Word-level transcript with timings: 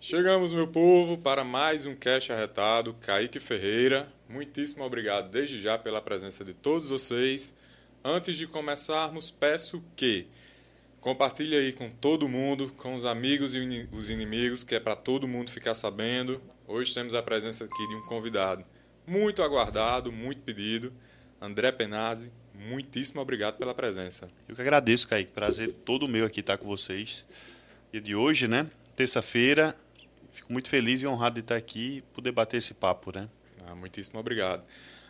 Chegamos, 0.00 0.52
meu 0.52 0.66
povo, 0.66 1.16
para 1.16 1.42
mais 1.42 1.86
um 1.86 1.94
Cash 1.94 2.30
Arretado. 2.30 2.92
Kaique 3.00 3.40
Ferreira, 3.40 4.12
muitíssimo 4.28 4.84
obrigado 4.84 5.30
desde 5.30 5.58
já 5.58 5.78
pela 5.78 6.02
presença 6.02 6.44
de 6.44 6.52
todos 6.52 6.86
vocês. 6.86 7.56
Antes 8.04 8.36
de 8.36 8.46
começarmos, 8.46 9.30
peço 9.30 9.82
que 9.96 10.26
compartilhe 11.02 11.54
aí 11.54 11.72
com 11.72 11.90
todo 11.90 12.26
mundo, 12.26 12.72
com 12.78 12.94
os 12.94 13.04
amigos 13.04 13.54
e 13.54 13.88
os 13.92 14.08
inimigos, 14.08 14.64
que 14.64 14.74
é 14.74 14.80
para 14.80 14.96
todo 14.96 15.28
mundo 15.28 15.50
ficar 15.50 15.74
sabendo. 15.74 16.40
Hoje 16.66 16.94
temos 16.94 17.12
a 17.14 17.22
presença 17.22 17.64
aqui 17.64 17.88
de 17.88 17.94
um 17.96 18.02
convidado 18.02 18.64
muito 19.06 19.42
aguardado, 19.42 20.10
muito 20.10 20.40
pedido, 20.40 20.90
André 21.40 21.70
Penazzi. 21.72 22.32
Muitíssimo 22.54 23.20
obrigado 23.20 23.58
pela 23.58 23.74
presença. 23.74 24.28
Eu 24.48 24.54
que 24.54 24.62
agradeço, 24.62 25.08
Kaique. 25.08 25.32
Prazer 25.32 25.72
todo 25.84 26.08
meu 26.08 26.24
aqui 26.24 26.40
estar 26.40 26.56
com 26.56 26.66
vocês. 26.66 27.24
E 27.92 28.00
de 28.00 28.14
hoje, 28.14 28.46
né? 28.46 28.70
Terça-feira, 28.94 29.76
Fico 30.32 30.50
muito 30.50 30.70
feliz 30.70 31.02
e 31.02 31.06
honrado 31.06 31.34
de 31.34 31.40
estar 31.40 31.56
aqui 31.56 31.98
e 31.98 32.00
poder 32.14 32.32
bater 32.32 32.56
esse 32.56 32.72
papo, 32.72 33.12
né? 33.14 33.28
Ah, 33.66 33.74
muitíssimo 33.74 34.18
obrigado. 34.18 34.64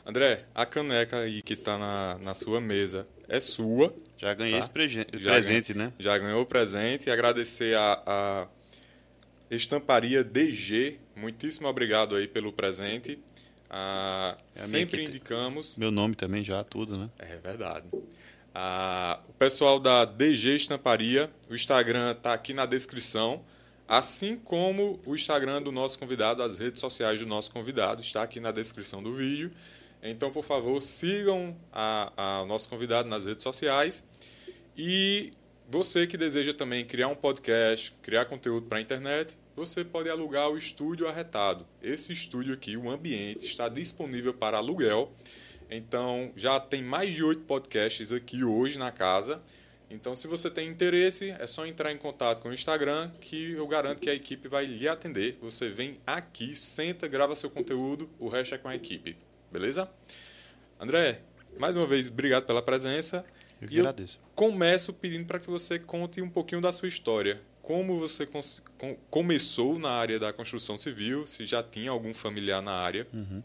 André, 0.04 0.44
a 0.52 0.66
caneca 0.66 1.20
aí 1.20 1.42
que 1.42 1.52
está 1.52 1.78
na, 1.78 2.18
na 2.24 2.34
sua 2.34 2.60
mesa 2.60 3.06
é 3.32 3.40
sua. 3.40 3.94
Já 4.18 4.34
ganhei 4.34 4.52
tá? 4.52 4.58
esse 4.58 4.68
já 4.68 5.30
presente, 5.32 5.72
ganhei, 5.72 5.88
né? 5.88 5.92
Já 5.98 6.18
ganhou 6.18 6.42
o 6.42 6.46
presente. 6.46 7.08
E 7.08 7.10
agradecer 7.10 7.74
a, 7.74 8.02
a 8.06 8.46
Estamparia 9.50 10.22
DG. 10.22 10.98
Muitíssimo 11.16 11.66
obrigado 11.66 12.14
aí 12.14 12.28
pelo 12.28 12.52
presente. 12.52 13.18
Ah, 13.70 14.36
é 14.54 14.58
sempre 14.58 15.04
indicamos. 15.04 15.78
Meu 15.78 15.90
nome 15.90 16.14
também 16.14 16.44
já, 16.44 16.60
tudo, 16.60 16.98
né? 16.98 17.08
É 17.18 17.36
verdade. 17.38 17.86
Ah, 18.54 19.18
o 19.26 19.32
pessoal 19.32 19.80
da 19.80 20.04
DG 20.04 20.54
Estamparia, 20.54 21.30
o 21.48 21.54
Instagram 21.54 22.12
está 22.12 22.34
aqui 22.34 22.52
na 22.52 22.66
descrição 22.66 23.42
assim 23.88 24.36
como 24.36 24.98
o 25.04 25.14
Instagram 25.14 25.60
do 25.60 25.70
nosso 25.70 25.98
convidado, 25.98 26.42
as 26.42 26.58
redes 26.58 26.80
sociais 26.80 27.20
do 27.20 27.26
nosso 27.26 27.50
convidado, 27.50 28.00
está 28.00 28.22
aqui 28.22 28.40
na 28.40 28.50
descrição 28.50 29.02
do 29.02 29.14
vídeo. 29.14 29.50
Então, 30.02 30.32
por 30.32 30.44
favor, 30.44 30.82
sigam 30.82 31.56
a 31.72 32.44
nosso 32.48 32.68
convidado 32.68 33.08
nas 33.08 33.24
redes 33.24 33.44
sociais. 33.44 34.04
E 34.76 35.30
você 35.68 36.06
que 36.06 36.16
deseja 36.16 36.52
também 36.52 36.84
criar 36.84 37.08
um 37.08 37.14
podcast, 37.14 37.92
criar 38.02 38.24
conteúdo 38.24 38.66
para 38.66 38.78
a 38.78 38.80
internet, 38.80 39.36
você 39.54 39.84
pode 39.84 40.08
alugar 40.08 40.50
o 40.50 40.56
Estúdio 40.56 41.06
Arretado. 41.06 41.66
Esse 41.80 42.12
estúdio 42.12 42.52
aqui, 42.52 42.76
o 42.76 42.90
ambiente, 42.90 43.46
está 43.46 43.68
disponível 43.68 44.34
para 44.34 44.56
aluguel. 44.56 45.12
Então, 45.70 46.32
já 46.34 46.58
tem 46.58 46.82
mais 46.82 47.14
de 47.14 47.22
oito 47.22 47.42
podcasts 47.42 48.10
aqui 48.12 48.42
hoje 48.42 48.78
na 48.78 48.90
casa. 48.90 49.40
Então, 49.88 50.14
se 50.14 50.26
você 50.26 50.50
tem 50.50 50.68
interesse, 50.68 51.30
é 51.38 51.46
só 51.46 51.64
entrar 51.66 51.92
em 51.92 51.98
contato 51.98 52.40
com 52.40 52.48
o 52.48 52.52
Instagram 52.52 53.10
que 53.20 53.52
eu 53.52 53.66
garanto 53.66 54.00
que 54.00 54.10
a 54.10 54.14
equipe 54.14 54.48
vai 54.48 54.64
lhe 54.64 54.88
atender. 54.88 55.38
Você 55.40 55.68
vem 55.68 55.98
aqui, 56.06 56.56
senta, 56.56 57.06
grava 57.06 57.36
seu 57.36 57.50
conteúdo, 57.50 58.10
o 58.18 58.28
resto 58.28 58.54
é 58.54 58.58
com 58.58 58.68
a 58.68 58.74
equipe. 58.74 59.16
Beleza? 59.52 59.86
André, 60.80 61.20
mais 61.58 61.76
uma 61.76 61.86
vez, 61.86 62.08
obrigado 62.08 62.46
pela 62.46 62.62
presença. 62.62 63.22
Eu 63.60 63.68
que 63.68 63.76
e 63.76 63.80
agradeço. 63.80 64.16
Eu 64.16 64.30
começo 64.34 64.94
pedindo 64.94 65.26
para 65.26 65.38
que 65.38 65.50
você 65.50 65.78
conte 65.78 66.22
um 66.22 66.30
pouquinho 66.30 66.62
da 66.62 66.72
sua 66.72 66.88
história. 66.88 67.38
Como 67.60 67.98
você 67.98 68.26
começou 69.10 69.78
na 69.78 69.90
área 69.90 70.18
da 70.18 70.32
construção 70.32 70.78
civil, 70.78 71.26
se 71.26 71.44
já 71.44 71.62
tinha 71.62 71.90
algum 71.90 72.14
familiar 72.14 72.62
na 72.62 72.72
área. 72.72 73.06
Uhum. 73.12 73.42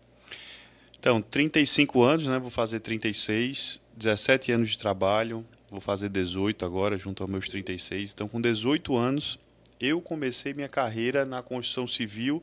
Então, 0.98 1.22
35 1.22 2.02
anos, 2.02 2.26
né? 2.26 2.40
vou 2.40 2.50
fazer 2.50 2.80
36, 2.80 3.82
17 3.96 4.54
anos 4.54 4.70
de 4.70 4.78
trabalho, 4.78 5.46
vou 5.70 5.82
fazer 5.82 6.08
18 6.08 6.66
agora, 6.66 6.98
junto 6.98 7.22
aos 7.22 7.30
meus 7.30 7.50
36. 7.50 8.14
Então, 8.14 8.30
com 8.30 8.40
18 8.40 8.96
anos, 8.96 9.38
eu 9.80 10.02
comecei 10.02 10.54
minha 10.54 10.70
carreira 10.70 11.26
na 11.26 11.44
construção 11.44 11.86
civil, 11.86 12.42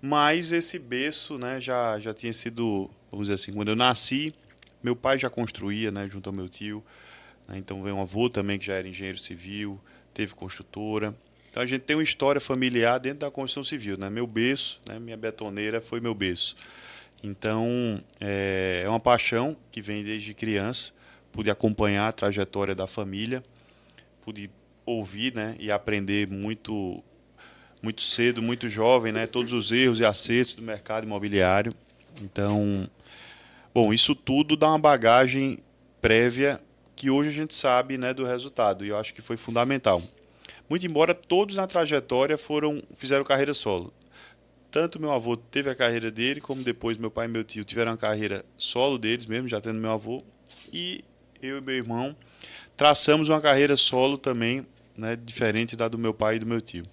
mas 0.00 0.52
esse 0.52 0.78
berço 0.78 1.38
né, 1.38 1.60
já, 1.60 1.98
já 1.98 2.14
tinha 2.14 2.32
sido, 2.32 2.90
vamos 3.10 3.26
dizer 3.26 3.34
assim, 3.34 3.52
quando 3.52 3.68
eu 3.68 3.76
nasci, 3.76 4.32
meu 4.82 4.94
pai 4.94 5.18
já 5.18 5.28
construía, 5.28 5.90
né, 5.90 6.08
junto 6.08 6.28
ao 6.28 6.36
meu 6.36 6.48
tio. 6.48 6.84
Né, 7.46 7.58
então, 7.58 7.82
veio 7.82 7.96
um 7.96 8.00
avô 8.00 8.30
também 8.30 8.58
que 8.58 8.66
já 8.66 8.74
era 8.74 8.88
engenheiro 8.88 9.18
civil, 9.18 9.80
teve 10.14 10.34
construtora. 10.34 11.14
Então, 11.50 11.62
a 11.62 11.66
gente 11.66 11.82
tem 11.82 11.96
uma 11.96 12.02
história 12.02 12.40
familiar 12.40 12.98
dentro 12.98 13.20
da 13.20 13.30
construção 13.30 13.64
civil. 13.64 13.96
Né? 13.98 14.08
Meu 14.08 14.26
berço, 14.26 14.80
né, 14.86 14.98
minha 14.98 15.16
betoneira 15.16 15.80
foi 15.80 16.00
meu 16.00 16.14
berço. 16.14 16.56
Então, 17.22 18.00
é, 18.20 18.82
é 18.84 18.88
uma 18.88 19.00
paixão 19.00 19.56
que 19.72 19.80
vem 19.80 20.04
desde 20.04 20.32
criança 20.34 20.92
pude 21.32 21.50
acompanhar 21.50 22.08
a 22.08 22.12
trajetória 22.12 22.74
da 22.74 22.86
família, 22.86 23.44
pude 24.22 24.50
ouvir 24.84 25.34
né, 25.34 25.54
e 25.58 25.70
aprender 25.70 26.28
muito 26.28 27.02
muito 27.82 28.02
cedo, 28.02 28.42
muito 28.42 28.68
jovem, 28.68 29.12
né, 29.12 29.26
todos 29.26 29.52
os 29.52 29.70
erros 29.72 30.00
e 30.00 30.04
acertos 30.04 30.54
do 30.56 30.64
mercado 30.64 31.04
imobiliário. 31.04 31.72
Então, 32.22 32.88
bom, 33.72 33.92
isso 33.92 34.14
tudo 34.14 34.56
dá 34.56 34.68
uma 34.68 34.78
bagagem 34.78 35.58
prévia 36.00 36.60
que 36.96 37.10
hoje 37.10 37.28
a 37.28 37.32
gente 37.32 37.54
sabe 37.54 37.96
né, 37.96 38.12
do 38.12 38.24
resultado 38.24 38.84
e 38.84 38.88
eu 38.88 38.96
acho 38.96 39.14
que 39.14 39.22
foi 39.22 39.36
fundamental. 39.36 40.02
Muito 40.68 40.84
embora 40.84 41.14
todos 41.14 41.56
na 41.56 41.66
trajetória 41.66 42.36
foram 42.36 42.82
fizeram 42.96 43.24
carreira 43.24 43.54
solo. 43.54 43.92
Tanto 44.70 45.00
meu 45.00 45.12
avô 45.12 45.36
teve 45.36 45.70
a 45.70 45.74
carreira 45.74 46.10
dele, 46.10 46.40
como 46.40 46.62
depois 46.62 46.98
meu 46.98 47.10
pai 47.10 47.26
e 47.26 47.28
meu 47.28 47.42
tio 47.42 47.64
tiveram 47.64 47.92
a 47.92 47.96
carreira 47.96 48.44
solo 48.56 48.98
deles 48.98 49.24
mesmo, 49.24 49.48
já 49.48 49.60
tendo 49.60 49.80
meu 49.80 49.92
avô. 49.92 50.22
E 50.72 51.02
eu 51.40 51.58
e 51.58 51.60
meu 51.60 51.74
irmão, 51.74 52.14
traçamos 52.76 53.30
uma 53.30 53.40
carreira 53.40 53.76
solo 53.76 54.18
também, 54.18 54.66
né, 54.96 55.16
diferente 55.16 55.74
da 55.74 55.88
do 55.88 55.96
meu 55.96 56.12
pai 56.12 56.36
e 56.36 56.38
do 56.40 56.46
meu 56.46 56.60
tio. 56.60 56.84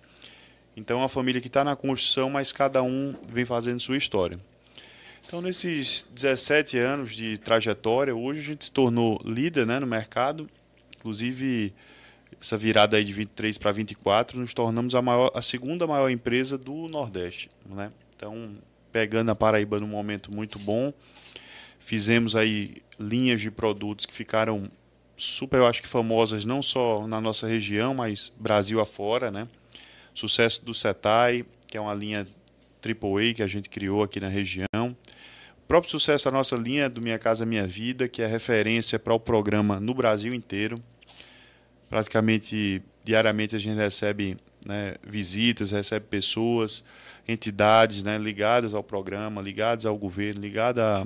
Então, 0.75 0.98
é 0.98 1.01
uma 1.01 1.10
família 1.10 1.41
que 1.41 1.48
está 1.48 1.63
na 1.63 1.75
construção, 1.75 2.29
mas 2.29 2.51
cada 2.51 2.84
um 2.84 3.15
vem 3.27 3.46
fazendo 3.46 3.79
sua 3.79 3.98
história. 3.98 4.38
Então, 5.25 5.41
nesses 5.41 6.08
17 6.13 6.77
anos 6.77 7.15
de 7.15 7.38
trajetória, 7.38 8.15
hoje 8.15 8.41
a 8.41 8.44
gente 8.44 8.65
se 8.65 8.72
tornou 8.72 9.20
líder 9.25 9.65
né, 9.65 9.79
no 9.79 9.88
mercado. 9.88 10.50
Inclusive, 10.98 11.74
essa 12.39 12.58
virada 12.58 12.98
aí 12.98 13.03
de 13.03 13.13
23 13.13 13.58
para 13.58 13.72
24, 13.72 14.39
nos 14.39 14.53
tornamos 14.53 14.94
a, 14.94 15.01
maior, 15.01 15.32
a 15.34 15.41
segunda 15.41 15.88
maior 15.88 16.10
empresa 16.10 16.58
do 16.58 16.88
Nordeste. 16.88 17.50
Né? 17.65 17.91
Então, 18.15 18.55
pegando 18.91 19.32
a 19.32 19.36
Paraíba 19.36 19.79
num 19.79 19.88
momento 19.88 20.34
muito 20.34 20.60
bom, 20.60 20.94
Fizemos 21.86 22.36
aí 22.36 22.82
linhas 23.00 23.39
de 23.39 23.51
produtos 23.51 24.08
que 24.08 24.13
ficaram 24.13 24.67
super, 25.15 25.58
eu 25.58 25.67
acho 25.67 25.84
que 25.84 25.88
famosas 25.88 26.44
não 26.44 26.60
só 26.60 27.05
na 27.05 27.22
nossa 27.22 27.46
região, 27.46 27.94
mas 27.94 28.34
Brasil 28.39 28.82
afora, 28.82 29.29
né? 29.29 29.48
Sucesso 30.16 30.64
do 30.64 30.74
Setai, 30.74 31.46
que 31.68 31.78
é 31.78 31.82
uma 31.82 31.94
linha 31.94 32.26
AAA 32.82 33.34
que 33.36 33.44
a 33.44 33.48
gente 33.48 33.70
criou 33.70 34.02
aqui 34.02 34.20
na 34.20 34.30
região. 34.30 34.96
O 35.58 35.68
próprio 35.68 35.92
sucesso 35.92 36.24
da 36.26 36.32
nossa 36.32 36.56
linha 36.56 36.90
do 36.90 37.02
Minha 37.02 37.20
Casa 37.20 37.46
Minha 37.46 37.68
Vida, 37.68 38.08
que 38.08 38.22
é 38.22 38.26
referência 38.26 38.98
para 38.98 39.14
o 39.14 39.20
programa 39.20 39.78
no 39.78 39.94
Brasil 39.94 40.34
inteiro. 40.34 40.82
Praticamente 41.90 42.82
diariamente 43.04 43.58
a 43.58 43.60
gente 43.60 43.76
recebe 43.76 44.38
né, 44.66 44.96
visitas, 45.06 45.72
recebe 45.72 46.06
pessoas, 46.10 46.82
entidades 47.28 48.02
né, 48.02 48.18
ligadas 48.18 48.74
ao 48.74 48.84
programa, 48.84 49.42
ligadas 49.42 49.86
ao 49.86 49.98
governo, 49.98 50.42
ligadas 50.42 51.06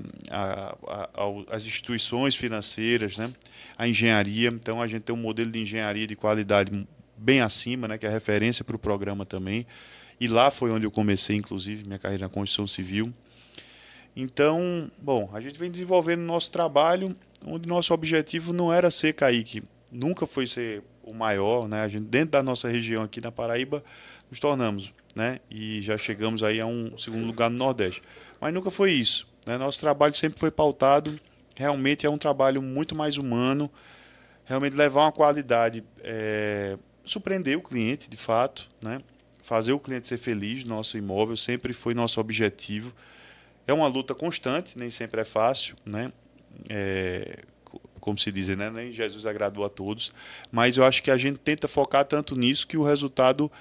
às 1.50 1.66
instituições 1.66 2.36
financeiras, 2.36 3.18
né, 3.18 3.32
à 3.76 3.88
engenharia. 3.88 4.50
Então 4.50 4.82
a 4.82 4.88
gente 4.88 5.02
tem 5.02 5.16
um 5.16 5.20
modelo 5.20 5.52
de 5.52 5.60
engenharia 5.60 6.06
de 6.06 6.16
qualidade 6.16 6.88
bem 7.20 7.42
acima, 7.42 7.88
né, 7.88 7.98
que 7.98 8.06
é 8.06 8.10
referência 8.10 8.64
para 8.64 8.76
o 8.76 8.80
programa 8.80 9.26
também. 9.26 9.66
E 10.20 10.28
lá 10.28 10.52
foi 10.52 10.72
onde 10.72 10.86
eu 10.86 10.92
comecei, 10.92 11.36
inclusive, 11.36 11.86
minha 11.86 12.00
carreira 12.00 12.24
na 12.24 12.30
construção 12.30 12.68
civil. 12.68 13.14
Então, 14.16 14.92
bom, 15.02 15.30
a 15.34 15.40
gente 15.40 15.58
vem 15.58 15.72
desenvolvendo 15.72 16.22
nosso 16.22 16.52
trabalho, 16.52 17.16
onde 17.46 17.68
nosso 17.68 17.94
objetivo 17.94 18.52
não 18.52 18.74
era 18.74 18.92
ser 18.92 19.14
Kaique, 19.14 19.64
nunca 19.92 20.26
foi 20.26 20.46
ser 20.46 20.84
o 21.04 21.14
maior, 21.14 21.68
né? 21.68 21.82
A 21.82 21.88
gente 21.88 22.06
dentro 22.06 22.32
da 22.32 22.44
nossa 22.44 22.68
região 22.68 23.04
aqui 23.04 23.22
na 23.22 23.32
Paraíba 23.32 23.84
nos 24.30 24.40
tornamos, 24.40 24.94
né? 25.16 25.40
E 25.50 25.82
já 25.82 25.98
chegamos 25.98 26.44
aí 26.44 26.60
a 26.60 26.66
um 26.66 26.98
segundo 26.98 27.26
lugar 27.26 27.50
no 27.50 27.58
Nordeste. 27.58 28.02
Mas 28.42 28.54
nunca 28.54 28.70
foi 28.70 28.92
isso, 28.92 29.28
né? 29.46 29.58
Nosso 29.58 29.80
trabalho 29.80 30.14
sempre 30.14 30.40
foi 30.40 30.52
pautado, 30.52 31.18
realmente 31.56 32.06
é 32.06 32.10
um 32.10 32.18
trabalho 32.18 32.62
muito 32.62 32.96
mais 32.98 33.18
humano, 33.18 33.72
realmente 34.46 34.76
levar 34.76 35.02
uma 35.02 35.12
qualidade, 35.12 35.84
é, 36.04 36.78
surpreender 37.06 37.58
o 37.58 37.62
cliente, 37.62 38.10
de 38.10 38.18
fato, 38.18 38.68
né? 38.82 39.02
Fazer 39.42 39.74
o 39.74 39.80
cliente 39.80 40.08
ser 40.08 40.18
feliz 40.18 40.64
no 40.64 40.76
nosso 40.76 40.98
imóvel 40.98 41.36
sempre 41.36 41.74
foi 41.74 41.94
nosso 41.94 42.20
objetivo. 42.20 42.94
É 43.68 43.74
uma 43.74 43.88
luta 43.88 44.14
constante, 44.14 44.78
nem 44.78 44.90
sempre 44.90 45.22
é 45.22 45.26
fácil, 45.26 45.76
né? 45.86 46.12
É, 46.70 47.44
como 48.00 48.18
se 48.18 48.32
diz, 48.32 48.50
né? 48.50 48.70
Nem 48.70 48.92
Jesus 48.92 49.26
agradou 49.26 49.66
a 49.66 49.70
todos. 49.70 50.12
Mas 50.52 50.78
eu 50.78 50.86
acho 50.86 51.04
que 51.04 51.12
a 51.12 51.18
gente 51.18 51.40
tenta 51.40 51.68
focar 51.68 52.06
tanto 52.06 52.36
nisso 52.36 52.68
que 52.68 52.78
o 52.78 52.84
resultado 52.84 53.52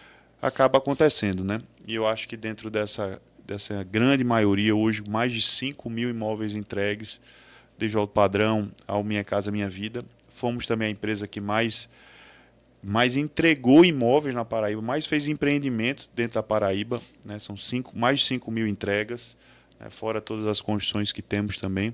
acaba 0.41 0.79
acontecendo, 0.79 1.45
né? 1.45 1.61
E 1.87 1.95
eu 1.95 2.07
acho 2.07 2.29
que 2.29 2.37
dentro 2.37 2.71
dessa, 2.71 3.21
dessa 3.47 3.83
grande 3.83 4.25
maioria, 4.25 4.75
hoje, 4.75 5.03
mais 5.09 5.33
de 5.33 5.43
5 5.43 5.89
mil 5.91 6.11
imóveis 6.11 6.55
entregues, 6.55 7.21
desde 7.79 7.97
o 7.97 8.07
padrão 8.07 8.71
ao 8.87 9.05
Minha 9.05 9.25
Casa 9.25 9.51
Minha 9.51 9.69
Vida. 9.69 10.03
Fomos 10.29 10.67
também 10.67 10.89
a 10.89 10.91
empresa 10.91 11.27
que 11.27 11.41
mais, 11.41 11.89
mais 12.83 13.17
entregou 13.17 13.85
imóveis 13.85 14.35
na 14.35 14.45
Paraíba, 14.45 14.81
mais 14.81 15.07
fez 15.07 15.29
empreendimentos 15.29 16.09
dentro 16.15 16.37
da 16.37 16.43
Paraíba. 16.43 17.01
Né? 17.25 17.39
São 17.39 17.57
cinco, 17.57 17.99
mais 17.99 18.21
de 18.21 18.27
5 18.27 18.51
mil 18.51 18.67
entregas, 18.67 19.37
né? 19.81 19.91
fora 19.91 20.21
todas 20.21 20.47
as 20.47 20.61
construções 20.61 21.13
que 21.13 21.23
temos 21.23 21.57
também. 21.57 21.93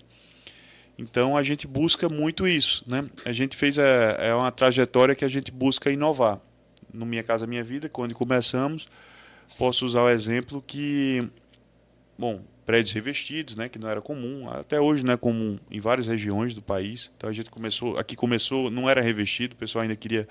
Então 0.99 1.37
a 1.37 1.43
gente 1.43 1.67
busca 1.67 2.09
muito 2.09 2.47
isso. 2.47 2.85
Né? 2.87 3.05
A 3.25 3.33
gente 3.33 3.57
fez 3.57 3.79
é, 3.79 4.29
é 4.29 4.35
uma 4.35 4.53
trajetória 4.53 5.15
que 5.15 5.25
a 5.25 5.29
gente 5.29 5.51
busca 5.51 5.91
inovar. 5.91 6.41
No 6.93 7.05
Minha 7.05 7.25
Casa 7.25 7.47
Minha 7.47 7.65
Vida, 7.65 7.89
quando 7.89 8.15
começamos, 8.15 8.89
posso 9.59 9.85
usar 9.85 10.03
o 10.03 10.09
exemplo 10.09 10.63
que, 10.65 11.29
bom, 12.17 12.41
prédios 12.65 12.93
revestidos, 12.93 13.57
né, 13.57 13.69
que 13.69 13.79
não 13.79 13.89
era 13.89 14.01
comum, 14.01 14.49
até 14.51 14.81
hoje 14.81 15.05
não 15.05 15.13
é 15.13 15.17
comum 15.17 15.59
em 15.71 15.81
várias 15.81 16.07
regiões 16.07 16.55
do 16.55 16.63
país. 16.63 17.13
Então 17.17 17.29
a 17.29 17.33
gente 17.33 17.51
começou, 17.51 17.99
aqui 17.99 18.17
começou, 18.17 18.71
não 18.71 18.89
era 18.89 19.01
revestido, 19.01 19.55
o 19.55 19.57
pessoal 19.57 19.83
ainda 19.83 19.97
queria 19.97 20.27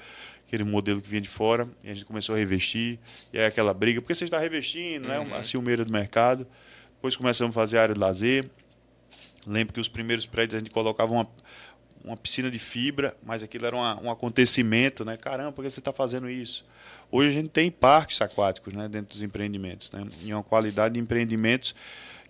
aquele 0.48 0.64
modelo 0.64 1.02
que 1.02 1.10
vinha 1.10 1.22
de 1.22 1.30
fora, 1.30 1.64
e 1.84 1.90
a 1.90 1.94
gente 1.94 2.06
começou 2.06 2.36
a 2.36 2.38
revestir, 2.38 3.00
e 3.32 3.40
aí 3.40 3.46
aquela 3.46 3.74
briga, 3.74 4.02
porque 4.02 4.16
você 4.16 4.26
está 4.26 4.40
revestindo, 4.40 5.08
né, 5.08 5.20
uhum. 5.20 5.36
a 5.36 5.44
ciumeira 5.44 5.86
do 5.86 5.92
mercado. 5.92 6.48
Depois 6.96 7.16
começamos 7.16 7.56
a 7.56 7.60
fazer 7.60 7.78
área 7.80 7.94
de 7.94 8.00
lazer. 8.00 8.50
Lembro 9.46 9.74
que 9.74 9.80
os 9.80 9.90
primeiros 9.90 10.26
prédios 10.26 10.56
a 10.56 10.60
gente 10.60 10.70
colocava 10.70 11.12
uma, 11.12 11.28
uma 12.04 12.16
piscina 12.16 12.50
de 12.50 12.60
fibra, 12.60 13.16
mas 13.22 13.44
aquilo 13.44 13.66
era 13.66 13.76
uma, 13.76 14.02
um 14.02 14.10
acontecimento, 14.10 15.04
né? 15.04 15.18
Caramba, 15.18 15.52
por 15.52 15.64
que 15.64 15.70
você 15.70 15.82
está 15.82 15.92
fazendo 15.92 16.30
isso? 16.30 16.66
Hoje 17.12 17.30
a 17.30 17.34
gente 17.34 17.50
tem 17.50 17.70
parques 17.70 18.22
aquáticos 18.22 18.74
né, 18.74 18.88
dentro 18.88 19.10
dos 19.10 19.22
empreendimentos, 19.22 19.92
né? 19.92 20.06
E 20.24 20.34
uma 20.34 20.44
qualidade 20.44 20.94
de 20.94 21.00
empreendimentos 21.00 21.76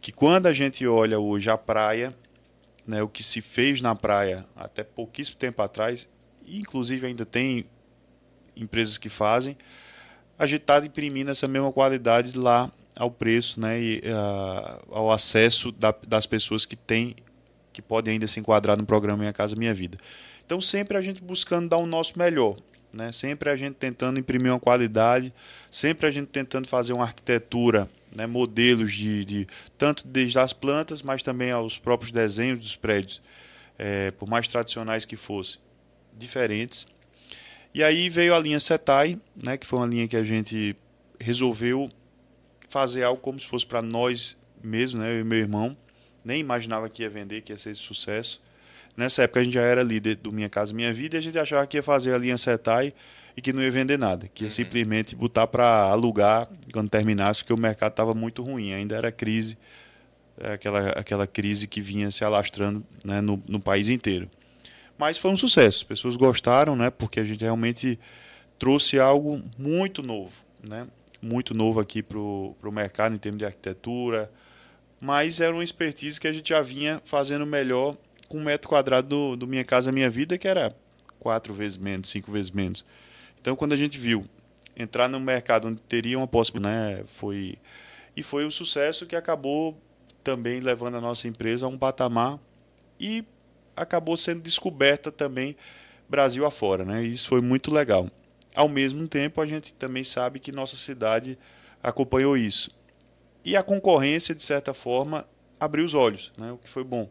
que 0.03 0.12
quando 0.12 0.48
a 0.48 0.53
gente 0.53 0.86
olha 0.86 1.17
hoje 1.17 1.50
a 1.50 1.57
praia, 1.57 2.13
né, 2.86 3.01
o 3.01 3.07
que 3.07 3.24
se 3.24 3.39
fez 3.39 3.79
na 3.79 3.95
praia 3.95 4.45
até 4.53 4.83
pouquíssimo 4.83 5.38
tempo 5.38 5.62
atrás, 5.62 6.10
inclusive 6.45 7.07
ainda 7.07 7.25
tem 7.25 7.63
empresas 8.53 8.98
que 8.98 9.07
fazem, 9.07 9.57
a 10.38 10.45
gente 10.45 10.60
está 10.60 10.86
imprimindo 10.86 11.31
essa 11.31 11.48
mesma 11.48 11.72
qualidade 11.72 12.38
lá 12.38 12.69
ao 12.98 13.10
preço 13.10 13.62
né, 13.62 13.81
e 13.81 14.00
uh, 14.00 14.93
ao 14.93 15.10
acesso 15.10 15.72
da, 15.72 15.95
das 16.05 16.25
pessoas 16.25 16.65
que 16.65 16.75
têm, 16.75 17.15
que 17.72 17.81
podem 17.81 18.15
ainda 18.15 18.27
se 18.27 18.41
enquadrar 18.41 18.75
no 18.75 18.86
programa 18.86 19.19
Minha 19.19 19.31
Casa 19.31 19.55
Minha 19.55 19.74
Vida. 19.74 19.98
Então 20.45 20.60
sempre 20.60 20.98
a 20.98 21.01
gente 21.01 21.24
buscando 21.24 21.69
dar 21.69 21.77
o 21.77 21.86
nosso 21.86 22.19
melhor, 22.19 22.57
né? 22.91 23.13
sempre 23.13 23.50
a 23.50 23.55
gente 23.55 23.75
tentando 23.75 24.19
imprimir 24.19 24.51
uma 24.51 24.60
qualidade, 24.60 25.33
sempre 25.72 26.07
a 26.07 26.12
gente 26.12 26.27
tentando 26.27 26.67
fazer 26.67 26.91
uma 26.91 27.05
arquitetura 27.05 27.89
né, 28.15 28.25
modelos 28.25 28.93
de, 28.93 29.25
de, 29.25 29.48
tanto 29.77 30.08
desde 30.08 30.38
as 30.39 30.53
plantas, 30.53 31.01
mas 31.01 31.24
também 31.24 31.51
aos 31.51 31.77
próprios 31.77 32.12
desenhos 32.12 32.60
dos 32.60 32.75
prédios, 32.75 33.22
é, 33.77 34.12
por 34.12 34.29
mais 34.29 34.48
tradicionais 34.48 35.05
que 35.05 35.15
fossem, 35.15 35.60
diferentes. 36.15 36.86
E 37.74 37.84
aí 37.84 38.10
veio 38.10 38.36
a 38.36 38.39
linha 38.39 38.60
Setai, 38.60 39.20
né, 39.36 39.58
que 39.58 39.65
foi 39.65 39.79
uma 39.79 39.88
linha 39.88 40.08
que 40.08 40.15
a 40.15 40.24
gente 40.24 40.75
resolveu 41.20 41.89
fazer 42.70 43.03
algo 43.03 43.22
como 43.22 43.39
se 43.39 43.48
fosse 43.48 43.65
para 43.65 43.82
nós 43.82 44.38
mesmos, 44.63 45.01
né, 45.01 45.15
eu 45.15 45.22
e 45.22 45.24
meu 45.24 45.39
irmão. 45.39 45.75
Nem 46.24 46.39
imaginava 46.39 46.88
que 46.88 47.03
ia 47.03 47.10
vender, 47.10 47.41
que 47.41 47.51
ia 47.51 47.58
ser 47.58 47.72
esse 47.72 47.82
sucesso. 47.82 48.41
Nessa 48.96 49.24
época 49.24 49.39
a 49.39 49.43
gente 49.43 49.53
já 49.53 49.63
era 49.63 49.82
líder 49.82 50.15
do 50.15 50.32
Minha 50.32 50.50
Casa 50.50 50.74
Minha 50.74 50.93
Vida 50.93 51.17
e 51.17 51.20
a 51.20 51.22
gente 51.22 51.38
achava 51.38 51.65
que 51.65 51.77
ia 51.77 51.84
fazer 51.84 52.13
a 52.13 52.17
linha 52.17 52.38
Setai 52.38 52.93
e 53.36 53.42
que 53.42 53.52
não 53.52 53.63
ia 53.63 53.72
vender 53.72 53.98
nada, 53.98 54.28
que 54.28 54.44
ia 54.44 54.48
uhum. 54.48 54.52
simplesmente 54.52 55.16
botar 55.16 55.48
para 55.48 55.66
alugar 55.84 56.48
quando 56.72 56.90
terminasse, 56.90 57.42
porque 57.42 57.54
o 57.54 57.58
mercado 57.58 57.92
estava 57.92 58.13
muito 58.13 58.44
ruim, 58.44 58.74
ainda 58.74 58.96
era 58.96 59.12
crise, 59.12 59.58
é, 60.38 60.54
aquela, 60.54 60.90
aquela 60.90 61.28
crise 61.28 61.68
que 61.68 61.82
vinha 61.82 62.12
se 62.12 62.24
alastrando 62.24 62.84
né, 63.04 63.22
no, 63.22 63.42
no 63.48 63.60
país 63.60 63.90
inteiro. 63.90 64.30
Mas 64.98 65.18
foi 65.18 65.32
um 65.32 65.38
sucesso, 65.38 65.78
as 65.80 65.84
pessoas 65.84 66.16
gostaram, 66.16 66.75
né, 66.75 66.90
porque 66.90 67.20
a 67.20 67.24
gente 67.24 67.42
realmente 67.42 68.00
trouxe 68.60 69.00
algo 69.00 69.42
muito 69.58 70.04
novo, 70.04 70.34
né, 70.68 70.88
muito 71.22 71.54
novo 71.54 71.80
aqui 71.80 72.04
para 72.04 72.20
o 72.20 72.72
mercado 72.72 73.16
em 73.16 73.18
termos 73.18 73.40
de 73.40 73.46
arquitetura, 73.46 74.32
mas 75.02 75.42
era 75.42 75.54
uma 75.54 75.63
expertise 75.63 76.20
que 76.20 76.28
a 76.28 76.34
gente 76.34 76.50
já 76.50 76.62
vinha 76.62 77.02
fazendo 77.04 77.46
melhor 77.46 77.98
com 78.28 78.38
um 78.38 78.44
metro 78.44 78.70
quadrado 78.70 79.08
do, 79.08 79.36
do 79.36 79.48
Minha 79.48 79.66
Casa 79.66 79.92
Minha 79.92 80.10
Vida, 80.10 80.38
que 80.38 80.48
era 80.48 80.72
quatro 81.20 81.54
vezes 81.54 81.78
menos, 81.78 82.10
cinco 82.10 82.32
vezes 82.32 82.52
menos. 82.52 82.86
Então, 83.44 83.58
quando 83.58 83.74
a 83.74 83.76
gente 83.76 84.00
viu 84.00 84.24
entrar 84.74 85.10
no 85.10 85.20
mercado 85.20 85.68
onde 85.68 85.82
teria 85.82 86.18
uma 86.18 86.26
possibilidade, 86.26 86.96
né, 86.96 87.04
foi 87.06 87.58
e 88.16 88.24
foi 88.24 88.46
o 88.46 88.48
um 88.48 88.52
sucesso 88.52 89.06
que 89.06 89.18
acabou 89.18 89.78
também 90.24 90.62
levando 90.62 90.96
a 90.96 91.02
nossa 91.02 91.28
empresa 91.28 91.66
a 91.66 91.70
um 91.70 91.78
patamar 91.78 92.40
e 92.98 93.26
acabou 93.76 94.16
sendo 94.16 94.42
descoberta 94.42 95.12
também 95.12 95.58
Brasil 96.08 96.46
afora, 96.46 96.86
né? 96.86 97.04
E 97.04 97.12
isso 97.12 97.28
foi 97.28 97.42
muito 97.42 97.70
legal. 97.70 98.10
Ao 98.56 98.70
mesmo 98.70 99.06
tempo, 99.10 99.42
a 99.42 99.46
gente 99.46 99.74
também 99.74 100.06
sabe 100.06 100.40
que 100.40 100.54
nossa 100.54 100.78
cidade 100.78 101.38
acompanhou 101.82 102.38
isso. 102.38 102.72
E 103.44 103.58
a 103.58 103.64
concorrência, 103.64 104.34
de 104.34 104.42
certa 104.42 104.74
forma, 104.74 105.28
abriu 105.60 105.84
os 105.84 105.94
olhos, 105.94 106.32
né? 106.38 106.54
o 106.54 106.58
que 106.58 106.70
foi 106.70 106.86
bom. 106.86 107.10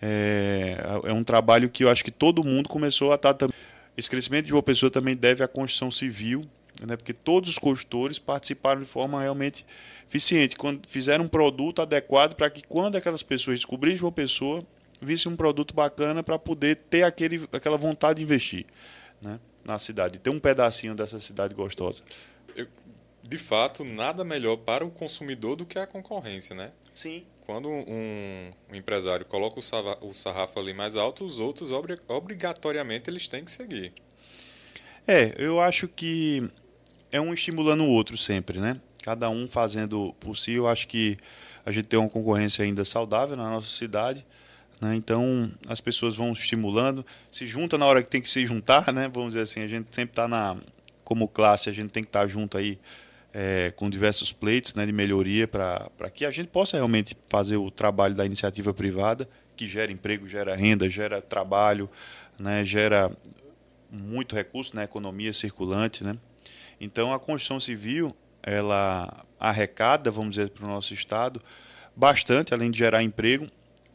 É, 0.00 0.78
é 1.04 1.12
um 1.12 1.22
trabalho 1.22 1.68
que 1.68 1.84
eu 1.84 1.90
acho 1.90 2.02
que 2.02 2.10
todo 2.10 2.42
mundo 2.42 2.70
começou 2.70 3.12
a 3.12 3.16
estar 3.16 3.34
também 3.34 3.54
esse 3.96 4.10
crescimento 4.10 4.46
de 4.46 4.52
uma 4.52 4.62
pessoa 4.62 4.90
também 4.90 5.16
deve 5.16 5.42
à 5.42 5.48
construção 5.48 5.90
civil, 5.90 6.42
né, 6.86 6.96
porque 6.96 7.12
todos 7.12 7.48
os 7.48 7.58
construtores 7.58 8.18
participaram 8.18 8.80
de 8.80 8.86
forma 8.86 9.22
realmente 9.22 9.64
eficiente, 10.06 10.56
quando 10.56 10.86
fizeram 10.86 11.24
um 11.24 11.28
produto 11.28 11.80
adequado 11.80 12.34
para 12.34 12.50
que 12.50 12.62
quando 12.62 12.96
aquelas 12.96 13.22
pessoas 13.22 13.58
descobrissem 13.58 14.04
uma 14.04 14.12
pessoa, 14.12 14.62
vissem 15.00 15.32
um 15.32 15.36
produto 15.36 15.74
bacana 15.74 16.22
para 16.22 16.38
poder 16.38 16.76
ter 16.76 17.02
aquele, 17.02 17.48
aquela 17.52 17.76
vontade 17.76 18.18
de 18.18 18.24
investir 18.24 18.66
né, 19.20 19.38
na 19.64 19.78
cidade, 19.78 20.18
ter 20.18 20.30
um 20.30 20.38
pedacinho 20.38 20.94
dessa 20.94 21.18
cidade 21.18 21.54
gostosa. 21.54 22.02
Eu, 22.54 22.66
de 23.22 23.38
fato, 23.38 23.84
nada 23.84 24.22
melhor 24.22 24.56
para 24.56 24.84
o 24.84 24.90
consumidor 24.90 25.56
do 25.56 25.66
que 25.66 25.78
a 25.78 25.86
concorrência, 25.86 26.54
né? 26.54 26.70
Sim. 26.96 27.24
Quando 27.42 27.68
um, 27.68 28.50
um 28.72 28.74
empresário 28.74 29.24
coloca 29.26 29.60
o, 29.60 30.08
o 30.08 30.14
sarrafo 30.14 30.58
ali 30.58 30.72
mais 30.72 30.96
alto, 30.96 31.24
os 31.24 31.38
outros 31.38 31.70
obri 31.70 32.00
obrigatoriamente 32.08 33.10
eles 33.10 33.28
têm 33.28 33.44
que 33.44 33.50
seguir. 33.50 33.92
É, 35.06 35.32
eu 35.38 35.60
acho 35.60 35.86
que 35.86 36.42
é 37.12 37.20
um 37.20 37.32
estimulando 37.34 37.84
o 37.84 37.90
outro 37.90 38.16
sempre, 38.16 38.58
né? 38.58 38.80
Cada 39.02 39.28
um 39.28 39.46
fazendo 39.46 40.12
por 40.18 40.36
si. 40.36 40.52
Eu 40.52 40.66
acho 40.66 40.88
que 40.88 41.18
a 41.64 41.70
gente 41.70 41.84
tem 41.84 42.00
uma 42.00 42.08
concorrência 42.08 42.64
ainda 42.64 42.84
saudável 42.84 43.36
na 43.36 43.48
nossa 43.50 43.68
cidade. 43.68 44.24
Né? 44.80 44.96
Então 44.96 45.52
as 45.68 45.80
pessoas 45.80 46.16
vão 46.16 46.32
estimulando, 46.32 47.04
se 47.30 47.46
junta 47.46 47.76
na 47.76 47.86
hora 47.86 48.02
que 48.02 48.08
tem 48.08 48.22
que 48.22 48.30
se 48.30 48.44
juntar, 48.46 48.90
né? 48.92 49.06
Vamos 49.12 49.34
dizer 49.34 49.42
assim, 49.42 49.60
a 49.60 49.66
gente 49.66 49.94
sempre 49.94 50.12
está 50.12 50.26
na 50.26 50.56
como 51.04 51.28
classe, 51.28 51.68
a 51.68 51.72
gente 51.72 51.90
tem 51.90 52.02
que 52.02 52.08
estar 52.08 52.22
tá 52.22 52.26
junto 52.26 52.58
aí 52.58 52.78
é, 53.38 53.70
com 53.76 53.90
diversos 53.90 54.32
pleitos 54.32 54.72
né, 54.74 54.86
de 54.86 54.92
melhoria 54.92 55.46
para 55.46 55.90
que 56.10 56.24
a 56.24 56.30
gente 56.30 56.48
possa 56.48 56.78
realmente 56.78 57.14
fazer 57.28 57.58
o 57.58 57.70
trabalho 57.70 58.14
da 58.14 58.24
iniciativa 58.24 58.72
privada, 58.72 59.28
que 59.54 59.68
gera 59.68 59.92
emprego, 59.92 60.26
gera 60.26 60.56
renda, 60.56 60.88
gera 60.88 61.20
trabalho, 61.20 61.86
né, 62.38 62.64
gera 62.64 63.10
muito 63.90 64.34
recurso 64.34 64.74
na 64.74 64.84
economia 64.84 65.34
circulante. 65.34 66.02
Né? 66.02 66.16
Então, 66.80 67.12
a 67.12 67.20
construção 67.20 67.60
civil 67.60 68.16
ela 68.42 69.26
arrecada, 69.38 70.10
vamos 70.10 70.36
dizer, 70.36 70.48
para 70.48 70.64
o 70.64 70.68
nosso 70.68 70.94
Estado 70.94 71.42
bastante, 71.94 72.54
além 72.54 72.70
de 72.70 72.78
gerar 72.78 73.02
emprego, 73.02 73.46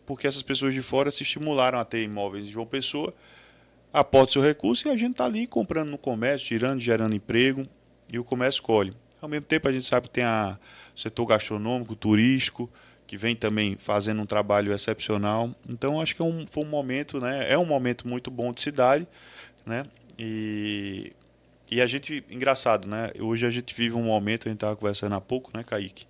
porque 0.06 0.28
essas 0.28 0.44
pessoas 0.44 0.76
de 0.76 0.84
fora 0.84 1.10
se 1.10 1.24
estimularam 1.24 1.80
a 1.80 1.86
ter 1.86 2.04
imóveis 2.04 2.46
de 2.46 2.52
João 2.52 2.68
Pessoa, 2.68 3.12
aporta 3.92 4.34
seu 4.34 4.42
recurso 4.44 4.88
e 4.88 4.92
a 4.92 4.96
gente 4.96 5.14
está 5.14 5.26
ali 5.26 5.48
comprando 5.48 5.90
no 5.90 5.98
comércio, 5.98 6.48
tirando, 6.48 6.80
gerando 6.80 7.16
emprego, 7.16 7.66
e 8.14 8.20
o 8.20 8.24
comércio 8.24 8.62
colhe. 8.62 8.94
Ao 9.22 9.30
mesmo 9.30 9.46
tempo, 9.46 9.68
a 9.68 9.72
gente 9.72 9.86
sabe 9.86 10.08
que 10.08 10.14
tem 10.16 10.24
a, 10.24 10.58
setor 10.96 11.26
gastronômico, 11.28 11.96
turístico, 11.96 12.70
que 13.06 13.18
vem 13.18 13.36
também 13.36 13.76
fazendo 13.78 14.22
um 14.22 14.26
trabalho 14.26 14.74
excepcional. 14.74 15.54
Então, 15.70 16.02
acho 16.02 16.16
que 16.16 16.22
é 16.22 16.26
um, 16.26 16.48
foi 16.48 16.64
um 16.64 16.68
momento, 16.68 17.20
né? 17.20 17.52
É 17.52 17.58
um 17.58 17.66
momento 17.66 18.08
muito 18.08 18.32
bom 18.32 18.52
de 18.52 18.62
cidade, 18.62 19.08
né? 19.66 19.86
E, 20.18 21.14
e 21.70 21.82
a 21.82 21.88
gente, 21.88 22.24
engraçado, 22.30 22.88
né? 22.88 23.12
Hoje 23.20 23.46
a 23.46 23.52
gente 23.52 23.76
vive 23.76 23.96
um 23.96 24.04
momento, 24.04 24.48
a 24.48 24.50
gente 24.50 24.58
estava 24.58 24.76
conversando 24.76 25.14
há 25.14 25.22
pouco, 25.22 25.56
né, 25.56 25.64
Kaique? 25.64 26.08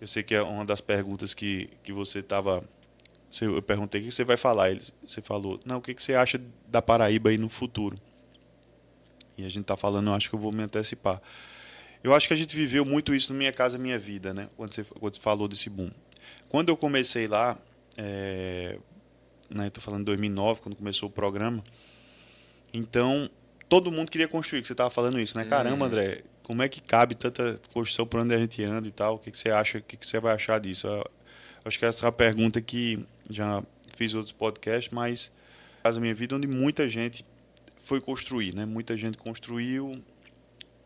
Eu 0.00 0.06
sei 0.06 0.22
que 0.22 0.34
é 0.34 0.42
uma 0.42 0.64
das 0.64 0.80
perguntas 0.80 1.34
que, 1.34 1.68
que 1.82 1.92
você 1.92 2.20
estava. 2.20 2.62
Eu 3.40 3.60
perguntei 3.62 4.00
o 4.00 4.04
que 4.04 4.12
você 4.12 4.24
vai 4.24 4.36
falar. 4.36 4.70
Você 5.06 5.20
falou, 5.20 5.58
não, 5.64 5.78
o 5.78 5.82
que 5.82 5.94
você 5.94 6.14
acha 6.14 6.40
da 6.68 6.80
Paraíba 6.80 7.30
aí 7.30 7.38
no 7.38 7.48
futuro? 7.48 7.96
E 9.36 9.44
a 9.44 9.48
gente 9.48 9.62
está 9.62 9.76
falando, 9.76 10.08
eu 10.08 10.14
acho 10.14 10.28
que 10.28 10.36
eu 10.36 10.38
vou 10.38 10.52
me 10.52 10.62
antecipar. 10.62 11.20
Eu 12.04 12.14
acho 12.14 12.28
que 12.28 12.34
a 12.34 12.36
gente 12.36 12.54
viveu 12.54 12.84
muito 12.84 13.14
isso 13.14 13.32
no 13.32 13.38
Minha 13.38 13.50
Casa 13.50 13.78
Minha 13.78 13.98
Vida, 13.98 14.34
né? 14.34 14.50
Quando 14.58 14.74
você, 14.74 14.84
quando 14.84 15.14
você 15.14 15.20
falou 15.22 15.48
desse 15.48 15.70
boom. 15.70 15.90
Quando 16.50 16.68
eu 16.68 16.76
comecei 16.76 17.26
lá, 17.26 17.56
é, 17.96 18.78
né, 19.48 19.68
estou 19.68 19.82
falando 19.82 20.00
de 20.00 20.06
2009, 20.06 20.60
quando 20.60 20.76
começou 20.76 21.08
o 21.08 21.12
programa, 21.12 21.64
então 22.74 23.30
todo 23.70 23.90
mundo 23.90 24.10
queria 24.10 24.28
construir, 24.28 24.60
que 24.60 24.68
você 24.68 24.74
estava 24.74 24.90
falando 24.90 25.18
isso, 25.18 25.34
né? 25.38 25.46
Caramba, 25.46 25.86
uhum. 25.86 25.90
André, 25.90 26.24
como 26.42 26.62
é 26.62 26.68
que 26.68 26.82
cabe 26.82 27.14
tanta 27.14 27.58
construção 27.72 28.06
por 28.06 28.20
onde 28.20 28.34
a 28.34 28.38
gente 28.38 28.62
anda 28.62 28.86
e 28.86 28.92
tal? 28.92 29.14
O 29.14 29.18
que, 29.18 29.30
que 29.30 29.38
você 29.38 29.50
acha? 29.50 29.78
O 29.78 29.82
que, 29.82 29.96
que 29.96 30.06
você 30.06 30.20
vai 30.20 30.34
achar 30.34 30.60
disso? 30.60 30.86
Eu 30.86 31.10
acho 31.64 31.78
que 31.78 31.86
essa 31.86 32.04
é 32.04 32.06
uma 32.06 32.12
pergunta 32.12 32.60
que 32.60 33.02
já 33.30 33.62
fiz 33.96 34.12
outros 34.12 34.32
podcasts, 34.32 34.92
mas 34.92 35.32
faz 35.82 35.96
a 35.96 36.00
minha 36.00 36.14
vida 36.14 36.36
onde 36.36 36.46
muita 36.46 36.86
gente 36.86 37.24
foi 37.78 37.98
construir, 37.98 38.54
né? 38.54 38.66
Muita 38.66 38.94
gente 38.94 39.16
construiu, 39.16 40.02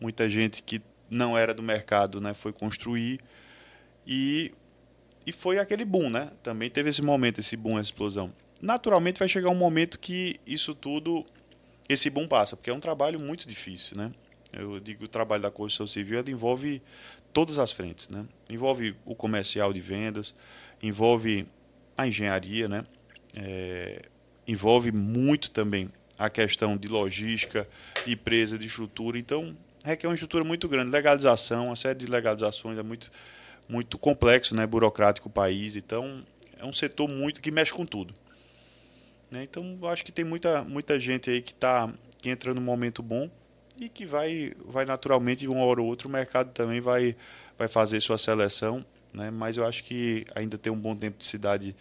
muita 0.01 0.31
gente 0.31 0.63
que 0.63 0.81
não 1.11 1.37
era 1.37 1.55
do 1.55 1.63
mercado, 1.63 2.21
né? 2.21 2.35
Foi 2.35 2.53
construir 2.53 3.21
e 4.07 4.53
e 5.27 5.33
foi 5.33 5.59
aquele 5.59 5.85
boom, 5.85 6.09
né? 6.09 6.31
Também 6.43 6.71
teve 6.71 6.89
esse 6.89 7.03
momento, 7.03 7.39
esse 7.39 7.55
boom, 7.55 7.79
essa 7.79 7.89
explosão. 7.89 8.33
Naturalmente 8.63 9.19
vai 9.19 9.29
chegar 9.29 9.51
um 9.51 9.55
momento 9.55 9.99
que 9.99 10.41
isso 10.47 10.75
tudo, 10.75 11.23
esse 11.87 12.09
boom 12.09 12.27
passa, 12.27 12.57
porque 12.57 12.71
é 12.71 12.73
um 12.73 12.81
trabalho 12.81 13.21
muito 13.21 13.47
difícil, 13.47 13.99
né? 13.99 14.11
Eu 14.51 14.81
digo 14.81 15.05
o 15.05 15.09
trabalho 15.09 15.43
da 15.43 15.51
construção 15.51 15.87
civil 15.87 16.19
ela 16.19 16.31
envolve 16.31 16.81
todas 17.31 17.59
as 17.59 17.71
frentes, 17.73 18.09
né? 18.09 18.25
Envolve 18.49 18.97
o 19.05 19.15
comercial 19.15 19.71
de 19.71 19.81
vendas, 19.83 20.35
envolve 20.83 21.47
a 21.95 22.07
engenharia, 22.07 22.67
né? 22.67 22.87
É, 23.37 24.01
envolve 24.47 24.91
muito 24.91 25.51
também 25.51 25.91
a 26.19 26.31
questão 26.31 26.75
de 26.75 26.89
logística, 26.89 27.69
de 28.07 28.15
empresa, 28.15 28.59
de 28.59 28.65
estrutura. 28.65 29.19
Então, 29.19 29.55
requer 29.89 30.07
uma 30.07 30.15
estrutura 30.15 30.45
muito 30.45 30.69
grande, 30.69 30.91
legalização, 30.91 31.67
uma 31.67 31.77
série 31.77 31.99
de 31.99 32.07
legalizações 32.07 32.79
é 32.79 32.83
muito 32.83 33.11
muito 33.69 33.99
complexo, 33.99 34.55
né, 34.55 34.67
burocrático 34.67 35.29
o 35.29 35.31
país. 35.31 35.77
Então, 35.77 36.25
é 36.59 36.65
um 36.65 36.73
setor 36.73 37.07
muito 37.07 37.41
que 37.41 37.51
mexe 37.51 37.71
com 37.71 37.85
tudo. 37.85 38.15
Né? 39.31 39.43
Então, 39.43 39.79
acho 39.89 40.03
que 40.03 40.11
tem 40.11 40.25
muita 40.25 40.63
muita 40.65 40.99
gente 40.99 41.29
aí 41.29 41.43
que 41.43 41.55
tá 41.55 41.93
que 42.19 42.31
entra 42.31 42.55
num 42.55 42.63
momento 42.63 43.03
bom 43.03 43.31
e 43.79 43.89
que 43.89 44.05
vai, 44.05 44.53
vai 44.67 44.85
naturalmente, 44.85 45.47
uma 45.47 45.65
hora 45.65 45.81
ou 45.81 45.87
outra, 45.87 46.09
o 46.09 46.11
mercado 46.11 46.51
também 46.53 46.81
vai, 46.81 47.15
vai 47.57 47.69
fazer 47.69 48.01
sua 48.01 48.19
seleção. 48.19 48.85
Né? 49.13 49.31
Mas 49.31 49.57
eu 49.57 49.65
acho 49.65 49.85
que 49.85 50.27
ainda 50.35 50.59
tem 50.59 50.73
um 50.73 50.79
bom 50.79 50.97
tempo 50.97 51.19
de 51.19 51.27
cidade 51.27 51.77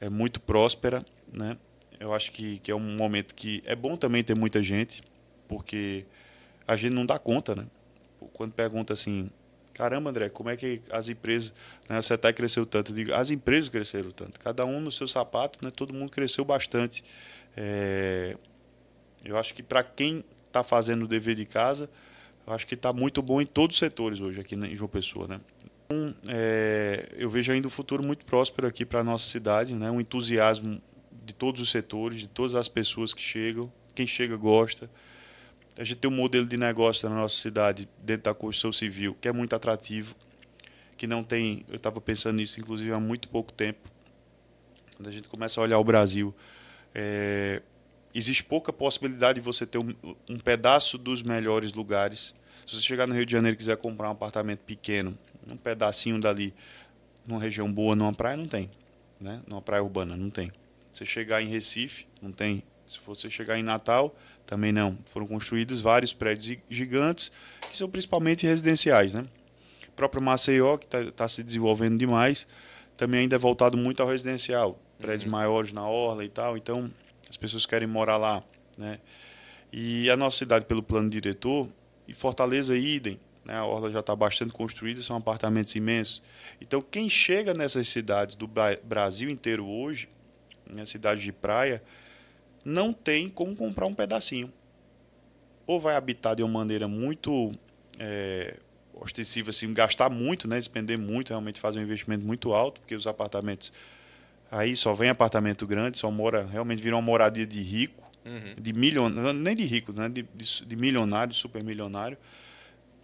é, 0.00 0.08
muito 0.08 0.40
próspera. 0.40 1.04
Né? 1.30 1.56
Eu 2.00 2.14
acho 2.14 2.32
que, 2.32 2.58
que 2.60 2.70
é 2.70 2.74
um 2.74 2.96
momento 2.96 3.34
que 3.34 3.62
é 3.66 3.76
bom 3.76 3.96
também 3.96 4.24
ter 4.24 4.36
muita 4.36 4.62
gente, 4.62 5.02
porque 5.46 6.06
a 6.66 6.76
gente 6.76 6.92
não 6.92 7.06
dá 7.06 7.18
conta. 7.18 7.54
Né? 7.54 7.66
Quando 8.32 8.52
pergunta 8.52 8.92
assim, 8.92 9.30
caramba, 9.72 10.10
André, 10.10 10.28
como 10.30 10.48
é 10.48 10.56
que 10.56 10.80
as 10.90 11.08
empresas, 11.08 11.52
né, 11.88 11.98
a 11.98 12.02
CETEC 12.02 12.36
cresceu 12.36 12.64
tanto? 12.64 12.92
Eu 12.92 12.96
digo, 12.96 13.12
as 13.12 13.30
empresas 13.30 13.68
cresceram 13.68 14.10
tanto, 14.10 14.40
cada 14.40 14.64
um 14.64 14.80
no 14.80 14.90
seu 14.90 15.06
sapato, 15.06 15.64
né, 15.64 15.70
todo 15.70 15.92
mundo 15.92 16.10
cresceu 16.10 16.44
bastante. 16.44 17.04
É, 17.56 18.36
eu 19.24 19.36
acho 19.36 19.54
que 19.54 19.62
para 19.62 19.82
quem 19.82 20.24
está 20.46 20.62
fazendo 20.62 21.04
o 21.04 21.08
dever 21.08 21.34
de 21.34 21.44
casa, 21.44 21.90
acho 22.46 22.66
que 22.66 22.74
está 22.74 22.92
muito 22.92 23.20
bom 23.20 23.40
em 23.40 23.46
todos 23.46 23.76
os 23.76 23.78
setores 23.78 24.20
hoje 24.20 24.40
aqui 24.40 24.54
em 24.54 24.76
João 24.76 24.88
Pessoa, 24.88 25.26
né? 25.28 25.40
Então, 25.84 26.14
é, 26.28 27.08
eu 27.16 27.28
vejo 27.28 27.52
ainda 27.52 27.66
um 27.66 27.70
futuro 27.70 28.02
muito 28.02 28.24
próspero 28.24 28.66
aqui 28.66 28.84
para 28.84 29.00
a 29.00 29.04
nossa 29.04 29.28
cidade, 29.28 29.74
né? 29.74 29.90
Um 29.90 30.00
entusiasmo 30.00 30.80
de 31.24 31.34
todos 31.34 31.60
os 31.60 31.70
setores, 31.70 32.20
de 32.20 32.28
todas 32.28 32.54
as 32.54 32.68
pessoas 32.68 33.12
que 33.12 33.20
chegam, 33.20 33.70
quem 33.94 34.06
chega 34.06 34.36
gosta. 34.36 34.88
A 35.78 35.84
gente 35.84 35.98
tem 35.98 36.10
um 36.10 36.14
modelo 36.14 36.46
de 36.46 36.56
negócio 36.56 37.08
na 37.08 37.16
nossa 37.16 37.36
cidade, 37.36 37.88
dentro 38.02 38.24
da 38.24 38.34
construção 38.34 38.72
civil, 38.72 39.16
que 39.20 39.28
é 39.28 39.32
muito 39.32 39.54
atrativo, 39.54 40.14
que 40.96 41.06
não 41.06 41.22
tem. 41.22 41.64
Eu 41.68 41.76
estava 41.76 42.00
pensando 42.00 42.36
nisso, 42.36 42.58
inclusive, 42.58 42.90
há 42.92 43.00
muito 43.00 43.28
pouco 43.28 43.52
tempo. 43.52 43.90
Quando 44.96 45.08
a 45.08 45.12
gente 45.12 45.28
começa 45.28 45.60
a 45.60 45.62
olhar 45.62 45.78
o 45.78 45.84
Brasil, 45.84 46.34
é, 46.94 47.60
existe 48.14 48.42
pouca 48.42 48.72
possibilidade 48.72 49.38
de 49.38 49.44
você 49.44 49.66
ter 49.66 49.76
um, 49.76 49.94
um, 50.30 50.38
pedaço 50.38 50.96
dos 50.96 51.22
melhores 51.22 51.74
lugares. 51.74 52.34
Se 52.64 52.74
você 52.74 52.82
chegar 52.82 53.06
no 53.06 53.14
Rio 53.14 53.26
de 53.26 53.32
Janeiro 53.32 53.54
e 53.54 53.58
quiser 53.58 53.76
comprar 53.76 54.08
um 54.08 54.12
apartamento 54.12 54.60
pequeno, 54.60 55.14
um 55.46 55.58
pedacinho 55.58 56.18
dali, 56.18 56.54
numa 57.28 57.38
região 57.38 57.70
boa, 57.70 57.94
numa 57.94 58.14
praia, 58.14 58.38
não 58.38 58.48
tem. 58.48 58.70
Né? 59.20 59.42
Numa 59.46 59.60
praia 59.60 59.82
urbana, 59.82 60.16
não 60.16 60.30
tem. 60.30 60.50
Se 60.90 61.00
você 61.00 61.06
chegar 61.06 61.42
em 61.42 61.48
Recife, 61.48 62.06
não 62.22 62.32
tem. 62.32 62.62
Se 62.88 62.98
você 63.04 63.28
chegar 63.28 63.58
em 63.58 63.62
Natal, 63.62 64.14
também 64.46 64.72
não. 64.72 64.96
Foram 65.06 65.26
construídos 65.26 65.80
vários 65.80 66.12
prédios 66.12 66.58
gigantes, 66.70 67.32
que 67.70 67.76
são 67.76 67.90
principalmente 67.90 68.46
residenciais. 68.46 69.12
Né? 69.12 69.26
O 69.88 69.92
próprio 69.92 70.22
Maceió, 70.22 70.76
que 70.76 70.86
está 70.86 71.10
tá 71.10 71.28
se 71.28 71.42
desenvolvendo 71.42 71.98
demais, 71.98 72.46
também 72.96 73.20
ainda 73.20 73.36
é 73.36 73.38
voltado 73.38 73.76
muito 73.76 74.02
ao 74.02 74.08
residencial. 74.08 74.78
Prédios 74.98 75.24
uhum. 75.24 75.32
maiores 75.32 75.72
na 75.72 75.86
orla 75.86 76.24
e 76.24 76.28
tal. 76.28 76.56
Então, 76.56 76.90
as 77.28 77.36
pessoas 77.36 77.66
querem 77.66 77.88
morar 77.88 78.16
lá, 78.16 78.42
né? 78.78 78.98
E 79.72 80.08
a 80.08 80.16
nossa 80.16 80.38
cidade, 80.38 80.64
pelo 80.64 80.82
plano 80.82 81.10
diretor, 81.10 81.68
e 82.08 82.14
Fortaleza, 82.14 82.76
idem, 82.78 83.18
né? 83.44 83.54
A 83.54 83.64
orla 83.64 83.90
já 83.90 84.00
está 84.00 84.14
bastante 84.14 84.52
construída, 84.52 85.02
são 85.02 85.16
apartamentos 85.16 85.74
imensos. 85.74 86.22
Então, 86.60 86.80
quem 86.80 87.08
chega 87.08 87.52
nessas 87.52 87.88
cidades 87.88 88.36
do 88.36 88.48
Brasil 88.82 89.28
inteiro 89.28 89.66
hoje, 89.66 90.08
né, 90.68 90.86
cidade 90.86 91.22
de 91.22 91.32
praia, 91.32 91.82
não 92.66 92.92
tem 92.92 93.28
como 93.28 93.54
comprar 93.54 93.86
um 93.86 93.94
pedacinho. 93.94 94.52
Ou 95.66 95.80
vai 95.80 95.94
habitar 95.94 96.34
de 96.34 96.42
uma 96.42 96.52
maneira 96.52 96.86
muito 96.86 97.52
é, 97.98 98.56
ostensiva, 98.94 99.50
assim, 99.50 99.72
gastar 99.72 100.10
muito, 100.10 100.48
né, 100.48 100.56
despender 100.58 100.98
muito, 100.98 101.30
realmente 101.30 101.60
fazer 101.60 101.78
um 101.78 101.82
investimento 101.82 102.26
muito 102.26 102.52
alto, 102.52 102.80
porque 102.80 102.94
os 102.94 103.06
apartamentos 103.06 103.72
Aí 104.50 104.76
só 104.76 104.94
vem 104.94 105.08
apartamento 105.10 105.66
grande, 105.66 105.98
só 105.98 106.10
mora, 106.10 106.44
realmente 106.44 106.80
vira 106.80 106.94
uma 106.94 107.02
moradia 107.02 107.46
de 107.46 107.60
rico, 107.60 108.02
uhum. 108.24 108.54
de 108.60 108.72
milionário, 108.72 109.32
nem 109.32 109.56
de 109.56 109.64
rico, 109.64 109.92
né? 109.92 110.08
de, 110.08 110.22
de, 110.34 110.64
de 110.64 110.76
milionário, 110.76 111.34
super 111.34 111.64
milionário, 111.64 112.16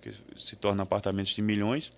que 0.01 0.13
se 0.37 0.55
torna 0.57 0.85
apartamentos 0.85 1.35
de 1.35 1.43
milhões. 1.43 1.91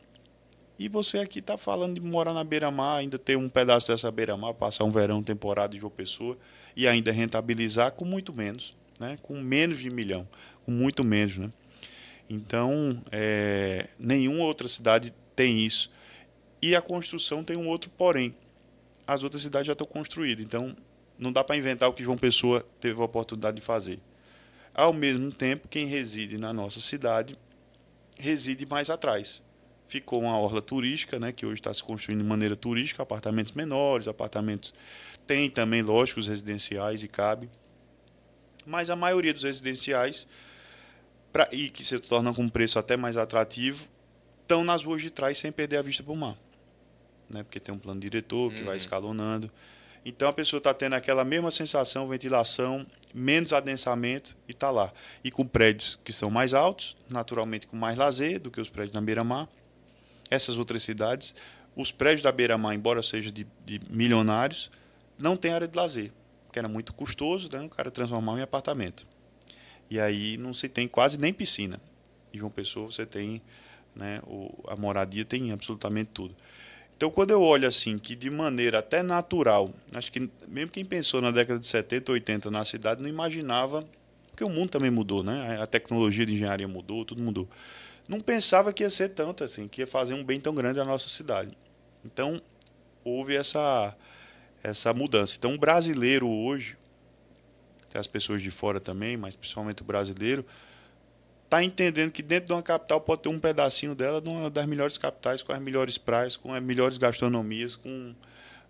E 0.78 0.88
você 0.88 1.18
aqui 1.18 1.40
está 1.40 1.58
falando 1.58 1.94
de 1.94 2.00
morar 2.00 2.32
na 2.32 2.42
beira-mar, 2.42 2.98
ainda 2.98 3.18
ter 3.18 3.36
um 3.36 3.48
pedaço 3.48 3.88
dessa 3.88 4.10
beira-mar, 4.10 4.54
passar 4.54 4.84
um 4.84 4.90
verão 4.90 5.22
temporada 5.22 5.74
de 5.74 5.78
João 5.78 5.90
Pessoa 5.90 6.38
e 6.76 6.88
ainda 6.88 7.12
rentabilizar 7.12 7.92
com 7.92 8.04
muito 8.04 8.36
menos, 8.36 8.76
né? 8.98 9.16
com 9.22 9.40
menos 9.40 9.78
de 9.78 9.90
milhão, 9.90 10.28
com 10.64 10.70
muito 10.70 11.04
menos. 11.04 11.38
Né? 11.38 11.50
Então, 12.28 13.02
é, 13.10 13.88
nenhuma 13.98 14.44
outra 14.44 14.68
cidade 14.68 15.12
tem 15.36 15.64
isso. 15.64 15.90
E 16.60 16.74
a 16.74 16.80
construção 16.80 17.44
tem 17.44 17.56
um 17.56 17.68
outro 17.68 17.90
porém 17.90 18.34
as 19.06 19.22
outras 19.22 19.42
cidades 19.42 19.66
já 19.66 19.72
estão 19.72 19.86
construídas. 19.86 20.44
Então, 20.44 20.74
não 21.18 21.32
dá 21.32 21.44
para 21.44 21.56
inventar 21.56 21.88
o 21.88 21.92
que 21.92 22.02
João 22.02 22.18
Pessoa 22.18 22.66
teve 22.80 23.00
a 23.00 23.04
oportunidade 23.04 23.56
de 23.56 23.62
fazer. 23.62 24.00
Ao 24.74 24.92
mesmo 24.92 25.30
tempo, 25.30 25.68
quem 25.68 25.86
reside 25.86 26.38
na 26.38 26.52
nossa 26.52 26.80
cidade 26.80 27.38
reside 28.18 28.66
mais 28.68 28.90
atrás. 28.90 29.42
Ficou 29.86 30.22
uma 30.22 30.38
orla 30.38 30.62
turística, 30.62 31.18
né, 31.18 31.32
que 31.32 31.44
hoje 31.44 31.60
está 31.60 31.72
se 31.72 31.82
construindo 31.82 32.22
de 32.22 32.28
maneira 32.28 32.56
turística, 32.56 33.02
apartamentos 33.02 33.52
menores, 33.52 34.08
apartamentos. 34.08 34.72
Tem 35.26 35.50
também, 35.50 35.82
lógico, 35.82 36.20
os 36.20 36.26
residenciais 36.26 37.02
e 37.02 37.08
cabe. 37.08 37.50
Mas 38.66 38.88
a 38.90 38.96
maioria 38.96 39.32
dos 39.32 39.42
residenciais, 39.42 40.26
pra, 41.32 41.48
e 41.52 41.68
que 41.68 41.84
se 41.84 41.98
tornam 41.98 42.32
com 42.32 42.42
um 42.42 42.48
preço 42.48 42.78
até 42.78 42.96
mais 42.96 43.16
atrativo, 43.16 43.86
estão 44.42 44.64
nas 44.64 44.84
ruas 44.84 45.02
de 45.02 45.10
trás 45.10 45.38
sem 45.38 45.52
perder 45.52 45.76
a 45.76 45.82
vista 45.82 46.02
para 46.02 46.12
o 46.12 46.16
mar 46.16 46.36
né? 47.28 47.42
Porque 47.42 47.60
tem 47.60 47.74
um 47.74 47.78
plano 47.78 48.00
diretor 48.00 48.52
que 48.52 48.60
uhum. 48.60 48.66
vai 48.66 48.76
escalonando. 48.76 49.50
Então 50.04 50.28
a 50.28 50.32
pessoa 50.32 50.58
está 50.58 50.74
tendo 50.74 50.94
aquela 50.94 51.24
mesma 51.24 51.50
sensação, 51.50 52.06
ventilação, 52.06 52.86
menos 53.12 53.52
adensamento 53.52 54.36
e 54.46 54.52
está 54.52 54.70
lá. 54.70 54.92
E 55.22 55.30
com 55.30 55.46
prédios 55.46 55.98
que 56.04 56.12
são 56.12 56.30
mais 56.30 56.52
altos, 56.52 56.94
naturalmente 57.10 57.66
com 57.66 57.76
mais 57.76 57.96
lazer 57.96 58.38
do 58.38 58.50
que 58.50 58.60
os 58.60 58.68
prédios 58.68 58.94
na 58.94 59.00
beira-mar. 59.00 59.48
Essas 60.30 60.56
outras 60.56 60.82
cidades, 60.82 61.34
os 61.76 61.90
prédios 61.90 62.22
da 62.22 62.32
beira-mar, 62.32 62.74
embora 62.74 63.02
sejam 63.02 63.32
de, 63.32 63.46
de, 63.64 63.80
milionários, 63.90 64.70
não 65.20 65.36
tem 65.36 65.52
área 65.52 65.68
de 65.68 65.76
lazer, 65.76 66.12
porque 66.46 66.58
era 66.58 66.68
muito 66.68 66.92
custoso 66.92 67.48
né, 67.52 67.60
o 67.60 67.68
cara 67.68 67.90
transformar 67.90 68.38
em 68.38 68.42
apartamento. 68.42 69.06
E 69.90 70.00
aí 70.00 70.36
não 70.36 70.54
se 70.54 70.68
tem 70.68 70.86
quase 70.86 71.18
nem 71.18 71.32
piscina. 71.32 71.80
Em 72.32 72.38
João 72.38 72.50
Pessoa 72.50 72.90
você 72.90 73.04
tem, 73.04 73.40
né, 73.94 74.20
a 74.66 74.76
moradia 74.80 75.24
tem 75.24 75.52
absolutamente 75.52 76.10
tudo. 76.12 76.34
Então, 76.96 77.10
quando 77.10 77.32
eu 77.32 77.42
olho 77.42 77.66
assim, 77.66 77.98
que 77.98 78.14
de 78.14 78.30
maneira 78.30 78.78
até 78.78 79.02
natural, 79.02 79.68
acho 79.92 80.12
que 80.12 80.30
mesmo 80.48 80.70
quem 80.70 80.84
pensou 80.84 81.20
na 81.20 81.30
década 81.30 81.58
de 81.58 81.66
70, 81.66 82.12
80 82.12 82.50
na 82.50 82.64
cidade 82.64 83.02
não 83.02 83.08
imaginava, 83.08 83.84
porque 84.30 84.44
o 84.44 84.48
mundo 84.48 84.70
também 84.70 84.90
mudou, 84.90 85.22
né? 85.22 85.60
A 85.60 85.66
tecnologia 85.66 86.24
de 86.24 86.34
engenharia 86.34 86.66
mudou, 86.66 87.04
tudo 87.04 87.22
mudou. 87.22 87.48
Não 88.08 88.20
pensava 88.20 88.72
que 88.72 88.82
ia 88.82 88.90
ser 88.90 89.10
tanto 89.10 89.44
assim, 89.44 89.66
que 89.66 89.80
ia 89.80 89.86
fazer 89.86 90.14
um 90.14 90.24
bem 90.24 90.40
tão 90.40 90.54
grande 90.54 90.80
à 90.80 90.84
nossa 90.84 91.08
cidade. 91.08 91.56
Então, 92.04 92.40
houve 93.02 93.34
essa 93.36 93.96
essa 94.62 94.94
mudança. 94.94 95.36
Então, 95.36 95.54
o 95.54 95.58
brasileiro 95.58 96.26
hoje, 96.26 96.74
tem 97.90 98.00
as 98.00 98.06
pessoas 98.06 98.40
de 98.40 98.50
fora 98.50 98.80
também, 98.80 99.14
mas 99.14 99.36
principalmente 99.36 99.82
o 99.82 99.84
brasileiro, 99.84 100.44
está 101.44 101.62
entendendo 101.62 102.10
que 102.10 102.22
dentro 102.22 102.46
de 102.46 102.52
uma 102.54 102.62
capital 102.62 102.98
pode 103.00 103.22
ter 103.22 103.28
um 103.28 103.38
pedacinho 103.38 103.94
dela 103.94 104.22
de 104.22 104.28
uma 104.28 104.50
das 104.50 104.66
melhores 104.66 104.96
capitais, 104.96 105.42
com 105.42 105.52
as 105.52 105.60
melhores 105.60 105.98
praias, 105.98 106.36
com 106.36 106.54
as 106.54 106.62
melhores 106.62 106.96
gastronomias, 106.96 107.76
com, 107.76 108.14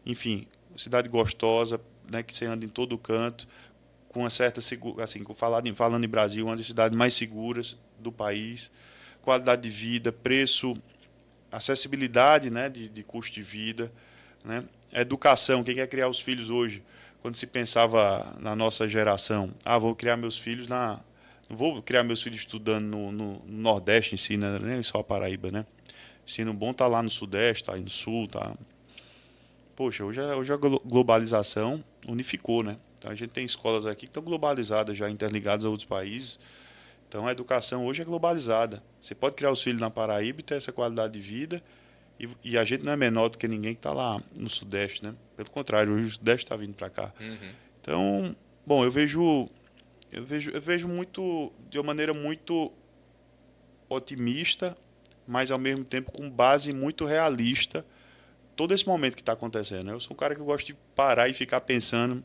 enfim, 0.04 0.48
cidade 0.76 1.08
gostosa, 1.08 1.80
né, 2.10 2.24
que 2.24 2.36
você 2.36 2.44
anda 2.44 2.64
em 2.64 2.68
todo 2.68 2.98
canto, 2.98 3.46
com 4.08 4.20
uma 4.20 4.30
certa 4.30 4.60
assim, 4.60 5.24
falando 5.34 5.74
falando 5.74 6.04
em 6.04 6.08
Brasil, 6.08 6.44
uma 6.44 6.56
das 6.56 6.66
cidades 6.66 6.96
mais 6.96 7.14
seguras 7.14 7.78
do 7.98 8.12
país, 8.12 8.70
qualidade 9.24 9.62
de 9.62 9.70
vida, 9.70 10.12
preço, 10.12 10.74
acessibilidade 11.50 12.50
né, 12.50 12.68
de, 12.68 12.88
de 12.88 13.02
custo 13.02 13.34
de 13.34 13.42
vida, 13.42 13.90
né? 14.44 14.64
educação. 14.92 15.64
Quem 15.64 15.74
quer 15.74 15.88
criar 15.88 16.08
os 16.08 16.20
filhos 16.20 16.50
hoje? 16.50 16.82
Quando 17.22 17.36
se 17.36 17.46
pensava 17.46 18.36
na 18.38 18.54
nossa 18.54 18.86
geração, 18.86 19.50
ah, 19.64 19.78
vou 19.78 19.94
criar 19.94 20.16
meus 20.16 20.38
filhos 20.38 20.68
na. 20.68 21.00
Não 21.48 21.56
vou 21.56 21.82
criar 21.82 22.02
meus 22.02 22.22
filhos 22.22 22.40
estudando 22.40 22.84
no, 22.84 23.12
no 23.12 23.42
Nordeste, 23.46 24.14
ensina, 24.14 24.58
nem 24.58 24.82
só 24.82 24.98
a 24.98 25.04
Paraíba, 25.04 25.48
né? 25.50 25.66
Ensino 26.26 26.54
bom 26.54 26.72
tá 26.72 26.86
lá 26.86 27.02
no 27.02 27.10
Sudeste, 27.10 27.64
tá 27.64 27.74
aí 27.74 27.80
no 27.80 27.90
Sul, 27.90 28.28
tá. 28.28 28.54
Poxa, 29.76 30.04
hoje 30.04 30.20
hoje 30.20 30.52
a 30.52 30.56
globalização 30.56 31.82
unificou, 32.06 32.62
né? 32.62 32.76
Então 32.98 33.10
a 33.10 33.14
gente 33.14 33.30
tem 33.30 33.44
escolas 33.44 33.84
aqui 33.84 34.00
que 34.00 34.06
estão 34.06 34.22
globalizadas, 34.22 34.96
já 34.96 35.10
interligadas 35.10 35.64
a 35.64 35.68
outros 35.68 35.86
países. 35.86 36.38
Então 37.14 37.28
a 37.28 37.30
educação 37.30 37.86
hoje 37.86 38.02
é 38.02 38.04
globalizada. 38.04 38.82
Você 39.00 39.14
pode 39.14 39.36
criar 39.36 39.52
os 39.52 39.62
filhos 39.62 39.80
na 39.80 39.88
Paraíba 39.88 40.40
e 40.40 40.42
ter 40.42 40.56
essa 40.56 40.72
qualidade 40.72 41.12
de 41.12 41.20
vida. 41.20 41.62
E, 42.18 42.28
e 42.42 42.58
a 42.58 42.64
gente 42.64 42.84
não 42.84 42.90
é 42.90 42.96
menor 42.96 43.28
do 43.28 43.38
que 43.38 43.46
ninguém 43.46 43.72
que 43.72 43.78
está 43.78 43.92
lá 43.92 44.20
no 44.34 44.50
Sudeste, 44.50 45.04
né? 45.04 45.14
Pelo 45.36 45.48
contrário, 45.48 45.92
hoje 45.92 46.08
o 46.08 46.10
Sudeste 46.10 46.44
está 46.44 46.56
vindo 46.56 46.74
para 46.74 46.90
cá. 46.90 47.12
Uhum. 47.20 47.52
Então, 47.80 48.36
bom, 48.66 48.84
eu 48.84 48.90
vejo, 48.90 49.46
eu 50.10 50.24
vejo, 50.24 50.50
eu 50.50 50.60
vejo 50.60 50.88
muito 50.88 51.52
de 51.70 51.78
uma 51.78 51.84
maneira 51.84 52.12
muito 52.12 52.72
otimista, 53.88 54.76
mas 55.24 55.52
ao 55.52 55.58
mesmo 55.58 55.84
tempo 55.84 56.10
com 56.10 56.28
base 56.28 56.72
muito 56.72 57.04
realista 57.04 57.86
todo 58.56 58.74
esse 58.74 58.88
momento 58.88 59.14
que 59.14 59.22
está 59.22 59.34
acontecendo. 59.34 59.84
Né? 59.84 59.92
Eu 59.92 60.00
sou 60.00 60.14
um 60.14 60.18
cara 60.18 60.34
que 60.34 60.42
gosta 60.42 60.66
de 60.66 60.74
parar 60.96 61.28
e 61.28 61.32
ficar 61.32 61.60
pensando 61.60 62.24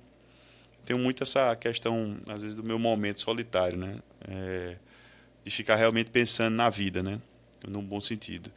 tenho 0.89 0.97
muito 0.97 1.21
essa 1.21 1.56
questão, 1.56 2.17
às 2.28 2.41
vezes, 2.41 2.56
do 2.56 2.63
meu 2.63 2.80
momento 2.80 3.19
solitário, 3.19 3.78
né? 3.78 3.97
É, 4.28 4.75
de 5.43 5.52
ficar 5.52 5.75
realmente 5.75 6.10
pensando 6.10 6.56
na 6.56 6.67
vida, 6.67 7.04
né? 7.04 7.21
Num 7.67 7.84
bom 7.84 8.02
sentido. 8.02 8.52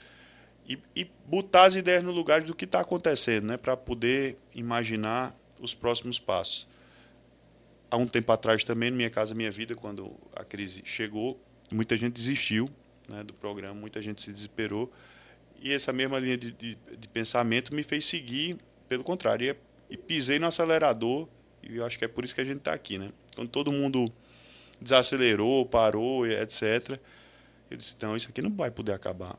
E, 0.66 0.78
e 0.96 1.10
botar 1.26 1.64
as 1.64 1.76
ideias 1.76 2.02
no 2.02 2.10
lugar 2.10 2.40
do 2.40 2.54
que 2.54 2.64
está 2.64 2.80
acontecendo, 2.80 3.48
né? 3.48 3.58
Para 3.58 3.76
poder 3.76 4.36
imaginar 4.54 5.36
os 5.60 5.74
próximos 5.74 6.18
passos. 6.18 6.66
Há 7.90 7.98
um 7.98 8.06
tempo 8.06 8.32
atrás 8.32 8.64
também, 8.64 8.90
na 8.90 8.96
minha 8.96 9.10
casa, 9.10 9.34
minha 9.34 9.50
vida, 9.50 9.74
quando 9.74 10.10
a 10.34 10.42
crise 10.42 10.80
chegou, 10.86 11.38
muita 11.70 11.98
gente 11.98 12.14
desistiu 12.14 12.66
né, 13.10 13.22
do 13.22 13.34
programa, 13.34 13.74
muita 13.74 14.00
gente 14.00 14.22
se 14.22 14.32
desesperou. 14.32 14.90
E 15.60 15.70
essa 15.70 15.92
mesma 15.92 16.18
linha 16.18 16.38
de, 16.38 16.50
de, 16.50 16.78
de 16.96 17.08
pensamento 17.08 17.76
me 17.76 17.82
fez 17.82 18.06
seguir, 18.06 18.56
pelo 18.88 19.04
contrário, 19.04 19.54
e, 19.90 19.94
e 19.94 19.98
pisei 19.98 20.38
no 20.38 20.46
acelerador 20.46 21.28
e 21.62 21.76
eu 21.76 21.84
acho 21.84 21.98
que 21.98 22.04
é 22.04 22.08
por 22.08 22.24
isso 22.24 22.34
que 22.34 22.40
a 22.40 22.44
gente 22.44 22.58
está 22.58 22.72
aqui, 22.72 22.98
né? 22.98 23.10
Quando 23.34 23.48
todo 23.48 23.72
mundo 23.72 24.06
desacelerou, 24.80 25.64
parou, 25.64 26.26
etc. 26.26 26.98
Eu 27.70 27.76
disse, 27.76 27.94
então 27.96 28.16
isso 28.16 28.28
aqui 28.28 28.42
não 28.42 28.50
vai 28.50 28.70
poder 28.70 28.92
acabar. 28.92 29.38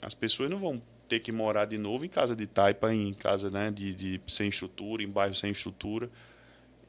As 0.00 0.14
pessoas 0.14 0.50
não 0.50 0.58
vão 0.58 0.80
ter 1.08 1.20
que 1.20 1.32
morar 1.32 1.64
de 1.64 1.76
novo 1.76 2.04
em 2.04 2.08
casa 2.08 2.36
de 2.36 2.46
taipa, 2.46 2.94
em 2.94 3.12
casa 3.12 3.50
né, 3.50 3.70
de, 3.70 3.92
de 3.92 4.20
sem 4.28 4.48
estrutura, 4.48 5.02
em 5.02 5.08
bairro 5.08 5.34
sem 5.34 5.50
estrutura. 5.50 6.08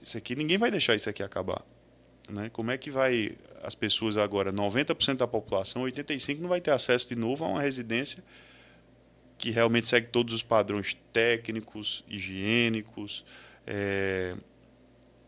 Isso 0.02 0.18
aqui, 0.18 0.36
ninguém 0.36 0.58
vai 0.58 0.72
deixar 0.72 0.96
isso 0.96 1.10
aqui 1.10 1.24
acabar. 1.24 1.62
Né? 2.30 2.50
Como 2.50 2.72
é 2.72 2.78
que 2.78 2.92
vai 2.92 3.36
as 3.64 3.76
pessoas 3.76 4.18
agora, 4.18 4.52
90% 4.52 5.18
da 5.18 5.28
população, 5.28 5.84
85% 5.84 6.40
não 6.40 6.50
vai 6.50 6.62
ter 6.62 6.72
acesso 6.72 7.08
de 7.08 7.16
novo 7.16 7.46
a 7.46 7.48
uma 7.48 7.62
residência 7.62 8.24
que 9.38 9.50
realmente 9.50 9.88
segue 9.88 10.08
todos 10.08 10.34
os 10.34 10.44
padrões 10.44 10.96
técnicos, 11.12 12.04
higiênicos, 12.08 13.26
é, 13.66 14.34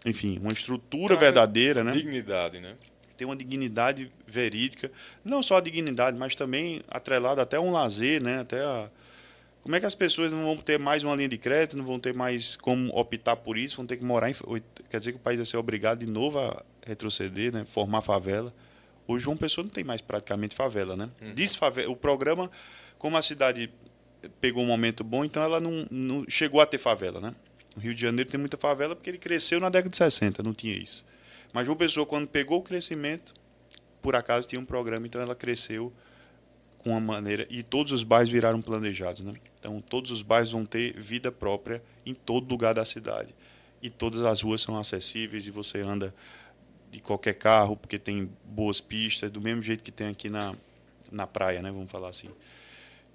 enfim, 0.06 0.40
uma 0.40 0.52
estrutura 0.52 1.14
então, 1.14 1.18
verdadeira, 1.18 1.84
né? 1.84 1.92
Dignidade, 1.92 2.60
né? 2.60 2.76
Tem 3.16 3.26
uma 3.26 3.36
dignidade 3.36 4.12
verídica, 4.28 4.92
não 5.24 5.44
só 5.44 5.58
a 5.58 5.62
dignidade, 5.62 6.20
mas 6.20 6.36
também 6.36 6.82
atrelada 6.88 7.42
até 7.42 7.60
um 7.60 7.72
lazer, 7.72 8.22
né? 8.22 8.42
Até 8.42 8.62
a... 8.62 8.90
Como 9.62 9.76
é 9.76 9.80
que 9.80 9.86
as 9.86 9.96
pessoas 9.96 10.32
não 10.32 10.44
vão 10.44 10.58
ter 10.58 10.78
mais 10.78 11.04
uma 11.04 11.16
linha 11.16 11.30
de 11.30 11.38
crédito, 11.38 11.78
não 11.78 11.86
vão 11.86 11.98
ter 11.98 12.14
mais 12.16 12.56
como 12.56 12.90
optar 12.98 13.38
por 13.38 13.58
isso, 13.58 13.78
vão 13.78 13.86
ter 13.86 13.98
que 13.98 14.06
morar 14.06 14.30
em... 14.30 14.36
Quer 14.90 14.98
dizer 14.98 15.12
que 15.14 15.18
o 15.18 15.22
país 15.22 15.38
vai 15.38 15.46
ser 15.46 15.58
obrigado 15.58 16.06
de 16.06 16.12
novo 16.12 16.40
a 16.40 16.64
retroceder, 16.86 17.54
né? 17.54 17.64
Formar 17.66 18.02
favela. 18.02 18.54
Hoje 19.08 19.24
João 19.24 19.38
Pessoa 19.38 19.64
não 19.64 19.72
tem 19.72 19.84
mais 19.84 20.02
praticamente 20.02 20.56
favela, 20.56 20.96
né? 20.96 21.10
Uhum. 21.22 21.34
Desfavela... 21.34 21.90
O 21.90 21.96
programa, 21.96 22.52
como 22.98 23.16
a 23.16 23.22
cidade 23.22 23.70
pegou 24.42 24.64
um 24.64 24.68
momento 24.68 25.04
bom, 25.04 25.24
então 25.24 25.42
ela 25.44 25.60
não, 25.60 25.86
não 25.90 26.26
chegou 26.28 26.60
a 26.60 26.66
ter 26.66 26.78
favela, 26.78 27.22
né? 27.22 27.34
O 27.76 27.80
Rio 27.80 27.94
de 27.94 28.02
Janeiro 28.02 28.30
tem 28.30 28.40
muita 28.40 28.58
favela 28.58 28.96
porque 28.96 29.10
ele 29.10 29.18
cresceu 29.18 29.60
na 29.60 29.70
década 29.70 29.90
de 29.90 29.98
60, 29.98 30.44
não 30.44 30.54
tinha 30.54 30.76
isso. 30.76 31.06
Mas 31.54 31.68
uma 31.68 31.76
pessoa, 31.76 32.06
quando 32.06 32.28
pegou 32.28 32.60
o 32.60 32.64
crescimento, 32.64 33.34
por 34.02 34.16
acaso 34.16 34.48
tinha 34.48 34.60
um 34.60 34.66
programa, 34.66 35.06
então 35.06 35.22
ela 35.22 35.36
cresceu 35.36 35.94
com 36.80 36.92
uma 36.92 37.00
maneira. 37.00 37.48
E 37.50 37.64
todos 37.64 37.92
os 37.92 38.04
bairros 38.04 38.30
viraram 38.30 38.62
planejados. 38.62 39.24
Né? 39.24 39.34
Então, 39.60 39.80
todos 39.82 40.12
os 40.12 40.22
bairros 40.22 40.52
vão 40.52 40.66
ter 40.66 41.00
vida 41.00 41.32
própria 41.32 41.82
em 42.06 42.14
todo 42.14 42.50
lugar 42.50 42.74
da 42.74 42.84
cidade. 42.86 43.34
E 43.82 43.90
todas 43.90 44.22
as 44.22 44.42
ruas 44.42 44.62
são 44.62 44.78
acessíveis 44.78 45.48
e 45.48 45.52
você 45.52 45.80
anda 45.80 46.14
de 46.92 47.00
qualquer 47.00 47.34
carro, 47.34 47.76
porque 47.76 47.98
tem 47.98 48.30
boas 48.46 48.80
pistas, 48.80 49.32
do 49.32 49.42
mesmo 49.42 49.62
jeito 49.64 49.84
que 49.84 49.92
tem 49.92 50.08
aqui 50.08 50.30
na, 50.30 50.56
na 51.12 51.26
praia, 51.26 51.62
né? 51.62 51.72
vamos 51.72 51.90
falar 51.90 52.10
assim. 52.10 52.30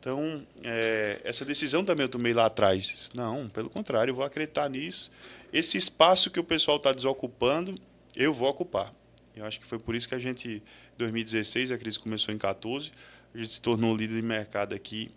Então, 0.00 0.46
é, 0.64 1.20
essa 1.24 1.44
decisão 1.44 1.84
também 1.84 2.04
eu 2.04 2.08
tomei 2.08 2.32
lá 2.32 2.46
atrás. 2.46 3.10
Não, 3.14 3.48
pelo 3.48 3.68
contrário, 3.68 4.12
eu 4.12 4.14
vou 4.14 4.24
acreditar 4.24 4.68
nisso. 4.68 5.10
Esse 5.52 5.76
espaço 5.76 6.30
que 6.30 6.38
o 6.38 6.44
pessoal 6.44 6.76
está 6.76 6.92
desocupando, 6.92 7.74
eu 8.14 8.32
vou 8.32 8.48
ocupar. 8.48 8.94
Eu 9.34 9.44
acho 9.44 9.60
que 9.60 9.66
foi 9.66 9.78
por 9.78 9.94
isso 9.94 10.08
que 10.08 10.14
a 10.14 10.18
gente, 10.18 10.48
em 10.48 10.98
2016, 10.98 11.70
a 11.70 11.78
crise 11.78 11.98
começou 11.98 12.34
em 12.34 12.38
14, 12.38 12.92
a 13.34 13.38
gente 13.38 13.52
se 13.52 13.60
tornou 13.60 13.96
líder 13.96 14.20
de 14.20 14.26
mercado 14.26 14.74
aqui. 14.74 15.08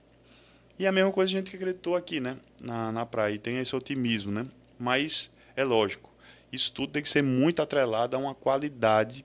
E 0.78 0.88
a 0.88 0.92
mesma 0.92 1.12
coisa 1.12 1.32
a 1.32 1.36
gente 1.36 1.52
que 1.52 1.58
acreditou 1.58 1.96
aqui, 1.96 2.20
né? 2.20 2.38
Na, 2.64 2.92
na 2.92 3.06
praia. 3.06 3.36
E 3.36 3.40
tem 3.40 3.60
esse 3.60 3.76
otimismo, 3.76 4.32
né? 4.32 4.48
Mas, 4.80 5.32
é 5.56 5.64
lógico, 5.64 6.12
isso 6.52 6.72
tudo 6.72 6.94
tem 6.94 7.04
que 7.04 7.10
ser 7.10 7.24
muito 7.24 7.62
atrelado 7.62 8.16
a 8.16 8.20
uma 8.20 8.34
qualidade 8.34 9.24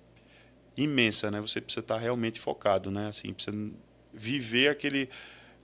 imensa, 0.76 1.30
né? 1.30 1.40
Você 1.40 1.60
precisa 1.60 1.80
estar 1.80 1.98
realmente 1.98 2.38
focado, 2.38 2.90
né? 2.90 3.08
Assim, 3.08 3.32
precisa 3.32 3.56
viver 4.12 4.68
aquele 4.68 5.08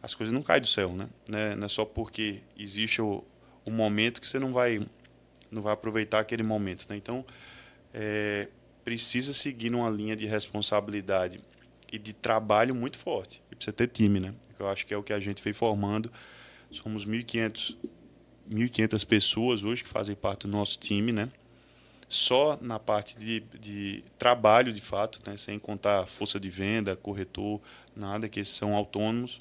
as 0.03 0.15
coisas 0.15 0.33
não 0.33 0.43
caem 0.43 0.61
do 0.61 0.67
céu, 0.67 0.89
né? 0.89 1.09
É, 1.33 1.55
não 1.55 1.67
é 1.67 1.69
só 1.69 1.85
porque 1.85 2.41
existe 2.59 3.01
o, 3.01 3.23
o 3.67 3.71
momento 3.71 4.21
que 4.21 4.29
você 4.29 4.39
não 4.39 4.53
vai 4.53 4.81
não 5.51 5.63
vai 5.63 5.75
aproveitar 5.75 6.19
aquele 6.19 6.43
momento, 6.43 6.87
né? 6.89 6.97
Então, 6.97 7.25
é, 7.93 8.49
precisa 8.83 9.33
seguir 9.35 9.71
numa 9.71 9.91
linha 9.91 10.17
de 10.17 10.27
responsabilidade 10.27 11.39
e 11.93 11.99
de 11.99 12.15
trabalho 12.15 12.75
muito 12.75 12.99
forte. 12.99 13.43
E 13.51 13.55
precisa 13.55 13.73
ter 13.73 13.87
time, 13.89 14.19
né? 14.19 14.35
Eu 14.59 14.67
acho 14.67 14.87
que 14.87 14.95
é 14.95 14.97
o 14.97 15.03
que 15.03 15.13
a 15.13 15.21
gente 15.21 15.43
vem 15.43 15.53
formando. 15.53 16.11
Somos 16.71 17.07
1.500 17.07 17.77
1.500 18.51 19.07
pessoas 19.07 19.63
hoje 19.63 19.85
que 19.85 19.89
fazem 19.89 20.17
parte 20.17 20.47
do 20.47 20.53
nosso 20.53 20.79
time, 20.79 21.13
né? 21.13 21.31
Só 22.09 22.59
na 22.61 22.79
parte 22.79 23.17
de, 23.17 23.41
de 23.59 24.05
trabalho, 24.19 24.73
de 24.73 24.81
fato, 24.81 25.19
né? 25.27 25.37
sem 25.37 25.59
contar 25.59 26.07
força 26.07 26.39
de 26.39 26.51
venda, 26.51 26.95
corretor, 26.97 27.61
nada, 27.97 28.29
que 28.29 28.45
são 28.45 28.75
autônomos 28.75 29.39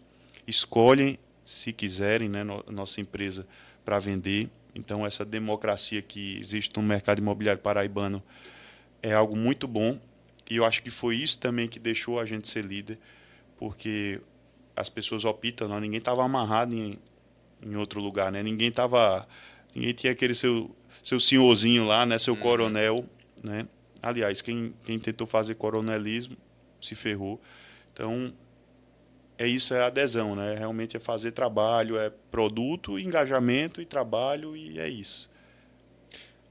escolhem, 0.47 1.17
se 1.43 1.73
quiserem, 1.73 2.29
né, 2.29 2.43
no, 2.43 2.63
nossa 2.69 3.01
empresa 3.01 3.47
para 3.83 3.99
vender. 3.99 4.49
Então, 4.73 5.05
essa 5.05 5.25
democracia 5.25 6.01
que 6.01 6.37
existe 6.39 6.75
no 6.77 6.83
mercado 6.83 7.19
imobiliário 7.19 7.61
paraibano 7.61 8.23
é 9.01 9.13
algo 9.13 9.35
muito 9.35 9.67
bom. 9.67 9.99
E 10.49 10.57
eu 10.57 10.65
acho 10.65 10.81
que 10.83 10.89
foi 10.89 11.15
isso 11.15 11.39
também 11.39 11.67
que 11.67 11.79
deixou 11.79 12.19
a 12.19 12.25
gente 12.25 12.47
ser 12.47 12.65
líder, 12.65 12.97
porque 13.57 14.19
as 14.75 14.89
pessoas 14.89 15.25
optam, 15.25 15.67
não, 15.67 15.79
ninguém 15.79 15.99
estava 15.99 16.23
amarrado 16.23 16.75
em, 16.75 16.97
em 17.61 17.75
outro 17.75 18.01
lugar, 18.01 18.31
né? 18.31 18.41
Ninguém 18.43 18.69
estava, 18.69 19.27
ninguém 19.75 19.93
tinha 19.93 20.11
aquele 20.11 20.35
seu 20.35 20.75
seu 21.03 21.19
senhorzinho 21.19 21.87
lá, 21.87 22.05
né, 22.05 22.19
seu 22.19 22.35
uhum. 22.35 22.39
coronel, 22.39 23.05
né? 23.43 23.67
Aliás, 24.03 24.41
quem 24.41 24.73
quem 24.83 24.99
tentou 24.99 25.25
fazer 25.25 25.55
coronelismo 25.55 26.37
se 26.81 26.95
ferrou. 26.95 27.41
Então, 27.93 28.33
é 29.41 29.47
isso, 29.47 29.73
é 29.73 29.81
adesão, 29.81 30.35
né? 30.35 30.53
Realmente 30.55 30.95
é 30.95 30.99
fazer 30.99 31.31
trabalho, 31.31 31.97
é 31.97 32.11
produto, 32.29 32.99
engajamento 32.99 33.81
e 33.81 33.85
trabalho 33.85 34.55
e 34.55 34.79
é 34.79 34.87
isso. 34.87 35.27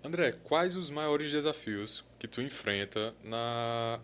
André, 0.02 0.32
quais 0.42 0.76
os 0.76 0.90
maiores 0.90 1.30
desafios 1.30 2.04
que 2.18 2.26
tu 2.26 2.42
enfrenta 2.42 3.14
na, 3.22 4.00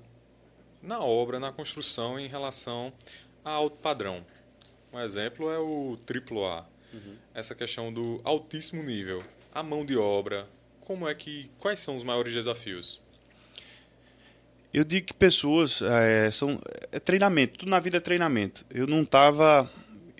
na 0.81 1.01
obra, 1.01 1.40
na 1.40 1.51
construção 1.51 2.16
em 2.16 2.29
relação 2.29 2.92
a 3.44 3.51
alto 3.51 3.77
padrão? 3.79 4.25
Um 4.92 5.01
exemplo 5.01 5.51
é 5.51 5.59
o 5.59 5.99
AAA. 6.09 6.64
Uhum. 6.94 7.16
Essa 7.35 7.57
questão 7.57 7.92
do 7.92 8.20
altíssimo 8.22 8.85
nível, 8.85 9.25
a 9.53 9.64
mão 9.64 9.85
de 9.85 9.96
obra, 9.96 10.46
como 10.81 11.09
é 11.09 11.14
que 11.14 11.51
quais 11.59 11.81
são 11.81 11.96
os 11.96 12.05
maiores 12.05 12.33
desafios? 12.33 13.01
Eu 14.76 14.84
digo 14.84 15.06
que 15.06 15.14
pessoas 15.14 15.80
é, 15.80 16.30
são 16.30 16.60
é 16.92 17.00
treinamento, 17.00 17.60
tudo 17.60 17.70
na 17.70 17.80
vida 17.80 17.96
é 17.96 18.00
treinamento. 18.00 18.62
Eu 18.68 18.86
não 18.86 19.06
tava, 19.06 19.70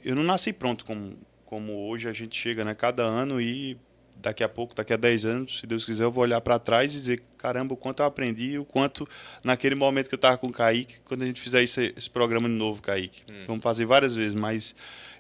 eu 0.03 0.16
não 0.16 0.23
nasci 0.23 0.51
pronto 0.51 0.83
como 0.83 1.14
como 1.45 1.88
hoje 1.90 2.09
a 2.09 2.12
gente 2.14 2.40
chega, 2.40 2.64
né? 2.64 2.75
Cada 2.75 3.03
ano 3.03 3.38
e 3.38 3.77
daqui 4.16 4.42
a 4.42 4.49
pouco, 4.49 4.75
daqui 4.75 4.95
a 4.95 4.97
10 4.97 5.27
anos, 5.27 5.59
se 5.61 5.66
Deus 5.66 5.85
quiser, 5.85 6.05
eu 6.05 6.11
vou 6.11 6.25
olhar 6.25 6.40
para 6.40 6.59
trás 6.59 6.95
e 6.95 6.97
dizer, 6.97 7.23
caramba, 7.37 7.75
o 7.75 7.77
quanto 7.77 8.01
eu 8.01 8.07
aprendi, 8.07 8.59
o 8.59 8.64
quanto 8.64 9.07
naquele 9.45 9.75
momento 9.75 10.09
que 10.09 10.14
eu 10.14 10.19
estava 10.19 10.38
com 10.38 10.47
o 10.47 10.53
Kaique, 10.53 10.97
quando 11.05 11.23
a 11.23 11.27
gente 11.27 11.38
fizer 11.38 11.62
esse, 11.62 11.92
esse 11.95 12.09
programa 12.09 12.49
de 12.49 12.55
novo, 12.55 12.81
Kaique, 12.81 13.21
hum. 13.31 13.40
vamos 13.47 13.62
fazer 13.62 13.85
várias 13.85 14.16
vezes, 14.16 14.35
mas 14.35 14.75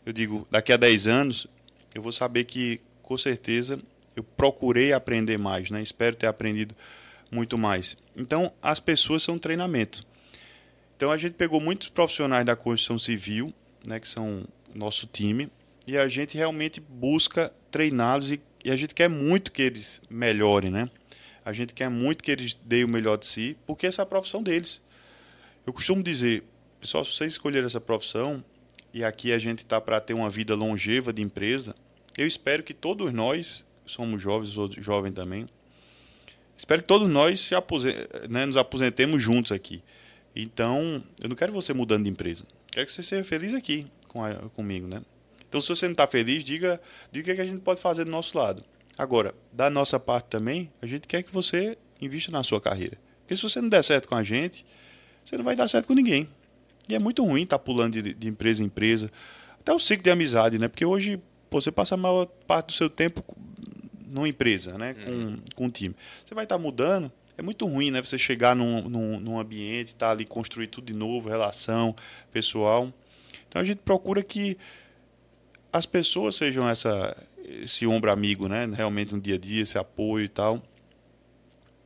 eu 0.04 0.14
digo, 0.14 0.48
daqui 0.50 0.72
a 0.72 0.78
10 0.78 1.08
anos, 1.08 1.46
eu 1.94 2.00
vou 2.00 2.10
saber 2.10 2.44
que, 2.44 2.80
com 3.02 3.18
certeza, 3.18 3.78
eu 4.16 4.24
procurei 4.24 4.94
aprender 4.94 5.38
mais, 5.38 5.70
né? 5.70 5.82
Espero 5.82 6.16
ter 6.16 6.26
aprendido 6.26 6.74
muito 7.30 7.58
mais. 7.58 7.96
Então, 8.16 8.52
as 8.62 8.80
pessoas 8.80 9.22
são 9.22 9.38
treinamento. 9.38 10.02
Então, 10.96 11.10
a 11.12 11.18
gente 11.18 11.34
pegou 11.34 11.60
muitos 11.60 11.88
profissionais 11.88 12.46
da 12.46 12.56
construção 12.56 12.98
civil, 12.98 13.52
né, 13.86 14.00
que 14.00 14.08
são 14.08 14.44
nosso 14.74 15.06
time, 15.06 15.48
e 15.86 15.96
a 15.96 16.08
gente 16.08 16.36
realmente 16.36 16.80
busca 16.80 17.52
treiná-los 17.70 18.32
e, 18.32 18.40
e, 18.64 18.70
a 18.70 18.76
gente 18.76 18.94
quer 18.94 19.08
muito 19.08 19.52
que 19.52 19.62
eles 19.62 20.02
melhorem, 20.10 20.70
né? 20.70 20.88
A 21.44 21.52
gente 21.52 21.72
quer 21.72 21.88
muito 21.88 22.24
que 22.24 22.30
eles 22.30 22.58
deem 22.64 22.84
o 22.84 22.90
melhor 22.90 23.16
de 23.16 23.26
si, 23.26 23.56
porque 23.66 23.86
essa 23.86 24.02
é 24.02 24.04
a 24.04 24.06
profissão 24.06 24.42
deles. 24.42 24.80
Eu 25.64 25.72
costumo 25.72 26.02
dizer, 26.02 26.42
pessoal, 26.80 27.04
se 27.04 27.12
vocês 27.12 27.34
escolherem 27.34 27.66
essa 27.66 27.80
profissão, 27.80 28.42
e 28.92 29.04
aqui 29.04 29.32
a 29.32 29.38
gente 29.38 29.58
está 29.58 29.80
para 29.80 30.00
ter 30.00 30.14
uma 30.14 30.28
vida 30.28 30.54
longeva 30.56 31.12
de 31.12 31.22
empresa, 31.22 31.74
eu 32.18 32.26
espero 32.26 32.62
que 32.62 32.74
todos 32.74 33.12
nós, 33.12 33.64
somos 33.84 34.20
jovens, 34.20 34.56
outros 34.56 34.84
jovens 34.84 35.14
também, 35.14 35.46
espero 36.56 36.82
que 36.82 36.88
todos 36.88 37.08
nós 37.08 37.50
né, 38.28 38.46
nos 38.46 38.56
aposentemos 38.56 39.22
juntos 39.22 39.52
aqui. 39.52 39.82
Então, 40.34 41.02
eu 41.22 41.28
não 41.28 41.36
quero 41.36 41.52
você 41.52 41.72
mudando 41.72 42.04
de 42.04 42.10
empresa. 42.10 42.44
Quero 42.70 42.86
que 42.86 42.92
você 42.92 43.02
seja 43.02 43.24
feliz 43.24 43.54
aqui 43.54 43.86
com 44.08 44.24
a, 44.24 44.34
comigo, 44.50 44.86
né? 44.86 45.00
Então, 45.48 45.60
se 45.60 45.68
você 45.68 45.86
não 45.86 45.92
está 45.92 46.06
feliz, 46.06 46.44
diga, 46.44 46.80
diga 47.10 47.32
o 47.32 47.34
que 47.34 47.40
a 47.40 47.44
gente 47.44 47.60
pode 47.62 47.80
fazer 47.80 48.04
do 48.04 48.10
nosso 48.10 48.36
lado. 48.36 48.62
Agora, 48.98 49.34
da 49.52 49.70
nossa 49.70 49.98
parte 49.98 50.26
também, 50.26 50.70
a 50.82 50.86
gente 50.86 51.06
quer 51.06 51.22
que 51.22 51.32
você 51.32 51.78
invista 52.00 52.30
na 52.30 52.42
sua 52.42 52.60
carreira. 52.60 52.98
Porque 53.20 53.36
se 53.36 53.42
você 53.42 53.60
não 53.60 53.68
der 53.68 53.82
certo 53.82 54.08
com 54.08 54.14
a 54.14 54.22
gente, 54.22 54.64
você 55.24 55.36
não 55.36 55.44
vai 55.44 55.56
dar 55.56 55.68
certo 55.68 55.86
com 55.86 55.94
ninguém. 55.94 56.28
E 56.88 56.94
é 56.94 56.98
muito 56.98 57.24
ruim 57.24 57.42
estar 57.42 57.58
tá 57.58 57.64
pulando 57.64 58.00
de, 58.00 58.14
de 58.14 58.28
empresa 58.28 58.62
em 58.62 58.66
empresa. 58.66 59.10
Até 59.58 59.72
o 59.72 59.78
ciclo 59.78 60.04
de 60.04 60.10
amizade, 60.10 60.58
né? 60.58 60.68
Porque 60.68 60.84
hoje 60.84 61.20
pô, 61.50 61.60
você 61.60 61.72
passa 61.72 61.94
a 61.94 61.98
maior 61.98 62.26
parte 62.46 62.66
do 62.66 62.72
seu 62.72 62.88
tempo 62.88 63.22
numa 64.06 64.28
empresa, 64.28 64.78
né? 64.78 64.94
Com, 64.94 65.10
uhum. 65.10 65.38
com 65.54 65.64
um 65.66 65.70
time. 65.70 65.94
Você 66.24 66.34
vai 66.34 66.44
estar 66.44 66.56
tá 66.56 66.62
mudando. 66.62 67.10
É 67.36 67.42
muito 67.42 67.66
ruim, 67.66 67.90
né? 67.90 68.00
Você 68.00 68.16
chegar 68.16 68.56
num, 68.56 68.88
num, 68.88 69.20
num 69.20 69.38
ambiente, 69.38 69.88
estar 69.88 70.06
tá 70.06 70.12
ali, 70.12 70.24
construir 70.24 70.68
tudo 70.68 70.90
de 70.92 70.98
novo, 70.98 71.28
relação 71.28 71.94
pessoal. 72.32 72.92
Então 73.48 73.60
a 73.60 73.64
gente 73.64 73.78
procura 73.78 74.22
que 74.22 74.56
as 75.72 75.84
pessoas 75.84 76.36
sejam 76.36 76.68
essa, 76.68 77.16
esse 77.62 77.86
ombro 77.86 78.10
amigo, 78.10 78.48
né? 78.48 78.66
Realmente 78.74 79.14
no 79.14 79.20
dia 79.20 79.34
a 79.34 79.38
dia, 79.38 79.62
esse 79.62 79.76
apoio 79.76 80.24
e 80.24 80.28
tal. 80.28 80.62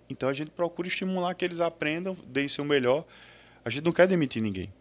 Então 0.09 0.29
a 0.29 0.33
gente 0.33 0.51
procura 0.51 0.89
estimular 0.89 1.35
que 1.35 1.45
eles 1.45 1.61
aprendam, 1.61 2.17
deem 2.27 2.49
seu 2.49 2.65
melhor. 2.65 3.05
A 3.65 3.71
gente 3.71 3.85
não 3.85 3.93
quer 3.93 4.07
demitir 4.07 4.43
ninguém. 4.43 4.73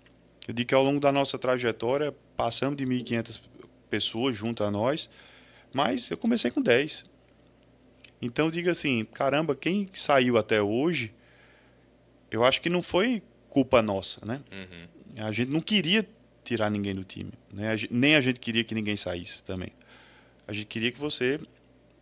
Eu 0.48 0.54
digo 0.54 0.70
que 0.70 0.76
ao 0.76 0.84
longo 0.84 1.00
da 1.00 1.12
nossa 1.12 1.38
trajetória, 1.38 2.14
passamos 2.36 2.78
de 2.78 2.86
1.500 2.86 3.40
pessoas 3.90 4.36
junto 4.36 4.64
a 4.64 4.72
nós, 4.72 5.10
mas 5.74 6.10
eu 6.10 6.18
comecei 6.18 6.50
com 6.50 6.62
10. 6.62 7.04
Então 8.22 8.50
diga 8.50 8.72
assim, 8.72 9.06
caramba, 9.06 9.56
quem 9.56 9.88
saiu 9.94 10.38
até 10.38 10.62
hoje, 10.62 11.14
eu 12.30 12.44
acho 12.44 12.62
que 12.62 12.70
não 12.70 12.82
foi 12.82 13.22
culpa 13.50 13.82
nossa, 13.82 14.26
né? 14.26 14.38
Uhum. 14.52 15.26
A 15.26 15.32
gente 15.32 15.52
não 15.52 15.62
queria 15.62 16.08
tirar 16.44 16.70
ninguém 16.70 16.96
do 16.96 17.04
time, 17.04 17.32
né? 17.52 17.76
nem 17.90 18.16
a 18.16 18.22
gente 18.22 18.40
queria 18.40 18.64
que 18.64 18.76
ninguém 18.76 18.98
saísse 18.98 19.44
também. 19.44 19.72
A 20.48 20.54
gente 20.54 20.66
queria 20.66 20.92
que 20.92 21.00
você 21.00 21.40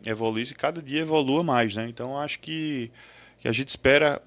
evoluísse 0.05 0.53
e 0.53 0.55
cada 0.55 0.81
dia 0.81 1.01
evolua 1.01 1.43
mais, 1.43 1.75
né? 1.75 1.87
Então 1.87 2.17
acho 2.17 2.39
que, 2.39 2.91
que 3.39 3.47
a 3.47 3.51
gente 3.51 3.67
espera 3.69 4.21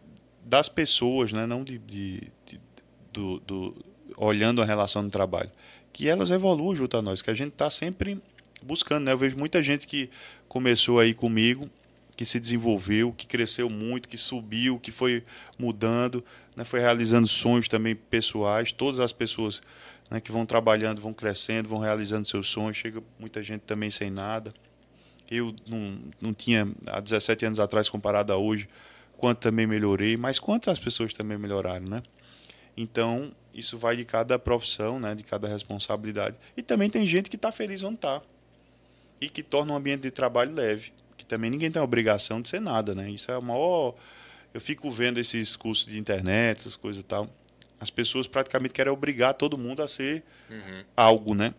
das 0.44 0.68
pessoas, 0.68 1.32
né? 1.32 1.46
Não 1.46 1.64
de, 1.64 1.78
de, 1.78 2.20
de 2.44 2.60
do, 3.12 3.40
do, 3.40 3.84
olhando 4.16 4.62
a 4.62 4.64
relação 4.64 5.02
do 5.04 5.10
trabalho, 5.10 5.50
que 5.92 6.08
elas 6.08 6.30
evoluam 6.30 6.74
junto 6.74 6.96
a 6.96 7.02
nós, 7.02 7.22
que 7.22 7.30
a 7.30 7.34
gente 7.34 7.52
está 7.52 7.70
sempre 7.70 8.20
buscando, 8.62 9.04
né? 9.04 9.12
Eu 9.12 9.18
vejo 9.18 9.36
muita 9.36 9.62
gente 9.62 9.86
que 9.86 10.10
começou 10.48 11.00
aí 11.00 11.14
comigo 11.14 11.68
que 12.20 12.26
se 12.26 12.38
desenvolveu, 12.38 13.14
que 13.14 13.26
cresceu 13.26 13.70
muito, 13.70 14.06
que 14.06 14.18
subiu, 14.18 14.78
que 14.78 14.92
foi 14.92 15.24
mudando, 15.58 16.22
né, 16.54 16.64
foi 16.64 16.78
realizando 16.78 17.26
sonhos 17.26 17.66
também 17.66 17.96
pessoais. 17.96 18.72
Todas 18.72 19.00
as 19.00 19.10
pessoas 19.10 19.62
né, 20.10 20.20
que 20.20 20.30
vão 20.30 20.44
trabalhando, 20.44 21.00
vão 21.00 21.14
crescendo, 21.14 21.70
vão 21.70 21.78
realizando 21.78 22.28
seus 22.28 22.46
sonhos. 22.50 22.76
Chega 22.76 23.02
muita 23.18 23.42
gente 23.42 23.62
também 23.62 23.90
sem 23.90 24.10
nada. 24.10 24.52
Eu 25.30 25.56
não, 25.66 25.98
não 26.20 26.34
tinha, 26.34 26.68
há 26.88 27.00
17 27.00 27.46
anos 27.46 27.58
atrás, 27.58 27.88
comparado 27.88 28.34
a 28.34 28.36
hoje, 28.36 28.68
quanto 29.16 29.38
também 29.38 29.66
melhorei, 29.66 30.14
mas 30.20 30.38
quantas 30.38 30.78
pessoas 30.78 31.14
também 31.14 31.38
melhoraram, 31.38 31.86
né? 31.88 32.02
Então, 32.76 33.32
isso 33.54 33.78
vai 33.78 33.96
de 33.96 34.04
cada 34.04 34.38
profissão, 34.38 35.00
né, 35.00 35.14
de 35.14 35.22
cada 35.22 35.48
responsabilidade. 35.48 36.36
E 36.54 36.60
também 36.60 36.90
tem 36.90 37.06
gente 37.06 37.30
que 37.30 37.36
está 37.36 37.50
feliz 37.50 37.82
onde 37.82 37.94
está 37.94 38.20
e 39.22 39.30
que 39.30 39.42
torna 39.42 39.72
um 39.72 39.76
ambiente 39.76 40.02
de 40.02 40.10
trabalho 40.10 40.54
leve 40.54 40.92
também 41.30 41.48
ninguém 41.48 41.70
tem 41.70 41.80
a 41.80 41.84
obrigação 41.84 42.42
de 42.42 42.48
ser 42.48 42.60
nada, 42.60 42.92
né? 42.92 43.08
Isso 43.08 43.30
é 43.30 43.38
o 43.38 43.44
maior. 43.44 43.94
Eu 44.52 44.60
fico 44.60 44.90
vendo 44.90 45.20
esses 45.20 45.54
cursos 45.54 45.86
de 45.86 45.98
internet, 45.98 46.58
essas 46.58 46.74
coisas 46.74 47.00
e 47.00 47.04
tal. 47.04 47.30
As 47.78 47.88
pessoas 47.88 48.26
praticamente 48.26 48.74
querem 48.74 48.92
obrigar 48.92 49.34
todo 49.34 49.56
mundo 49.56 49.82
a 49.82 49.88
ser 49.88 50.24
uhum. 50.50 50.84
algo, 50.96 51.34
né? 51.34 51.54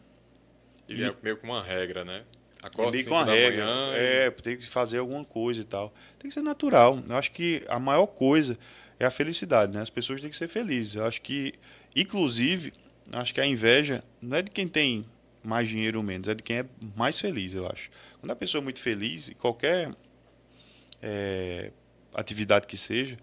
E, 0.88 1.04
é 1.04 1.14
meio 1.24 1.38
que 1.38 1.46
uma 1.46 1.64
regra, 1.64 2.04
né? 2.04 2.24
Acorda 2.62 2.98
é 2.98 3.04
com 3.04 3.16
a 3.16 3.24
regra. 3.24 3.66
Manhã 3.66 3.94
é, 3.96 4.30
tem 4.30 4.58
que 4.58 4.68
fazer 4.68 5.00
alguma 5.00 5.24
coisa 5.24 5.62
e 5.62 5.64
tal. 5.64 5.92
Tem 6.20 6.28
que 6.30 6.34
ser 6.34 6.44
natural. 6.44 6.94
Eu 7.10 7.16
acho 7.16 7.32
que 7.32 7.64
a 7.68 7.80
maior 7.80 8.06
coisa 8.08 8.58
é 9.00 9.06
a 9.06 9.10
felicidade, 9.10 9.74
né? 9.74 9.82
As 9.82 9.90
pessoas 9.90 10.22
têm 10.22 10.30
que 10.30 10.38
ser 10.38 10.48
felizes. 10.48 10.96
Eu 10.96 11.06
acho 11.06 11.22
que, 11.22 11.54
inclusive, 11.96 12.72
acho 13.12 13.34
que 13.34 13.42
a 13.42 13.46
inveja 13.46 14.04
não 14.22 14.38
é 14.38 14.42
de 14.42 14.52
quem 14.52 14.68
tem 14.68 15.04
mais 15.44 15.68
dinheiro 15.68 16.00
ou 16.00 16.04
menos, 16.04 16.28
é 16.28 16.36
de 16.36 16.44
quem 16.44 16.58
é 16.60 16.66
mais 16.96 17.20
feliz, 17.20 17.54
eu 17.54 17.68
acho. 17.68 17.90
Quando 18.20 18.32
a 18.32 18.36
pessoa 18.36 18.62
é 18.62 18.64
muito 18.64 18.80
feliz, 18.80 19.30
em 19.30 19.34
qualquer 19.34 19.92
é, 21.02 21.72
atividade 22.14 22.68
que 22.68 22.78
seja, 22.78 23.18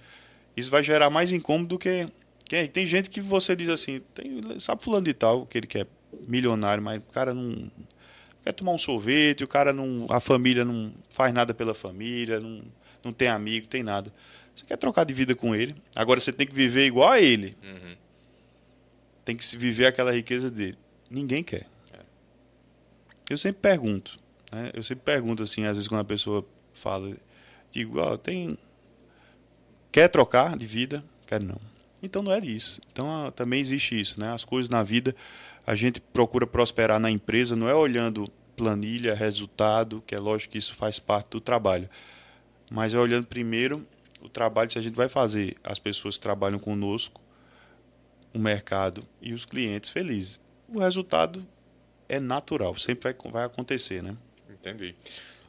isso 0.57 0.71
vai 0.71 0.83
gerar 0.83 1.11
mais 1.11 1.33
incômodo 1.33 1.69
do 1.69 1.79
que. 1.79 2.07
Quem, 2.45 2.67
tem 2.67 2.87
gente 2.87 3.11
que 3.11 3.21
você 3.21 3.55
diz 3.55 3.69
assim, 3.69 4.01
tem, 4.15 4.59
sabe 4.59 4.83
fulano 4.83 5.05
de 5.05 5.15
tal, 5.15 5.47
que 5.47 5.59
ele 5.59 5.67
quer 5.67 5.87
milionário, 6.27 6.83
mas 6.83 7.03
o 7.05 7.09
cara 7.09 7.35
não 7.35 7.71
quer 8.43 8.53
tomar 8.53 8.73
um 8.73 8.79
sorvete, 8.79 9.45
o 9.45 9.49
cara 9.49 9.73
não. 9.73 10.07
A 10.09 10.19
família 10.19 10.65
não 10.65 10.93
faz 11.11 11.33
nada 11.33 11.53
pela 11.53 11.75
família, 11.75 12.41
não, 12.41 12.63
não 13.05 13.13
tem 13.13 13.29
amigo, 13.29 13.69
tem 13.69 13.83
nada. 13.83 14.13
Você 14.55 14.65
quer 14.65 14.77
trocar 14.77 15.05
de 15.05 15.15
vida 15.15 15.35
com 15.37 15.55
ele. 15.55 15.77
Agora 15.95 16.19
você 16.19 16.33
tem 16.33 16.47
que 16.47 16.55
viver 16.55 16.87
igual 16.87 17.11
a 17.11 17.21
ele. 17.21 17.57
Uhum. 17.63 17.95
Tem 19.25 19.37
que 19.37 19.57
viver 19.57 19.87
aquela 19.87 20.13
riqueza 20.13 20.51
dele. 20.51 20.77
Ninguém 21.11 21.45
quer. 21.45 21.67
Eu 23.29 23.37
sempre 23.37 23.61
pergunto. 23.61 24.17
Né? 24.53 24.71
Eu 24.75 24.83
sempre 24.83 25.05
pergunto 25.05 25.43
assim, 25.43 25.64
às 25.64 25.77
vezes 25.77 25.88
quando 25.88 26.01
a 26.01 26.05
pessoa 26.05 26.45
fala, 26.73 27.17
digo, 27.71 28.01
oh, 28.01 28.17
tem 28.17 28.57
quer 29.93 30.09
trocar 30.09 30.57
de 30.57 30.67
vida? 30.67 31.05
Quero 31.27 31.45
não. 31.45 31.61
Então 32.03 32.23
não 32.23 32.33
é 32.33 32.38
isso. 32.38 32.81
Então 32.93 33.11
ah, 33.11 33.31
também 33.31 33.61
existe 33.61 33.99
isso, 33.99 34.21
né? 34.21 34.33
As 34.33 34.45
coisas 34.45 34.69
na 34.69 34.83
vida 34.83 35.14
a 35.67 35.75
gente 35.75 36.01
procura 36.01 36.47
prosperar 36.47 36.99
na 36.99 37.11
empresa, 37.11 37.55
não 37.55 37.69
é 37.69 37.75
olhando 37.75 38.27
planilha, 38.57 39.14
resultado, 39.14 40.03
que 40.07 40.14
é 40.14 40.19
lógico 40.19 40.53
que 40.53 40.59
isso 40.59 40.75
faz 40.75 40.99
parte 40.99 41.31
do 41.31 41.41
trabalho, 41.41 41.88
mas 42.71 42.95
é 42.95 42.99
olhando 42.99 43.27
primeiro 43.27 43.87
o 44.21 44.29
trabalho 44.29 44.71
se 44.71 44.79
a 44.79 44.83
gente 44.83 44.95
vai 44.95 45.09
fazer 45.09 45.57
as 45.62 45.79
pessoas 45.79 46.17
que 46.17 46.23
trabalham 46.23 46.59
conosco, 46.59 47.21
o 48.35 48.38
mercado 48.38 49.03
e 49.23 49.33
os 49.33 49.45
clientes 49.45 49.91
felizes. 49.91 50.41
O 50.69 50.81
resultado 50.81 51.47
é 52.09 52.18
natural, 52.18 52.77
sempre 52.77 53.12
vai, 53.12 53.33
vai 53.33 53.44
acontecer, 53.44 54.03
né? 54.03 54.16
Entendi. 54.49 54.94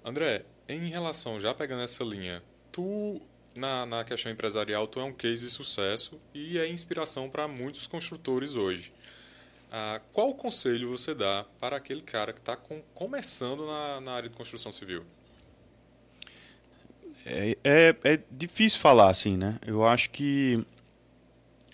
André, 0.04 0.44
em 0.68 0.90
relação, 0.90 1.40
já 1.40 1.54
pegando 1.54 1.84
essa 1.84 2.04
linha, 2.04 2.44
tu, 2.72 3.22
na, 3.56 3.86
na 3.86 4.04
questão 4.04 4.32
empresarial, 4.32 4.88
tu 4.88 5.00
é 5.00 5.04
um 5.04 5.14
case 5.14 5.46
de 5.46 5.52
sucesso 5.52 6.20
e 6.34 6.58
é 6.58 6.68
inspiração 6.68 7.30
para 7.30 7.48
muitos 7.48 7.88
construtores 7.88 8.56
hoje. 8.56 8.94
Ah, 9.72 10.02
qual 10.14 10.34
conselho 10.34 10.90
você 10.90 11.14
dá 11.14 11.46
para 11.60 11.78
aquele 11.78 12.02
cara 12.02 12.34
que 12.34 12.40
está 12.40 12.56
com, 12.56 12.82
começando 12.94 13.68
na, 13.68 14.02
na 14.02 14.12
área 14.14 14.30
de 14.30 14.36
construção 14.36 14.74
civil? 14.74 15.06
É, 17.26 17.58
é, 17.64 17.96
é, 18.04 18.20
difícil 18.32 18.80
falar 18.80 19.10
assim, 19.10 19.38
né? 19.38 19.60
Eu 19.66 19.86
acho 19.86 20.10
que 20.10 20.64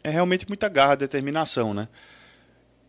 é 0.04 0.10
realmente 0.10 0.46
muita 0.48 0.68
garra, 0.68 0.96
determinação, 0.96 1.74
né? 1.74 1.88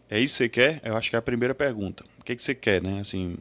É 0.08 0.20
isso 0.20 0.34
que 0.34 0.38
você 0.38 0.48
quer? 0.48 0.80
Eu 0.84 0.96
acho 0.96 1.10
que 1.10 1.16
é 1.16 1.18
a 1.18 1.22
primeira 1.22 1.54
pergunta. 1.54 2.04
O 2.18 2.24
que, 2.24 2.36
que 2.36 2.42
você 2.42 2.54
quer, 2.54 2.82
né? 2.82 3.00
Assim, 3.00 3.36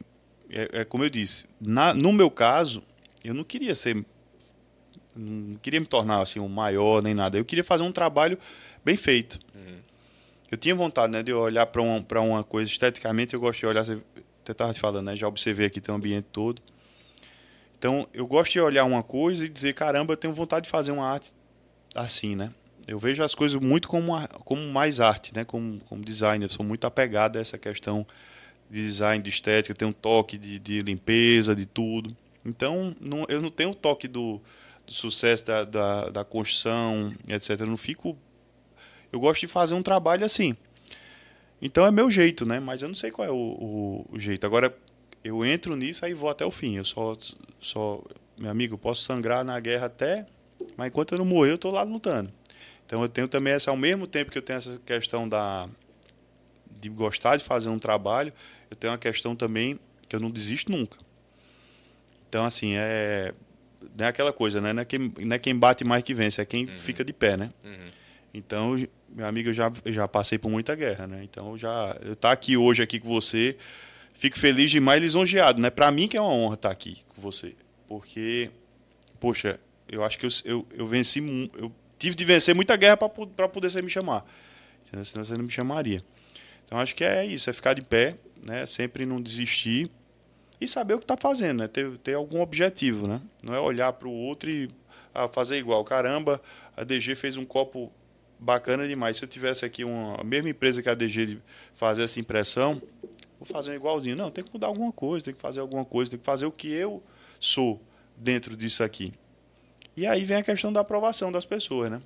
é, 0.50 0.80
é 0.80 0.84
como 0.84 1.04
eu 1.04 1.10
disse, 1.10 1.46
na, 1.60 1.94
no 1.94 2.12
meu 2.12 2.30
caso, 2.30 2.82
eu 3.24 3.34
não 3.34 3.44
queria 3.44 3.74
ser. 3.74 4.04
Não 5.14 5.56
queria 5.56 5.80
me 5.80 5.86
tornar 5.86 6.20
assim, 6.20 6.40
um 6.40 6.48
maior 6.48 7.02
nem 7.02 7.14
nada. 7.14 7.38
Eu 7.38 7.44
queria 7.44 7.64
fazer 7.64 7.82
um 7.82 7.92
trabalho 7.92 8.38
bem 8.84 8.96
feito. 8.96 9.38
Uhum. 9.54 9.78
Eu 10.50 10.58
tinha 10.58 10.74
vontade 10.74 11.12
né, 11.12 11.22
de 11.22 11.32
olhar 11.32 11.66
para 11.66 11.80
uma, 11.80 12.04
uma 12.20 12.44
coisa 12.44 12.70
esteticamente. 12.70 13.34
Eu 13.34 13.40
gosto 13.40 13.60
de 13.60 13.66
olhar. 13.66 13.84
Você 13.84 14.02
estava 14.48 14.72
te 14.72 14.80
falando, 14.80 15.06
né? 15.06 15.16
Já 15.16 15.26
observei 15.26 15.66
aqui 15.66 15.80
tem 15.80 15.94
o 15.94 15.96
ambiente 15.96 16.26
todo. 16.30 16.60
Então, 17.78 18.08
eu 18.12 18.26
gosto 18.26 18.52
de 18.52 18.60
olhar 18.60 18.84
uma 18.84 19.02
coisa 19.02 19.44
e 19.44 19.48
dizer, 19.48 19.74
caramba, 19.74 20.12
eu 20.12 20.16
tenho 20.16 20.32
vontade 20.32 20.64
de 20.64 20.70
fazer 20.70 20.92
uma 20.92 21.06
arte 21.06 21.32
assim, 21.94 22.34
né? 22.34 22.50
Eu 22.86 22.98
vejo 22.98 23.22
as 23.22 23.34
coisas 23.34 23.60
muito 23.60 23.88
como, 23.88 24.12
como 24.44 24.62
mais 24.72 25.00
arte, 25.00 25.34
né? 25.34 25.44
Como, 25.44 25.80
como 25.88 26.04
design. 26.04 26.44
Eu 26.44 26.50
sou 26.50 26.64
muito 26.64 26.86
apegado 26.86 27.36
a 27.36 27.40
essa 27.40 27.58
questão 27.58 28.06
de 28.70 28.80
design, 28.80 29.22
de 29.22 29.30
estética, 29.30 29.74
tem 29.74 29.86
um 29.86 29.92
toque 29.92 30.36
de, 30.38 30.58
de 30.58 30.80
limpeza, 30.80 31.54
de 31.54 31.66
tudo. 31.66 32.14
Então, 32.44 32.94
não, 33.00 33.24
eu 33.28 33.40
não 33.40 33.50
tenho 33.50 33.70
o 33.70 33.74
toque 33.74 34.06
do, 34.06 34.40
do 34.86 34.92
sucesso 34.92 35.46
da, 35.46 35.64
da, 35.64 36.10
da, 36.10 36.24
construção, 36.24 37.12
etc. 37.28 37.60
Eu 37.60 37.66
não 37.66 37.76
fico. 37.76 38.16
Eu 39.12 39.18
gosto 39.18 39.40
de 39.40 39.46
fazer 39.46 39.74
um 39.74 39.82
trabalho 39.82 40.24
assim. 40.24 40.56
Então 41.60 41.86
é 41.86 41.90
meu 41.90 42.10
jeito, 42.10 42.44
né? 42.44 42.60
Mas 42.60 42.82
eu 42.82 42.88
não 42.88 42.94
sei 42.94 43.10
qual 43.10 43.26
é 43.26 43.30
o, 43.30 43.34
o, 43.34 44.06
o 44.12 44.18
jeito. 44.18 44.44
Agora, 44.44 44.76
eu 45.24 45.44
entro 45.44 45.74
nisso 45.74 46.04
aí 46.04 46.14
vou 46.14 46.28
até 46.28 46.44
o 46.44 46.50
fim. 46.50 46.76
Eu 46.76 46.84
só, 46.84 47.12
só, 47.60 48.00
meu 48.40 48.50
amigo, 48.50 48.74
eu 48.74 48.78
posso 48.78 49.02
sangrar 49.02 49.44
na 49.44 49.58
guerra 49.58 49.86
até, 49.86 50.26
mas 50.76 50.88
enquanto 50.88 51.12
eu 51.12 51.18
não 51.18 51.24
morrer, 51.24 51.50
eu 51.50 51.56
estou 51.56 51.72
lá 51.72 51.82
lutando. 51.82 52.30
Então 52.86 53.02
eu 53.02 53.08
tenho 53.08 53.28
também 53.28 53.52
essa, 53.52 53.70
ao 53.70 53.76
mesmo 53.76 54.06
tempo 54.06 54.30
que 54.30 54.38
eu 54.38 54.42
tenho 54.42 54.58
essa 54.58 54.80
questão 54.86 55.28
da 55.28 55.68
de 56.80 56.88
gostar 56.88 57.36
de 57.36 57.44
fazer 57.44 57.68
um 57.68 57.78
trabalho, 57.78 58.32
eu 58.70 58.76
tenho 58.76 58.92
uma 58.92 58.98
questão 58.98 59.34
também 59.34 59.78
que 60.08 60.14
eu 60.14 60.20
não 60.20 60.30
desisto 60.30 60.70
nunca. 60.70 60.96
Então, 62.28 62.44
assim, 62.44 62.74
é. 62.76 63.32
Não 63.98 64.06
é 64.06 64.08
aquela 64.08 64.32
coisa, 64.32 64.60
né? 64.60 64.72
Não 64.72 64.82
é 64.82 64.84
quem, 64.84 65.12
não 65.20 65.36
é 65.36 65.38
quem 65.38 65.56
bate 65.56 65.84
mais 65.84 66.02
que 66.02 66.12
vence, 66.12 66.40
é 66.40 66.44
quem 66.44 66.64
uhum. 66.64 66.78
fica 66.78 67.04
de 67.04 67.12
pé, 67.12 67.36
né? 67.36 67.50
Uhum. 67.64 67.88
Então, 68.34 68.76
meu 69.08 69.26
amigo, 69.26 69.50
eu 69.50 69.54
já, 69.54 69.70
já 69.86 70.08
passei 70.08 70.38
por 70.38 70.50
muita 70.50 70.74
guerra, 70.74 71.06
né? 71.06 71.22
Então, 71.22 71.56
já. 71.56 71.96
Eu 72.02 72.12
estar 72.12 72.28
tá 72.28 72.32
aqui 72.32 72.56
hoje 72.56 72.82
aqui 72.82 72.98
com 72.98 73.08
você, 73.08 73.56
fico 74.14 74.38
feliz 74.38 74.70
demais 74.70 75.00
lisonjeado, 75.00 75.60
né? 75.62 75.70
Para 75.70 75.90
mim 75.90 76.08
que 76.08 76.16
é 76.16 76.20
uma 76.20 76.32
honra 76.32 76.54
estar 76.54 76.68
tá 76.68 76.72
aqui 76.72 76.98
com 77.08 77.20
você. 77.20 77.54
Porque, 77.86 78.50
poxa, 79.20 79.60
eu 79.88 80.02
acho 80.02 80.18
que 80.18 80.26
eu, 80.26 80.30
eu, 80.44 80.66
eu 80.74 80.86
venci. 80.86 81.24
Eu 81.56 81.72
tive 81.98 82.14
de 82.14 82.24
vencer 82.24 82.54
muita 82.54 82.76
guerra 82.76 82.96
para 82.96 83.48
poder 83.48 83.70
você 83.70 83.82
me 83.82 83.90
chamar. 83.90 84.24
Senão 85.04 85.24
você 85.24 85.34
não 85.34 85.44
me 85.44 85.50
chamaria. 85.50 85.98
Então 86.64 86.78
acho 86.78 86.94
que 86.94 87.04
é 87.04 87.24
isso, 87.24 87.48
é 87.48 87.52
ficar 87.52 87.74
de 87.74 87.82
pé, 87.82 88.16
né? 88.44 88.66
Sempre 88.66 89.06
não 89.06 89.20
desistir 89.20 89.88
e 90.60 90.66
saber 90.66 90.94
o 90.94 90.98
que 90.98 91.04
está 91.04 91.16
fazendo, 91.16 91.58
né? 91.58 91.68
Ter, 91.68 91.96
ter 91.98 92.14
algum 92.14 92.40
objetivo, 92.40 93.08
né? 93.08 93.20
Não 93.42 93.54
é 93.54 93.60
olhar 93.60 93.92
para 93.92 94.08
o 94.08 94.12
outro 94.12 94.50
e 94.50 94.68
ah, 95.14 95.28
fazer 95.28 95.56
igual. 95.58 95.84
Caramba, 95.84 96.40
a 96.76 96.84
DG 96.84 97.14
fez 97.14 97.36
um 97.36 97.44
copo 97.44 97.92
bacana 98.38 98.86
demais. 98.86 99.16
Se 99.16 99.24
eu 99.24 99.28
tivesse 99.28 99.64
aqui 99.64 99.84
uma 99.84 100.20
a 100.20 100.24
mesma 100.24 100.50
empresa 100.50 100.82
que 100.82 100.88
a 100.88 100.94
DG 100.94 101.26
de 101.26 101.42
fazer 101.74 102.02
essa 102.02 102.18
impressão, 102.18 102.80
vou 103.38 103.46
fazer 103.46 103.74
igualzinho. 103.74 104.16
Não, 104.16 104.30
tem 104.30 104.44
que 104.44 104.52
mudar 104.52 104.66
alguma 104.68 104.92
coisa, 104.92 105.24
tem 105.24 105.34
que 105.34 105.40
fazer 105.40 105.60
alguma 105.60 105.84
coisa, 105.84 106.10
tem 106.10 106.20
que 106.20 106.26
fazer 106.26 106.46
o 106.46 106.52
que 106.52 106.72
eu 106.72 107.02
sou 107.38 107.80
dentro 108.16 108.56
disso 108.56 108.82
aqui. 108.82 109.12
E 109.96 110.06
aí 110.06 110.24
vem 110.24 110.36
a 110.36 110.42
questão 110.42 110.72
da 110.72 110.80
aprovação 110.80 111.32
das 111.32 111.46
pessoas, 111.46 111.90
né? 111.90 112.02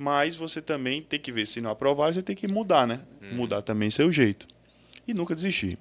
mas 0.00 0.34
você 0.34 0.62
também 0.62 1.02
tem 1.02 1.20
que 1.20 1.30
ver 1.30 1.46
se 1.46 1.60
não 1.60 1.70
aprovar, 1.70 2.14
você 2.14 2.22
tem 2.22 2.34
que 2.34 2.48
mudar, 2.48 2.86
né? 2.86 3.02
Uhum. 3.20 3.36
Mudar 3.36 3.60
também 3.60 3.90
seu 3.90 4.10
jeito. 4.10 4.48
E 5.06 5.12
nunca 5.12 5.34
desistir. 5.34 5.78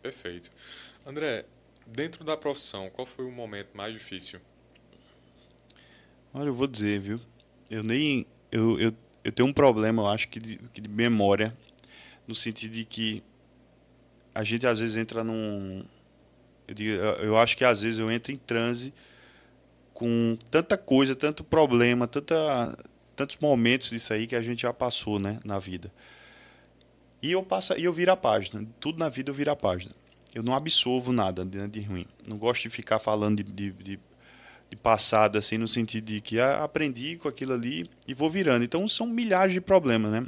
Perfeito. 0.00 0.52
André, 1.04 1.44
dentro 1.84 2.22
da 2.22 2.36
profissão, 2.36 2.88
qual 2.90 3.04
foi 3.04 3.24
o 3.24 3.32
momento 3.32 3.70
mais 3.76 3.92
difícil? 3.92 4.40
Olha, 6.32 6.46
eu 6.46 6.54
vou 6.54 6.68
dizer, 6.68 7.00
viu? 7.00 7.16
Eu 7.68 7.82
nem. 7.82 8.24
Eu, 8.52 8.78
eu, 8.78 8.92
eu 9.24 9.32
tenho 9.32 9.48
um 9.48 9.52
problema, 9.52 10.02
eu 10.02 10.06
acho 10.06 10.28
que 10.28 10.38
de, 10.38 10.56
de 10.72 10.88
memória, 10.88 11.52
no 12.28 12.36
sentido 12.36 12.74
de 12.74 12.84
que 12.84 13.20
a 14.32 14.44
gente 14.44 14.64
às 14.64 14.78
vezes 14.78 14.96
entra 14.96 15.24
num. 15.24 15.84
Eu, 16.68 16.74
digo, 16.74 16.92
eu 16.92 17.36
acho 17.36 17.56
que 17.56 17.64
às 17.64 17.80
vezes 17.80 17.98
eu 17.98 18.08
entro 18.12 18.30
em 18.30 18.36
transe 18.36 18.94
com 19.94 20.36
tanta 20.50 20.76
coisa, 20.76 21.14
tanto 21.14 21.44
problema, 21.44 22.06
tanta 22.06 22.76
tantos 23.14 23.38
momentos 23.40 23.90
disso 23.90 24.12
aí 24.12 24.26
que 24.26 24.36
a 24.36 24.42
gente 24.42 24.62
já 24.62 24.72
passou, 24.72 25.18
né, 25.18 25.38
na 25.44 25.58
vida. 25.58 25.90
E 27.22 27.32
eu 27.32 27.42
passo, 27.42 27.72
eu 27.74 27.92
viro 27.92 28.12
a 28.12 28.16
página. 28.16 28.66
Tudo 28.78 28.98
na 28.98 29.08
vida 29.08 29.30
eu 29.30 29.34
viro 29.34 29.50
a 29.50 29.56
página. 29.56 29.92
Eu 30.34 30.42
não 30.42 30.54
absolvo 30.54 31.12
nada 31.12 31.44
de, 31.44 31.66
de 31.68 31.80
ruim. 31.80 32.06
Não 32.26 32.36
gosto 32.36 32.64
de 32.64 32.70
ficar 32.70 32.98
falando 32.98 33.42
de, 33.42 33.50
de, 33.50 33.70
de, 33.70 34.00
de 34.68 34.76
passado, 34.76 35.38
assim, 35.38 35.56
no 35.56 35.68
sentido 35.68 36.04
de 36.04 36.20
que 36.20 36.38
ah, 36.38 36.64
aprendi 36.64 37.16
com 37.16 37.28
aquilo 37.28 37.54
ali 37.54 37.86
e 38.06 38.12
vou 38.12 38.28
virando. 38.28 38.64
Então 38.64 38.86
são 38.88 39.06
milhares 39.06 39.54
de 39.54 39.60
problemas, 39.60 40.12
né? 40.12 40.26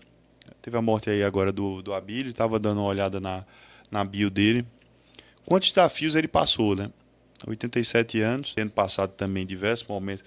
Teve 0.63 0.77
a 0.79 0.83
morte 0.83 1.11
aí 1.11 1.23
agora 1.23 1.53
do, 1.53 1.83
do 1.83 1.93
Abílio, 1.93 2.31
estava 2.31 2.59
dando 2.59 2.81
uma 2.81 2.89
olhada 2.89 3.21
na, 3.21 3.45
na 3.91 4.05
bio 4.05 4.31
dele. 4.31 4.65
Quantos 5.45 5.69
desafios 5.69 6.15
ele 6.15 6.29
passou, 6.29 6.75
né? 6.75 6.91
87 7.47 8.21
anos, 8.21 8.55
tendo 8.55 8.71
passado 8.71 9.11
também 9.11 9.45
diversos 9.45 9.87
momentos 9.87 10.25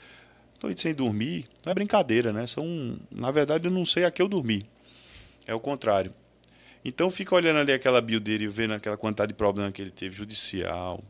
noite 0.61 0.81
sem 0.81 0.93
dormir, 0.93 1.45
não 1.65 1.71
é 1.71 1.73
brincadeira, 1.73 2.33
né? 2.33 2.45
São, 2.45 2.97
na 3.11 3.31
verdade, 3.31 3.67
eu 3.67 3.71
não 3.71 3.85
sei 3.85 4.05
a 4.05 4.11
que 4.11 4.21
eu 4.21 4.27
dormi. 4.27 4.63
É 5.47 5.53
o 5.53 5.59
contrário. 5.59 6.11
Então 6.83 7.09
fica 7.09 7.35
olhando 7.35 7.59
ali 7.59 7.71
aquela 7.71 8.01
bio 8.01 8.19
dele, 8.19 8.47
vendo 8.47 8.73
aquela 8.73 8.97
quantidade 8.97 9.29
de 9.29 9.37
problema 9.37 9.71
que 9.71 9.81
ele 9.81 9.91
teve, 9.91 10.15
judicial. 10.15 11.03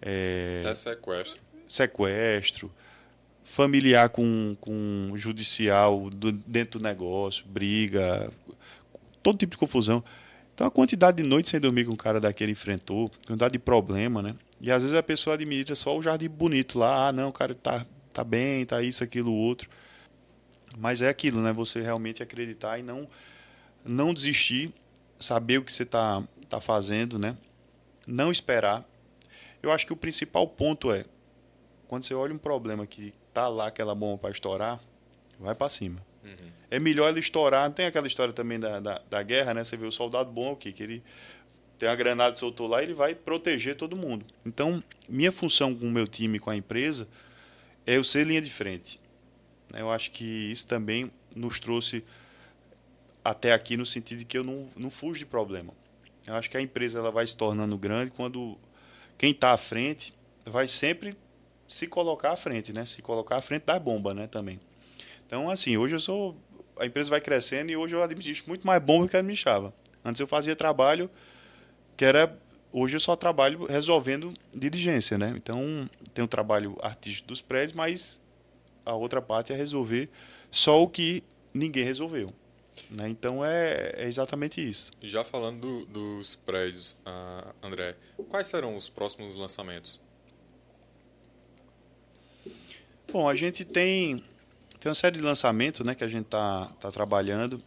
É... 0.00 0.60
Até 0.60 0.74
sequestro. 0.74 1.42
Sequestro. 1.68 2.72
Familiar 3.42 4.08
com, 4.08 4.56
com 4.60 5.12
judicial 5.14 6.10
do, 6.10 6.32
dentro 6.32 6.80
do 6.80 6.82
negócio, 6.82 7.46
briga, 7.46 8.30
todo 9.22 9.38
tipo 9.38 9.52
de 9.52 9.58
confusão. 9.58 10.02
Então 10.56 10.66
a 10.66 10.70
quantidade 10.70 11.22
de 11.22 11.22
noites 11.22 11.50
sem 11.50 11.60
dormir 11.60 11.84
que 11.84 11.90
um 11.90 11.96
cara 11.96 12.18
daquele 12.18 12.52
enfrentou, 12.52 13.06
quantidade 13.26 13.52
de 13.52 13.58
problema, 13.58 14.22
né? 14.22 14.34
E 14.58 14.72
às 14.72 14.80
vezes 14.80 14.96
a 14.96 15.02
pessoa 15.02 15.34
admira 15.34 15.74
só 15.74 15.94
o 15.94 16.00
jardim 16.00 16.30
bonito 16.30 16.78
lá, 16.78 17.08
ah, 17.08 17.12
não, 17.12 17.28
o 17.28 17.32
cara 17.32 17.54
tá 17.54 17.84
tá 18.10 18.24
bem, 18.24 18.64
tá 18.64 18.80
isso, 18.80 19.04
aquilo, 19.04 19.30
outro. 19.30 19.68
Mas 20.78 21.02
é 21.02 21.10
aquilo, 21.10 21.42
né? 21.42 21.52
Você 21.52 21.82
realmente 21.82 22.22
acreditar 22.22 22.78
e 22.78 22.82
não 22.82 23.06
não 23.84 24.14
desistir, 24.14 24.72
saber 25.20 25.58
o 25.58 25.62
que 25.62 25.70
você 25.70 25.84
tá 25.84 26.22
tá 26.48 26.58
fazendo, 26.58 27.18
né? 27.18 27.36
Não 28.06 28.32
esperar. 28.32 28.82
Eu 29.62 29.70
acho 29.70 29.84
que 29.84 29.92
o 29.92 29.96
principal 29.96 30.48
ponto 30.48 30.90
é 30.90 31.04
quando 31.86 32.04
você 32.04 32.14
olha 32.14 32.32
um 32.32 32.38
problema 32.38 32.86
que 32.86 33.12
tá 33.30 33.46
lá 33.46 33.66
aquela 33.66 33.94
bomba 33.94 34.16
para 34.16 34.30
estourar, 34.30 34.80
vai 35.38 35.54
para 35.54 35.68
cima. 35.68 36.00
Uhum. 36.28 36.50
É 36.70 36.80
melhor 36.80 37.08
ele 37.08 37.20
estourar. 37.20 37.70
Tem 37.72 37.86
aquela 37.86 38.06
história 38.06 38.32
também 38.32 38.58
da, 38.58 38.80
da, 38.80 39.02
da 39.08 39.22
guerra, 39.22 39.54
né? 39.54 39.64
Você 39.64 39.76
vê 39.76 39.86
o 39.86 39.92
soldado 39.92 40.30
bom 40.30 40.52
aqui, 40.52 40.72
que 40.72 40.82
ele 40.82 41.02
tem 41.78 41.88
a 41.88 41.94
granada 41.94 42.36
soltou 42.36 42.66
lá, 42.66 42.82
ele 42.82 42.94
vai 42.94 43.14
proteger 43.14 43.76
todo 43.76 43.96
mundo. 43.96 44.24
Então, 44.44 44.82
minha 45.08 45.30
função 45.30 45.74
com 45.74 45.86
o 45.86 45.90
meu 45.90 46.06
time, 46.06 46.38
com 46.38 46.50
a 46.50 46.56
empresa, 46.56 47.06
é 47.86 47.96
eu 47.96 48.04
ser 48.04 48.26
linha 48.26 48.40
de 48.40 48.50
frente. 48.50 48.98
Eu 49.74 49.90
acho 49.90 50.10
que 50.10 50.24
isso 50.24 50.66
também 50.66 51.10
nos 51.34 51.60
trouxe 51.60 52.02
até 53.22 53.52
aqui 53.52 53.76
no 53.76 53.84
sentido 53.84 54.20
de 54.20 54.24
que 54.24 54.38
eu 54.38 54.44
não, 54.44 54.68
não 54.76 54.88
fujo 54.88 55.18
de 55.18 55.26
problema. 55.26 55.72
Eu 56.26 56.34
acho 56.34 56.48
que 56.48 56.56
a 56.56 56.60
empresa 56.60 56.98
ela 56.98 57.10
vai 57.10 57.26
se 57.26 57.36
tornando 57.36 57.76
grande 57.76 58.10
quando 58.10 58.56
quem 59.18 59.32
está 59.32 59.52
à 59.52 59.56
frente 59.56 60.12
vai 60.44 60.66
sempre 60.66 61.16
se 61.68 61.86
colocar 61.86 62.32
à 62.32 62.36
frente, 62.36 62.72
né? 62.72 62.86
Se 62.86 63.02
colocar 63.02 63.36
à 63.36 63.42
frente 63.42 63.64
da 63.64 63.78
bomba, 63.78 64.14
né? 64.14 64.26
Também. 64.26 64.60
Então, 65.26 65.50
assim, 65.50 65.76
hoje 65.76 65.94
eu 65.94 66.00
sou. 66.00 66.36
A 66.78 66.86
empresa 66.86 67.08
vai 67.08 67.20
crescendo 67.20 67.70
e 67.70 67.76
hoje 67.76 67.94
eu 67.94 68.02
administro 68.02 68.48
muito 68.48 68.66
mais 68.66 68.82
bomba 68.82 69.06
do 69.06 69.10
que 69.10 69.16
administrava. 69.16 69.72
Antes 70.04 70.20
eu 70.20 70.26
fazia 70.26 70.54
trabalho 70.54 71.10
que 71.96 72.04
era 72.04 72.38
hoje 72.72 72.96
eu 72.96 73.00
só 73.00 73.16
trabalho 73.16 73.64
resolvendo 73.64 74.34
diligência, 74.54 75.16
né? 75.16 75.32
Então, 75.34 75.88
tem 76.12 76.22
o 76.22 76.28
trabalho 76.28 76.76
artístico 76.82 77.28
dos 77.28 77.40
prédios, 77.40 77.72
mas 77.72 78.20
a 78.84 78.94
outra 78.94 79.22
parte 79.22 79.52
é 79.52 79.56
resolver 79.56 80.10
só 80.50 80.82
o 80.82 80.88
que 80.88 81.24
ninguém 81.54 81.84
resolveu. 81.84 82.28
Né? 82.90 83.08
Então, 83.08 83.44
é, 83.44 83.92
é, 83.96 84.06
exatamente 84.06 84.66
isso. 84.66 84.90
Já 85.00 85.24
falando 85.24 85.60
do, 85.60 85.86
dos 85.86 86.36
prédios, 86.36 86.92
uh, 87.06 87.54
André, 87.62 87.96
quais 88.28 88.46
serão 88.46 88.76
os 88.76 88.88
próximos 88.88 89.34
lançamentos? 89.34 90.00
Bom, 93.10 93.28
a 93.28 93.34
gente 93.34 93.64
tem, 93.64 94.22
tem 94.86 94.90
uma 94.90 94.94
série 94.94 95.16
de 95.16 95.24
lançamentos 95.24 95.84
né, 95.84 95.96
que 95.96 96.04
a 96.04 96.08
gente 96.08 96.26
está 96.26 96.66
tá 96.80 96.92
trabalhando. 96.92 97.58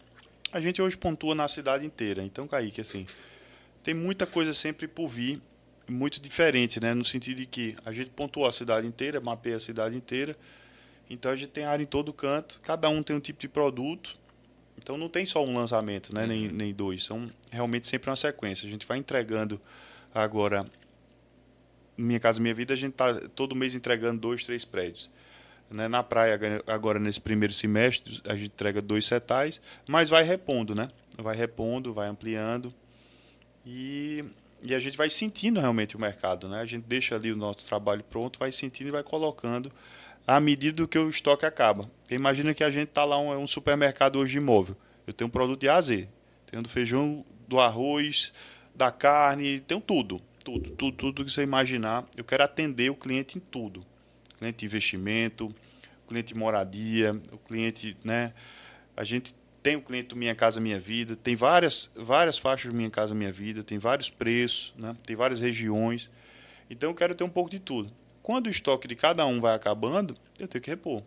A 0.53 0.61
gente 0.61 0.81
hoje 0.81 0.95
pontua 0.95 1.35
na 1.35 1.49
cidade 1.49 1.85
inteira. 1.85 2.23
Então, 2.23 2.47
Kaique, 2.47 2.79
assim, 2.79 3.05
tem 3.83 3.93
muita 3.93 4.25
coisa 4.25 4.53
sempre 4.53 4.87
por 4.87 5.09
vir, 5.09 5.41
muito 5.85 6.21
diferente, 6.21 6.79
né? 6.79 6.93
No 6.93 7.03
sentido 7.03 7.39
de 7.39 7.45
que 7.45 7.75
a 7.83 7.91
gente 7.91 8.09
pontuou 8.11 8.47
a 8.47 8.53
cidade 8.53 8.87
inteira, 8.87 9.19
mapeia 9.19 9.57
a 9.57 9.59
cidade 9.59 9.97
inteira. 9.97 10.33
Então 11.09 11.29
a 11.29 11.35
gente 11.35 11.49
tem 11.49 11.65
área 11.65 11.83
em 11.83 11.87
todo 11.87 12.13
canto, 12.13 12.57
cada 12.63 12.87
um 12.87 13.03
tem 13.03 13.13
um 13.13 13.19
tipo 13.19 13.41
de 13.41 13.49
produto. 13.49 14.13
Então 14.77 14.97
não 14.97 15.09
tem 15.09 15.25
só 15.25 15.43
um 15.43 15.53
lançamento, 15.53 16.15
né? 16.15 16.25
Nem, 16.25 16.47
uhum. 16.47 16.53
nem 16.53 16.73
dois. 16.73 17.03
São 17.03 17.29
realmente 17.51 17.85
sempre 17.85 18.09
uma 18.09 18.15
sequência. 18.15 18.65
A 18.65 18.69
gente 18.69 18.87
vai 18.87 18.97
entregando 18.97 19.59
agora. 20.13 20.63
Minha 21.97 22.19
Casa 22.21 22.39
Minha 22.39 22.55
Vida, 22.55 22.73
a 22.73 22.77
gente 22.77 22.91
está 22.91 23.13
todo 23.35 23.53
mês 23.53 23.75
entregando 23.75 24.21
dois, 24.21 24.45
três 24.45 24.63
prédios. 24.63 25.11
Né? 25.71 25.87
Na 25.87 26.01
praia, 26.03 26.39
agora 26.67 26.99
nesse 26.99 27.21
primeiro 27.21 27.53
semestre, 27.53 28.21
a 28.27 28.35
gente 28.35 28.47
entrega 28.47 28.81
dois 28.81 29.05
setais, 29.05 29.61
mas 29.87 30.09
vai 30.09 30.23
repondo, 30.23 30.73
né? 30.73 30.87
Vai 31.17 31.35
repondo, 31.35 31.93
vai 31.93 32.07
ampliando. 32.07 32.69
E 33.65 34.21
e 34.67 34.75
a 34.75 34.79
gente 34.79 34.97
vai 34.97 35.09
sentindo 35.09 35.59
realmente 35.59 35.95
o 35.95 36.01
mercado, 36.01 36.49
né? 36.49 36.59
A 36.59 36.65
gente 36.65 36.83
deixa 36.83 37.15
ali 37.15 37.31
o 37.31 37.35
nosso 37.35 37.65
trabalho 37.65 38.03
pronto, 38.03 38.37
vai 38.37 38.51
sentindo 38.51 38.87
e 38.87 38.91
vai 38.91 39.03
colocando 39.03 39.71
à 40.27 40.39
medida 40.39 40.85
que 40.87 40.99
o 40.99 41.09
estoque 41.09 41.45
acaba. 41.45 41.89
Porque 42.01 42.15
imagina 42.15 42.53
que 42.53 42.63
a 42.63 42.69
gente 42.69 42.89
está 42.89 43.05
lá 43.05 43.17
um, 43.17 43.35
um 43.37 43.47
supermercado 43.47 44.17
hoje 44.17 44.37
imóvel. 44.37 44.75
Eu 45.07 45.13
tenho 45.13 45.27
um 45.27 45.31
produto 45.31 45.61
de 45.61 45.69
A 45.69 45.75
a 45.75 45.81
Z. 45.81 46.07
Tenho 46.45 46.61
do 46.61 46.69
feijão, 46.69 47.25
do 47.47 47.59
arroz, 47.59 48.33
da 48.75 48.91
carne, 48.91 49.59
tenho 49.61 49.79
tudo. 49.79 50.21
Tudo, 50.43 50.71
tudo, 50.71 50.97
tudo 50.97 51.25
que 51.25 51.31
você 51.31 51.43
imaginar. 51.43 52.05
Eu 52.17 52.23
quero 52.23 52.43
atender 52.43 52.89
o 52.91 52.95
cliente 52.95 53.37
em 53.37 53.41
tudo. 53.41 53.81
Cliente 54.39 54.65
investimento, 54.65 55.47
cliente 56.07 56.35
moradia, 56.35 57.11
o 57.31 57.37
cliente, 57.37 57.95
né? 58.03 58.33
A 58.97 59.03
gente 59.03 59.35
tem 59.61 59.75
o 59.75 59.81
cliente 59.81 60.07
do 60.07 60.15
Minha 60.15 60.33
Casa 60.33 60.59
Minha 60.59 60.79
Vida, 60.79 61.15
tem 61.15 61.35
várias, 61.35 61.91
várias 61.95 62.37
faixas 62.37 62.71
do 62.71 62.77
Minha 62.77 62.89
Casa 62.89 63.13
Minha 63.13 63.31
Vida, 63.31 63.63
tem 63.63 63.77
vários 63.77 64.09
preços, 64.09 64.73
né? 64.77 64.95
tem 65.05 65.15
várias 65.15 65.39
regiões. 65.39 66.09
Então 66.69 66.89
eu 66.89 66.95
quero 66.95 67.13
ter 67.13 67.23
um 67.23 67.29
pouco 67.29 67.49
de 67.49 67.59
tudo. 67.59 67.93
Quando 68.23 68.47
o 68.47 68.49
estoque 68.49 68.87
de 68.87 68.95
cada 68.95 69.25
um 69.25 69.39
vai 69.39 69.53
acabando, 69.53 70.13
eu 70.39 70.47
tenho 70.47 70.61
que 70.61 70.69
repor. 70.69 71.01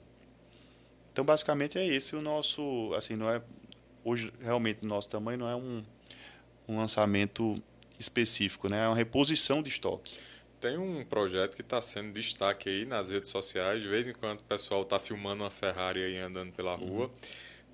Então 1.12 1.24
basicamente 1.24 1.78
é 1.78 1.87
esse 1.87 2.14
o 2.14 2.20
nosso, 2.20 2.93
assim, 2.95 3.14
não 3.14 3.28
é 3.30 3.43
hoje 4.05 4.33
realmente 4.41 4.85
o 4.85 4.89
nosso 4.89 5.09
tamanho 5.09 5.39
não 5.39 5.49
é 5.49 5.57
um, 5.57 5.83
um 6.68 6.76
lançamento 6.76 7.55
específico, 7.99 8.68
né? 8.68 8.85
É 8.85 8.89
uma 8.89 8.97
reposição 8.97 9.62
de 9.62 9.68
estoque. 9.68 10.12
Tem 10.62 10.78
um 10.78 11.04
projeto 11.04 11.56
que 11.56 11.60
está 11.60 11.82
sendo 11.82 12.12
destaque 12.12 12.68
aí 12.68 12.86
nas 12.86 13.10
redes 13.10 13.32
sociais. 13.32 13.82
De 13.82 13.88
vez 13.88 14.08
em 14.08 14.12
quando 14.12 14.38
o 14.38 14.44
pessoal 14.44 14.82
está 14.82 14.96
filmando 14.96 15.42
uma 15.42 15.50
Ferrari 15.50 16.04
aí 16.04 16.18
andando 16.18 16.52
pela 16.52 16.76
rua. 16.76 17.06
Uhum. 17.06 17.10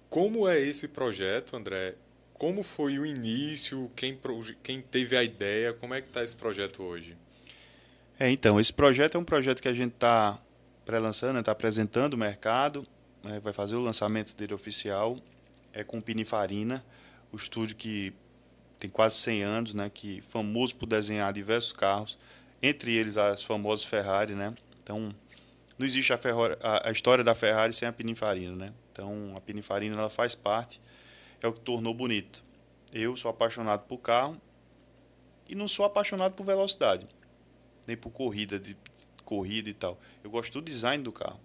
Como 0.09 0.49
é 0.49 0.59
esse 0.59 0.89
projeto, 0.89 1.55
André? 1.55 1.97
Como 2.33 2.63
foi 2.63 2.99
o 2.99 3.05
início? 3.05 3.91
Quem, 3.95 4.19
quem 4.63 4.81
teve 4.81 5.19
a 5.19 5.23
ideia? 5.23 5.75
Como 5.75 5.93
é 5.93 6.01
que 6.01 6.09
está 6.09 6.25
esse 6.25 6.35
projeto 6.35 6.83
hoje? 6.83 7.15
É, 8.19 8.31
então, 8.31 8.59
esse 8.59 8.73
projeto 8.73 9.17
é 9.17 9.21
um 9.21 9.25
projeto 9.25 9.61
que 9.61 9.69
a 9.69 9.75
gente 9.75 9.93
está 9.93 10.41
pré-lançando, 10.87 11.39
está 11.39 11.53
apresentando 11.53 12.15
o 12.15 12.17
mercado, 12.17 12.87
né, 13.23 13.39
vai 13.39 13.53
fazer 13.53 13.77
o 13.77 13.81
lançamento 13.81 14.35
dele 14.35 14.55
oficial, 14.55 15.15
é 15.75 15.85
com 15.85 16.01
Pinifarina, 16.01 16.83
o 17.31 17.37
estúdio 17.37 17.77
que 17.77 18.15
tem 18.79 18.89
quase 18.89 19.17
100 19.17 19.43
anos, 19.43 19.75
né, 19.75 19.91
que 19.93 20.23
famoso 20.23 20.75
por 20.75 20.87
desenhar 20.87 21.31
diversos 21.35 21.75
carros, 21.75 22.17
entre 22.63 22.95
eles 22.95 23.17
as 23.17 23.43
famosas 23.43 23.85
Ferrari, 23.85 24.35
né? 24.35 24.55
Então, 24.83 25.15
não 25.79 25.87
existe 25.87 26.13
a, 26.13 26.19
Ferrari, 26.19 26.57
a, 26.61 26.89
a 26.89 26.93
história 26.93 27.23
da 27.23 27.35
Ferrari 27.35 27.73
sem 27.73 27.87
a 27.87 27.93
Pininfarina, 27.93 28.55
né? 28.55 28.73
Então, 28.93 29.35
a 29.37 29.41
Pininfarina 29.41 29.97
ela 29.97 30.11
faz 30.11 30.35
parte, 30.35 30.81
é 31.41 31.47
o 31.47 31.53
que 31.53 31.61
tornou 31.61 31.95
bonito. 31.95 32.43
Eu 32.93 33.17
sou 33.17 33.31
apaixonado 33.31 33.85
por 33.87 33.99
carro 33.99 34.41
e 35.49 35.55
não 35.55 35.69
sou 35.69 35.85
apaixonado 35.85 36.35
por 36.35 36.45
velocidade, 36.45 37.07
nem 37.87 37.97
por 37.97 38.11
corrida, 38.11 38.59
de 38.59 38.77
corrida 39.25 39.69
e 39.69 39.75
tal. 39.75 40.01
Eu 40.25 40.31
gosto 40.31 40.55
do 40.55 40.63
design 40.63 41.03
do 41.03 41.13
carro. 41.13 41.41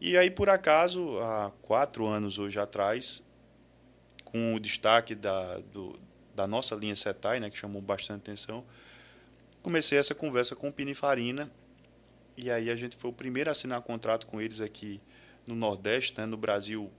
E 0.00 0.16
aí, 0.16 0.30
por 0.30 0.48
acaso, 0.48 1.18
há 1.18 1.52
quatro 1.60 2.06
anos 2.06 2.38
hoje 2.38 2.58
atrás, 2.58 3.22
com 4.24 4.54
o 4.54 4.60
destaque 4.60 5.14
da, 5.14 5.58
do, 5.58 6.00
da 6.34 6.46
nossa 6.46 6.74
linha 6.74 6.96
Setai, 6.96 7.38
né, 7.38 7.50
que 7.50 7.58
chamou 7.58 7.82
bastante 7.82 8.20
atenção, 8.20 8.64
comecei 9.62 9.98
essa 9.98 10.14
conversa 10.14 10.56
com 10.56 10.68
o 10.68 10.72
Pininfarina 10.72 11.50
e 12.36 12.50
aí 12.50 12.70
a 12.70 12.76
gente 12.76 12.96
foi 12.96 13.10
o 13.10 13.12
primeiro 13.12 13.50
a 13.50 13.52
assinar 13.52 13.80
contrato 13.82 14.26
com 14.26 14.40
eles 14.40 14.60
aqui 14.60 15.00
no 15.46 15.54
Nordeste, 15.54 16.18
né? 16.18 16.26
no 16.26 16.36
Brasil 16.36 16.90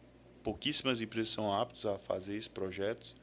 pouquíssimas 0.43 1.01
empresas 1.01 1.34
são 1.34 1.53
aptas 1.53 1.86
a 1.86 1.97
fazer 1.99 2.36
esse 2.36 2.49
projeto. 2.49 3.16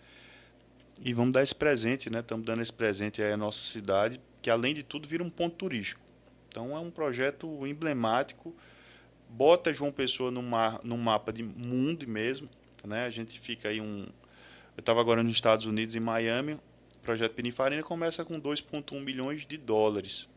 E 1.01 1.13
vamos 1.13 1.33
dar 1.33 1.43
esse 1.43 1.55
presente, 1.55 2.11
né? 2.11 2.21
Estamos 2.21 2.45
dando 2.45 2.61
esse 2.61 2.73
presente 2.73 3.23
à 3.23 3.37
nossa 3.37 3.61
cidade, 3.61 4.21
que 4.43 4.51
além 4.51 4.75
de 4.75 4.83
tudo 4.83 5.07
vira 5.07 5.23
um 5.23 5.31
ponto 5.31 5.55
turístico. 5.55 6.01
Então 6.49 6.77
é 6.77 6.81
um 6.81 6.91
projeto 6.91 7.67
emblemático, 7.67 8.55
bota 9.29 9.73
João 9.73 9.93
Pessoa 9.93 10.31
no, 10.31 10.43
mar, 10.43 10.81
no 10.83 10.97
mapa 10.97 11.33
de 11.33 11.43
mundo 11.43 12.09
mesmo, 12.09 12.49
né? 12.85 13.05
A 13.05 13.11
gente 13.11 13.39
fica 13.39 13.69
aí 13.69 13.81
um 13.81 14.07
eu 14.79 14.81
estava 14.81 15.01
agora 15.01 15.25
nos 15.25 15.33
Estados 15.33 15.67
Unidos 15.67 15.97
em 15.97 16.01
Miami, 16.01 16.57
o 16.99 17.05
projeto 17.05 17.33
Pininfarina 17.33 17.83
começa 17.83 18.25
com 18.25 18.41
2.1 18.41 19.01
milhões 19.01 19.47
de 19.47 19.57
dólares, 19.57 20.29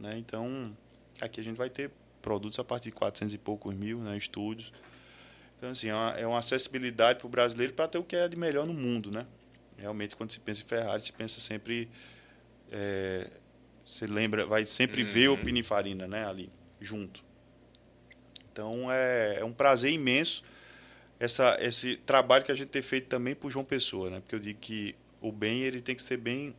né? 0.00 0.18
Então 0.18 0.74
Aqui 1.22 1.40
a 1.40 1.44
gente 1.44 1.56
vai 1.56 1.70
ter 1.70 1.88
produtos 2.20 2.58
a 2.58 2.64
partir 2.64 2.86
de 2.86 2.96
400 2.96 3.32
e 3.32 3.38
poucos 3.38 3.72
mil, 3.72 3.98
né, 3.98 4.16
estúdios. 4.16 4.72
Então, 5.56 5.70
assim, 5.70 5.88
é 5.88 5.94
uma, 5.94 6.10
é 6.18 6.26
uma 6.26 6.38
acessibilidade 6.40 7.20
para 7.20 7.26
o 7.26 7.30
brasileiro 7.30 7.72
para 7.72 7.86
ter 7.86 7.98
o 7.98 8.02
que 8.02 8.16
é 8.16 8.26
de 8.26 8.36
melhor 8.36 8.66
no 8.66 8.74
mundo, 8.74 9.12
né? 9.12 9.24
Realmente, 9.78 10.16
quando 10.16 10.32
se 10.32 10.40
pensa 10.40 10.62
em 10.62 10.66
Ferrari, 10.66 11.00
se 11.00 11.12
pensa 11.12 11.40
sempre... 11.40 11.88
É, 12.72 13.30
você 13.86 14.06
lembra, 14.06 14.44
vai 14.44 14.64
sempre 14.64 15.02
uhum. 15.02 15.08
ver 15.08 15.28
o 15.28 15.38
Pininfarina, 15.38 16.08
né, 16.08 16.26
ali, 16.26 16.50
junto. 16.80 17.22
Então, 18.50 18.90
é, 18.90 19.36
é 19.38 19.44
um 19.44 19.52
prazer 19.52 19.92
imenso 19.92 20.42
essa, 21.20 21.56
esse 21.60 21.96
trabalho 21.98 22.44
que 22.44 22.50
a 22.50 22.54
gente 22.54 22.68
tem 22.68 22.82
feito 22.82 23.06
também 23.06 23.34
por 23.34 23.48
João 23.48 23.64
Pessoa, 23.64 24.10
né? 24.10 24.20
Porque 24.20 24.34
eu 24.34 24.40
digo 24.40 24.58
que 24.58 24.96
o 25.22 25.30
bem, 25.32 25.62
ele 25.62 25.80
tem 25.80 25.94
que 25.94 26.02
ser 26.02 26.18
bem 26.18 26.54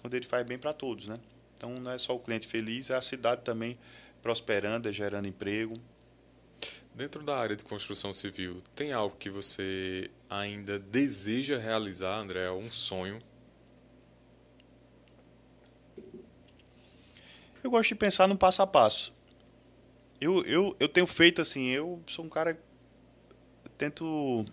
quando 0.00 0.14
ele 0.14 0.26
faz 0.26 0.46
bem 0.46 0.58
para 0.58 0.72
todos, 0.72 1.08
né? 1.08 1.16
Então 1.56 1.74
não 1.74 1.90
é 1.90 1.98
só 1.98 2.14
o 2.14 2.20
cliente 2.20 2.46
feliz, 2.46 2.90
é 2.90 2.94
a 2.94 3.00
cidade 3.00 3.40
também 3.42 3.78
prosperando, 4.22 4.92
gerando 4.92 5.26
emprego. 5.26 5.74
Dentro 6.94 7.22
da 7.22 7.36
área 7.36 7.56
de 7.56 7.64
construção 7.64 8.12
civil, 8.12 8.62
tem 8.74 8.92
algo 8.92 9.16
que 9.16 9.28
você 9.28 10.10
ainda 10.30 10.78
deseja 10.78 11.58
realizar, 11.58 12.18
André? 12.18 12.50
Um 12.50 12.70
sonho? 12.70 13.20
Eu 17.62 17.70
gosto 17.70 17.88
de 17.88 17.94
pensar 17.94 18.28
no 18.28 18.36
passo 18.36 18.60
a 18.60 18.66
passo. 18.66 19.12
Eu, 20.20 20.44
eu, 20.44 20.76
eu 20.78 20.88
tenho 20.88 21.06
feito 21.06 21.40
assim, 21.40 21.68
eu 21.68 22.02
sou 22.06 22.24
um 22.24 22.28
cara. 22.28 22.58
Tento 23.76 24.44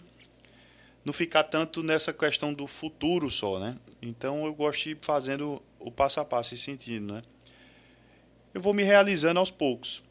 não 1.04 1.12
ficar 1.12 1.44
tanto 1.44 1.82
nessa 1.82 2.14
questão 2.14 2.54
do 2.54 2.68
futuro 2.68 3.30
só, 3.30 3.60
né? 3.60 3.78
Então 4.02 4.46
eu 4.46 4.54
gosto 4.54 4.84
de 4.84 4.90
ir 4.92 4.98
fazendo 5.02 5.62
o 5.80 5.92
passo 5.92 6.20
a 6.20 6.26
passo, 6.26 6.54
esse 6.54 6.64
sentido, 6.64 7.14
né? 7.14 7.22
Eu 8.54 8.62
vou 8.62 8.74
me 8.74 8.84
realizando 8.84 9.40
aos 9.40 9.50
poucos. 9.50 10.04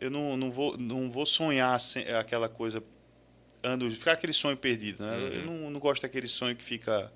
Eu 0.00 0.10
não, 0.10 0.36
não, 0.36 0.50
vou, 0.50 0.78
não 0.78 1.10
vou 1.10 1.26
sonhar 1.26 1.78
aquela 2.18 2.48
coisa, 2.48 2.82
ando, 3.62 3.90
ficar 3.90 4.12
aquele 4.12 4.32
sonho 4.32 4.56
perdido, 4.56 5.04
né? 5.04 5.16
Uhum. 5.16 5.26
Eu 5.26 5.46
não, 5.46 5.70
não 5.70 5.80
gosto 5.80 6.02
daquele 6.02 6.28
sonho 6.28 6.54
que 6.54 6.62
fica 6.62 7.10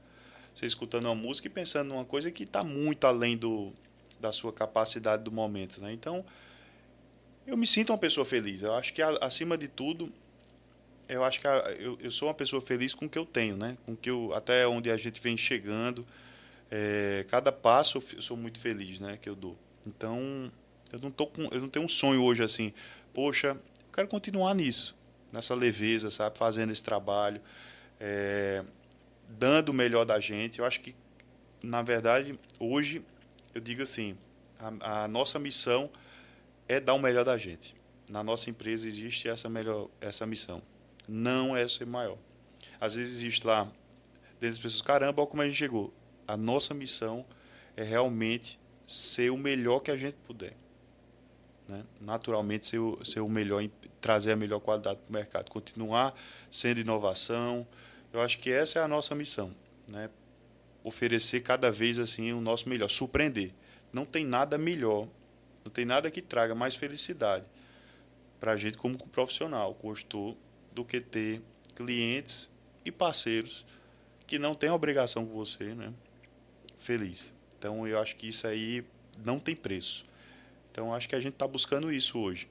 você 0.55 0.67
escutando 0.67 1.07
uma 1.07 1.15
música 1.15 1.47
e 1.47 1.51
pensando 1.51 1.89
numa 1.89 2.05
coisa 2.05 2.31
que 2.31 2.43
está 2.43 2.63
muito 2.63 3.07
além 3.07 3.37
do, 3.37 3.73
da 4.21 4.33
sua 4.33 4.53
capacidade 4.53 5.23
do 5.23 5.33
momento, 5.33 5.81
né? 5.81 5.93
Então, 5.93 6.25
eu 7.47 7.57
me 7.57 7.67
sinto 7.67 7.91
uma 7.91 7.99
pessoa 7.99 8.25
feliz. 8.25 8.63
Eu 8.63 8.75
acho 8.75 8.93
que, 8.93 9.01
acima 9.03 9.57
de 9.57 9.69
tudo, 9.69 10.13
eu 11.15 11.25
acho 11.25 11.41
que 11.41 11.47
eu, 11.79 11.99
eu 12.01 12.11
sou 12.11 12.29
uma 12.29 12.35
pessoa 12.35 12.61
feliz 12.61 12.95
com 12.95 13.07
o 13.07 13.09
que 13.09 13.19
eu 13.19 13.27
tenho, 13.27 13.57
né? 13.57 13.77
Com 13.85 13.97
que 13.97 14.11
eu, 14.11 14.33
até 14.35 14.67
onde 14.67 14.91
a 14.91 14.97
gente 14.97 15.21
vem 15.21 15.37
chegando, 15.37 16.07
é, 16.71 17.27
cada 17.29 17.53
passo 17.53 18.03
eu 18.15 18.23
sou 18.23 18.35
muito 18.35 18.59
feliz, 18.59 18.99
né, 18.99 19.19
que 19.21 19.29
eu 19.29 19.37
dou. 19.37 19.59
Então, 19.87 20.51
eu 20.91 20.99
não 21.01 21.11
tô 21.11 21.27
com, 21.27 21.43
eu 21.53 21.61
não 21.61 21.69
tenho 21.69 21.85
um 21.85 21.89
sonho 21.89 22.23
hoje 22.23 22.43
assim, 22.43 22.73
poxa, 23.13 23.49
eu 23.49 23.93
quero 23.93 24.09
continuar 24.09 24.55
nisso, 24.55 24.97
nessa 25.31 25.55
leveza, 25.55 26.11
sabe, 26.11 26.39
fazendo 26.39 26.73
esse 26.73 26.83
trabalho, 26.83 27.43
é, 28.01 28.65
dando 29.29 29.69
o 29.69 29.75
melhor 29.75 30.07
da 30.07 30.19
gente. 30.19 30.61
Eu 30.61 30.65
acho 30.65 30.81
que, 30.81 30.95
na 31.63 31.83
verdade, 31.83 32.39
hoje 32.59 33.03
eu 33.55 33.61
digo 33.61 33.83
assim, 33.83 34.17
a, 34.59 35.05
a 35.05 35.09
nossa 35.09 35.39
missão 35.39 35.91
é 36.67 36.81
dar 36.81 36.95
o 36.95 36.99
melhor 36.99 37.25
da 37.25 37.37
gente. 37.37 37.77
Na 38.11 38.25
nossa 38.25 38.49
empresa 38.49 38.89
existe 38.89 39.29
essa 39.29 39.47
melhor, 39.47 39.89
essa 40.01 40.25
missão. 40.25 40.63
Não 41.09 41.57
é 41.57 41.67
ser 41.69 41.87
maior. 41.87 42.19
Às 42.81 42.95
vezes 42.95 43.19
existe 43.19 43.47
lá 43.47 43.65
dentro 44.41 44.57
das 44.57 44.59
pessoas, 44.59 44.83
caramba, 44.83 45.23
olha 45.23 45.31
como 45.31 45.43
a 45.43 45.47
gente 45.47 45.57
chegou 45.57 45.93
a 46.27 46.37
nossa 46.37 46.73
missão 46.73 47.25
é 47.77 47.83
realmente 47.83 48.59
ser 48.87 49.31
o 49.31 49.37
melhor 49.37 49.81
que 49.81 49.91
a 49.91 49.97
gente 49.97 50.17
puder. 50.27 50.55
Né? 51.69 51.85
Naturalmente, 52.01 52.67
ser 52.67 52.79
o, 52.79 53.05
ser 53.05 53.21
o 53.21 53.29
melhor, 53.29 53.63
trazer 54.01 54.33
a 54.33 54.37
melhor 54.37 54.61
qualidade 54.61 55.01
para 55.01 55.11
o 55.11 55.13
mercado, 55.13 55.51
continuar 55.51 56.15
sendo 56.51 56.81
inovação. 56.81 57.67
Eu 58.13 58.21
acho 58.21 58.39
que 58.39 58.51
essa 58.51 58.79
é 58.79 58.83
a 58.83 58.89
nossa 58.89 59.15
missão. 59.15 59.55
Né? 59.91 60.11
Oferecer 60.85 61.43
cada 61.43 61.71
vez 61.71 61.99
assim 61.99 62.33
o 62.33 62.41
nosso 62.41 62.69
melhor, 62.69 62.89
surpreender. 62.89 63.53
Não 63.93 64.05
tem 64.05 64.25
nada 64.25 64.59
melhor, 64.59 65.07
não 65.65 65.71
tem 65.71 65.85
nada 65.85 66.11
que 66.11 66.23
traga 66.23 66.55
mais 66.55 66.75
felicidade 66.75 67.45
para 68.41 68.53
a 68.53 68.57
gente 68.57 68.77
como 68.77 68.97
profissional, 69.09 69.75
consultor, 69.75 70.35
do 70.75 70.85
que 70.85 71.01
ter 71.01 71.43
clientes 71.75 72.51
e 72.85 72.91
parceiros 72.91 73.65
que 74.27 74.39
não 74.39 74.55
têm 74.55 74.71
obrigação 74.71 75.27
com 75.27 75.35
você, 75.35 75.75
né? 75.75 75.93
feliz. 76.83 77.33
Então 77.59 77.87
eu 77.87 77.99
acho 77.99 78.17
que 78.17 78.29
isso 78.29 78.47
aí 78.47 78.85
não 79.25 79.39
tem 79.39 79.55
preço. 79.55 80.05
Então 80.71 80.93
acho 80.95 81.09
que 81.09 81.15
a 81.15 81.21
gente 81.21 81.35
está 81.35 81.47
buscando 81.47 81.93
isso 81.93 82.19
hoje. 82.19 82.49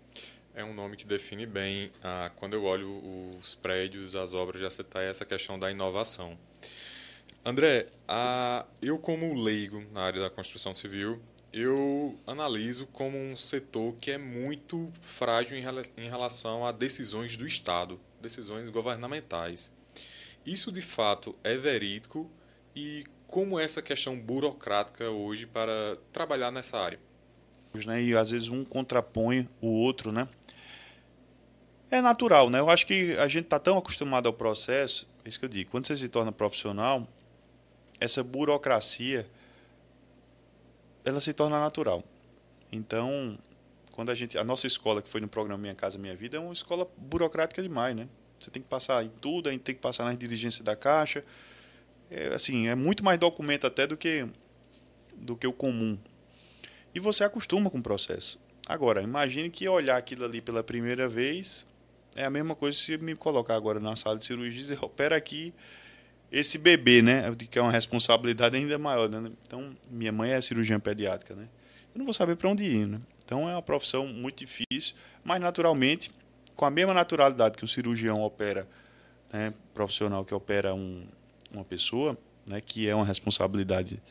É 0.55 0.63
um 0.63 0.73
nome 0.73 0.97
que 0.97 1.05
define 1.05 1.45
bem, 1.45 1.91
ah, 2.03 2.31
quando 2.35 2.53
eu 2.53 2.63
olho 2.63 3.37
os 3.37 3.55
prédios, 3.55 4.15
as 4.15 4.33
obras 4.33 4.59
de 4.59 4.65
Acetai, 4.65 5.05
essa 5.05 5.25
questão 5.25 5.57
da 5.57 5.71
inovação. 5.71 6.37
André, 7.43 7.87
a, 8.07 8.65
eu 8.81 8.99
como 8.99 9.33
leigo 9.33 9.83
na 9.91 10.03
área 10.03 10.21
da 10.21 10.29
construção 10.29 10.73
civil, 10.73 11.21
eu 11.53 12.17
analiso 12.25 12.87
como 12.87 13.17
um 13.17 13.35
setor 13.35 13.95
que 13.99 14.11
é 14.11 14.17
muito 14.17 14.89
frágil 15.01 15.57
em, 15.57 16.09
relação 16.09 16.65
a 16.65 16.71
decisões 16.71 17.35
do 17.35 17.45
Estado, 17.45 17.99
decisões 18.21 18.69
governamentais. 18.69 19.71
Isso 20.45 20.71
de 20.71 20.81
fato 20.81 21.35
é 21.43 21.57
verídico 21.57 22.29
e 22.75 23.03
como 23.27 23.59
é 23.59 23.63
essa 23.63 23.81
questão 23.81 24.17
burocrática 24.19 25.09
hoje 25.09 25.45
para 25.45 25.97
trabalhar 26.13 26.51
nessa 26.51 26.79
área? 26.79 26.99
Né? 27.85 28.03
E 28.03 28.15
às 28.15 28.31
vezes 28.31 28.49
um 28.49 28.63
contrapõe 28.63 29.47
o 29.61 29.67
outro, 29.67 30.11
né? 30.11 30.27
É 31.89 32.01
natural, 32.01 32.49
né? 32.49 32.59
Eu 32.59 32.69
acho 32.69 32.85
que 32.85 33.17
a 33.17 33.27
gente 33.27 33.45
está 33.45 33.59
tão 33.59 33.77
acostumado 33.77 34.27
ao 34.27 34.33
processo, 34.33 35.07
é 35.25 35.29
isso 35.29 35.37
que 35.37 35.45
eu 35.45 35.49
digo, 35.49 35.69
quando 35.69 35.87
você 35.87 35.97
se 35.97 36.07
torna 36.07 36.31
profissional, 36.31 37.05
essa 37.99 38.23
burocracia 38.23 39.27
ela 41.03 41.19
se 41.19 41.33
torna 41.33 41.59
natural. 41.59 42.03
Então, 42.71 43.37
quando 43.91 44.09
a 44.09 44.15
gente 44.15 44.37
a 44.37 44.43
nossa 44.43 44.67
escola 44.67 45.01
que 45.01 45.09
foi 45.09 45.21
no 45.21 45.27
programa 45.27 45.61
Minha 45.61 45.75
Casa 45.75 45.97
Minha 45.97 46.15
Vida 46.15 46.37
é 46.37 46.39
uma 46.39 46.53
escola 46.53 46.87
burocrática 46.97 47.61
demais, 47.61 47.95
né? 47.95 48.07
Você 48.39 48.49
tem 48.49 48.61
que 48.61 48.67
passar 48.67 49.03
em 49.03 49.09
tudo, 49.09 49.49
a 49.49 49.51
gente 49.51 49.61
tem 49.61 49.75
que 49.75 49.81
passar 49.81 50.05
nas 50.05 50.17
diligências 50.17 50.63
da 50.63 50.75
caixa. 50.75 51.23
É, 52.09 52.33
assim, 52.33 52.67
é 52.67 52.75
muito 52.75 53.03
mais 53.03 53.19
documento 53.19 53.67
até 53.67 53.85
do 53.85 53.95
que 53.95 54.27
do 55.15 55.35
que 55.35 55.45
o 55.45 55.53
comum. 55.53 55.97
E 56.95 56.99
você 56.99 57.23
acostuma 57.23 57.69
com 57.69 57.77
o 57.77 57.83
processo. 57.83 58.39
Agora, 58.65 59.01
imagine 59.01 59.49
que 59.49 59.67
olhar 59.67 59.97
aquilo 59.97 60.25
ali 60.25 60.41
pela 60.41 60.63
primeira 60.63 61.07
vez 61.07 61.65
é 62.15 62.25
a 62.25 62.29
mesma 62.29 62.55
coisa 62.55 62.77
se 62.77 62.97
me 62.97 63.15
colocar 63.15 63.55
agora 63.55 63.79
na 63.79 63.95
sala 63.95 64.17
de 64.17 64.25
cirurgia 64.25 64.59
e 64.59 64.63
dizer, 64.63 64.83
opera 64.83 65.15
aqui 65.15 65.53
esse 66.31 66.57
bebê, 66.57 67.01
né? 67.01 67.31
Que 67.49 67.59
é 67.59 67.61
uma 67.61 67.71
responsabilidade 67.71 68.55
ainda 68.55 68.77
maior, 68.77 69.09
né? 69.09 69.31
Então, 69.45 69.75
minha 69.89 70.11
mãe 70.11 70.31
é 70.31 70.41
cirurgiã 70.41 70.79
pediátrica, 70.79 71.35
né? 71.35 71.47
Eu 71.93 71.99
não 71.99 72.05
vou 72.05 72.13
saber 72.13 72.35
para 72.35 72.49
onde 72.49 72.63
ir, 72.63 72.87
né? 72.87 72.99
Então, 73.25 73.49
é 73.49 73.53
uma 73.53 73.61
profissão 73.61 74.07
muito 74.07 74.39
difícil, 74.39 74.95
mas 75.23 75.41
naturalmente, 75.41 76.11
com 76.55 76.65
a 76.65 76.69
mesma 76.69 76.93
naturalidade 76.93 77.57
que 77.57 77.63
o 77.63 77.67
cirurgião 77.67 78.21
opera, 78.21 78.67
né, 79.31 79.53
profissional 79.73 80.25
que 80.25 80.33
opera 80.33 80.73
um, 80.73 81.05
uma 81.51 81.63
pessoa, 81.63 82.17
né, 82.45 82.59
que 82.59 82.87
é 82.87 82.95
uma 82.95 83.05
responsabilidade 83.05 84.01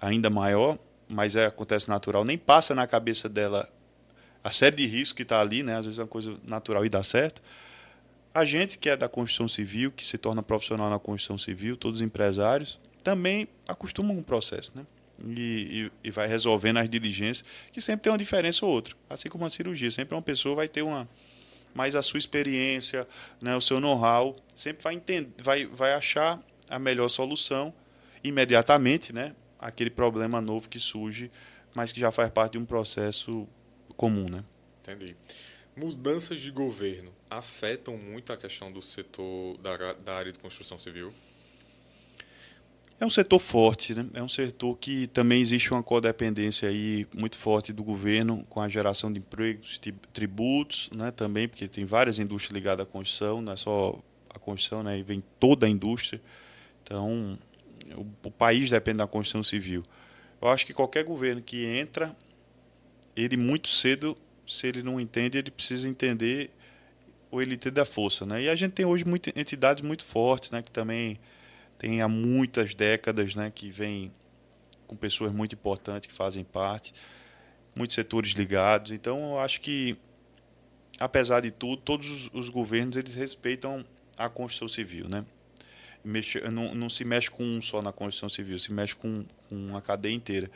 ainda 0.00 0.30
maior, 0.30 0.78
mas 1.08 1.36
é, 1.36 1.46
acontece 1.46 1.88
natural, 1.88 2.24
nem 2.24 2.38
passa 2.38 2.74
na 2.74 2.86
cabeça 2.86 3.28
dela 3.28 3.68
a 4.42 4.50
série 4.50 4.76
de 4.76 4.86
riscos 4.86 5.12
que 5.12 5.22
está 5.22 5.40
ali, 5.40 5.62
né? 5.62 5.78
Às 5.78 5.86
vezes 5.86 5.98
é 5.98 6.02
uma 6.02 6.08
coisa 6.08 6.36
natural 6.46 6.84
e 6.84 6.88
dá 6.88 7.02
certo. 7.02 7.40
A 8.34 8.44
gente 8.44 8.76
que 8.76 8.90
é 8.90 8.96
da 8.96 9.08
construção 9.08 9.46
civil, 9.46 9.92
que 9.92 10.04
se 10.04 10.18
torna 10.18 10.42
profissional 10.42 10.90
na 10.90 10.98
construção 10.98 11.38
civil, 11.38 11.76
todos 11.76 12.00
os 12.00 12.04
empresários, 12.04 12.80
também 13.04 13.46
acostumam 13.68 14.12
com 14.16 14.22
o 14.22 14.24
processo, 14.24 14.72
né? 14.74 14.84
E, 15.24 15.90
e, 16.02 16.08
e, 16.08 16.10
vai 16.10 16.26
resolvendo 16.26 16.78
as 16.78 16.88
diligências, 16.88 17.46
que 17.70 17.80
sempre 17.80 18.02
tem 18.02 18.12
uma 18.12 18.18
diferença 18.18 18.66
ou 18.66 18.72
outra. 18.72 18.96
Assim 19.08 19.28
como 19.28 19.44
uma 19.44 19.50
cirurgia, 19.50 19.88
sempre 19.88 20.16
uma 20.16 20.22
pessoa 20.22 20.56
vai 20.56 20.66
ter 20.66 20.82
uma. 20.82 21.08
Mas 21.72 21.94
a 21.94 22.02
sua 22.02 22.18
experiência, 22.18 23.06
né, 23.40 23.54
o 23.54 23.60
seu 23.60 23.78
know-how, 23.78 24.34
sempre 24.52 24.82
vai, 24.82 24.94
entender, 24.94 25.30
vai, 25.40 25.66
vai 25.66 25.92
achar 25.92 26.40
a 26.68 26.78
melhor 26.80 27.08
solução 27.08 27.72
imediatamente, 28.24 29.12
né? 29.12 29.36
Aquele 29.60 29.90
problema 29.90 30.40
novo 30.40 30.68
que 30.68 30.80
surge, 30.80 31.30
mas 31.72 31.92
que 31.92 32.00
já 32.00 32.10
faz 32.10 32.30
parte 32.30 32.52
de 32.52 32.58
um 32.58 32.64
processo 32.64 33.46
comum, 33.96 34.28
né? 34.28 34.40
Entendi. 34.82 35.14
Mudanças 35.76 36.40
de 36.40 36.50
governo 36.50 37.10
afetam 37.28 37.96
muito 37.98 38.32
a 38.32 38.36
questão 38.36 38.70
do 38.70 38.80
setor 38.80 39.58
da, 39.58 39.92
da 39.94 40.14
área 40.14 40.30
de 40.30 40.38
construção 40.38 40.78
civil? 40.78 41.12
É 43.00 43.04
um 43.04 43.10
setor 43.10 43.40
forte, 43.40 43.92
né? 43.92 44.06
É 44.14 44.22
um 44.22 44.28
setor 44.28 44.78
que 44.78 45.08
também 45.08 45.40
existe 45.40 45.72
uma 45.72 45.82
codependência 45.82 46.68
aí 46.68 47.06
muito 47.12 47.36
forte 47.36 47.72
do 47.72 47.82
governo 47.82 48.44
com 48.48 48.60
a 48.60 48.68
geração 48.68 49.12
de 49.12 49.18
empregos, 49.18 49.80
tributos, 50.12 50.88
né? 50.94 51.10
Também 51.10 51.48
porque 51.48 51.66
tem 51.66 51.84
várias 51.84 52.20
indústrias 52.20 52.54
ligadas 52.54 52.86
à 52.86 52.88
construção, 52.88 53.40
não 53.40 53.52
é 53.52 53.56
só 53.56 53.98
a 54.30 54.38
construção, 54.38 54.84
né? 54.84 54.96
E 54.96 55.02
vem 55.02 55.22
toda 55.40 55.66
a 55.66 55.68
indústria. 55.68 56.22
Então, 56.84 57.36
o, 57.96 58.06
o 58.28 58.30
país 58.30 58.70
depende 58.70 58.98
da 58.98 59.08
construção 59.08 59.42
civil. 59.42 59.82
Eu 60.40 60.48
acho 60.48 60.64
que 60.64 60.72
qualquer 60.72 61.04
governo 61.04 61.42
que 61.42 61.64
entra, 61.64 62.14
ele 63.16 63.36
muito 63.36 63.68
cedo, 63.68 64.14
se 64.46 64.66
ele 64.66 64.82
não 64.82 65.00
entende, 65.00 65.38
ele 65.38 65.50
precisa 65.50 65.88
entender 65.88 66.50
o 67.30 67.42
elite 67.42 67.70
da 67.70 67.84
força, 67.84 68.24
né? 68.24 68.42
E 68.42 68.48
a 68.48 68.54
gente 68.54 68.72
tem 68.72 68.86
hoje 68.86 69.04
muitas 69.04 69.32
entidades 69.36 69.82
muito 69.82 70.04
fortes, 70.04 70.50
né? 70.50 70.62
Que 70.62 70.70
também 70.70 71.18
tem 71.76 72.00
há 72.00 72.08
muitas 72.08 72.74
décadas, 72.74 73.34
né? 73.34 73.50
Que 73.52 73.70
vem 73.70 74.12
com 74.86 74.96
pessoas 74.96 75.32
muito 75.32 75.54
importantes 75.54 76.06
que 76.06 76.14
fazem 76.14 76.44
parte, 76.44 76.94
muitos 77.76 77.94
setores 77.94 78.32
ligados. 78.32 78.92
Então, 78.92 79.18
eu 79.32 79.38
acho 79.40 79.60
que, 79.60 79.94
apesar 80.98 81.40
de 81.40 81.50
tudo, 81.50 81.82
todos 81.82 82.10
os, 82.10 82.30
os 82.32 82.48
governos 82.48 82.96
eles 82.96 83.14
respeitam 83.14 83.84
a 84.16 84.28
Constituição 84.28 84.68
Civil, 84.68 85.08
né? 85.08 85.24
Mexe, 86.04 86.38
não, 86.50 86.74
não, 86.74 86.90
se 86.90 87.04
mexe 87.04 87.30
com 87.30 87.42
um 87.42 87.62
só 87.62 87.80
na 87.80 87.90
Constituição 87.90 88.28
Civil, 88.28 88.58
se 88.58 88.72
mexe 88.72 88.94
com, 88.94 89.24
com 89.48 89.76
a 89.76 89.80
cadeia 89.80 90.14
inteira. 90.14 90.50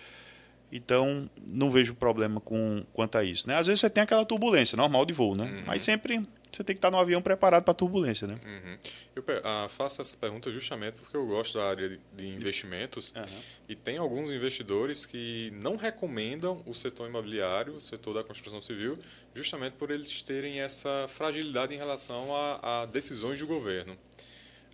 Então, 0.70 1.28
não 1.46 1.70
vejo 1.70 1.94
problema 1.94 2.40
com 2.40 2.84
quanto 2.92 3.16
a 3.16 3.24
isso. 3.24 3.48
Né? 3.48 3.54
Às 3.54 3.66
vezes 3.66 3.80
você 3.80 3.88
tem 3.88 4.02
aquela 4.02 4.24
turbulência 4.24 4.76
normal 4.76 5.06
de 5.06 5.12
voo, 5.12 5.34
né? 5.34 5.44
Uhum. 5.44 5.62
Mas 5.66 5.82
sempre 5.82 6.22
você 6.50 6.64
tem 6.64 6.74
que 6.74 6.78
estar 6.78 6.90
no 6.90 6.98
avião 6.98 7.20
preparado 7.20 7.64
para 7.64 7.74
turbulência, 7.74 8.26
né? 8.26 8.38
Uhum. 8.44 8.78
Eu 9.14 9.24
ah, 9.44 9.66
faço 9.68 10.00
essa 10.00 10.16
pergunta 10.16 10.50
justamente 10.52 10.94
porque 10.94 11.16
eu 11.16 11.26
gosto 11.26 11.58
da 11.58 11.68
área 11.68 11.88
de, 11.88 12.00
de 12.16 12.26
investimentos 12.26 13.12
uhum. 13.16 13.24
e 13.68 13.74
tem 13.74 13.98
alguns 13.98 14.30
investidores 14.30 15.04
que 15.04 15.52
não 15.62 15.76
recomendam 15.76 16.62
o 16.66 16.74
setor 16.74 17.08
imobiliário, 17.08 17.74
o 17.74 17.80
setor 17.80 18.14
da 18.14 18.24
construção 18.24 18.60
civil, 18.60 18.98
justamente 19.34 19.74
por 19.74 19.90
eles 19.90 20.22
terem 20.22 20.60
essa 20.60 21.06
fragilidade 21.08 21.74
em 21.74 21.78
relação 21.78 22.34
a, 22.34 22.82
a 22.82 22.86
decisões 22.86 23.38
do 23.38 23.46
governo. 23.46 23.96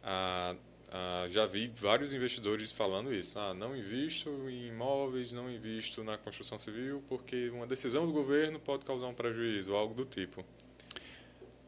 Ah, 0.02 0.54
ah, 0.96 1.26
já 1.28 1.44
vi 1.44 1.66
vários 1.74 2.14
investidores 2.14 2.70
falando 2.70 3.12
isso. 3.12 3.36
Ah, 3.36 3.52
não 3.52 3.76
invisto 3.76 4.30
em 4.48 4.68
imóveis, 4.68 5.32
não 5.32 5.50
invisto 5.50 6.04
na 6.04 6.16
construção 6.16 6.56
civil, 6.56 7.02
porque 7.08 7.50
uma 7.50 7.66
decisão 7.66 8.06
do 8.06 8.12
governo 8.12 8.60
pode 8.60 8.84
causar 8.84 9.08
um 9.08 9.12
prejuízo, 9.12 9.74
algo 9.74 9.92
do 9.92 10.04
tipo. 10.04 10.44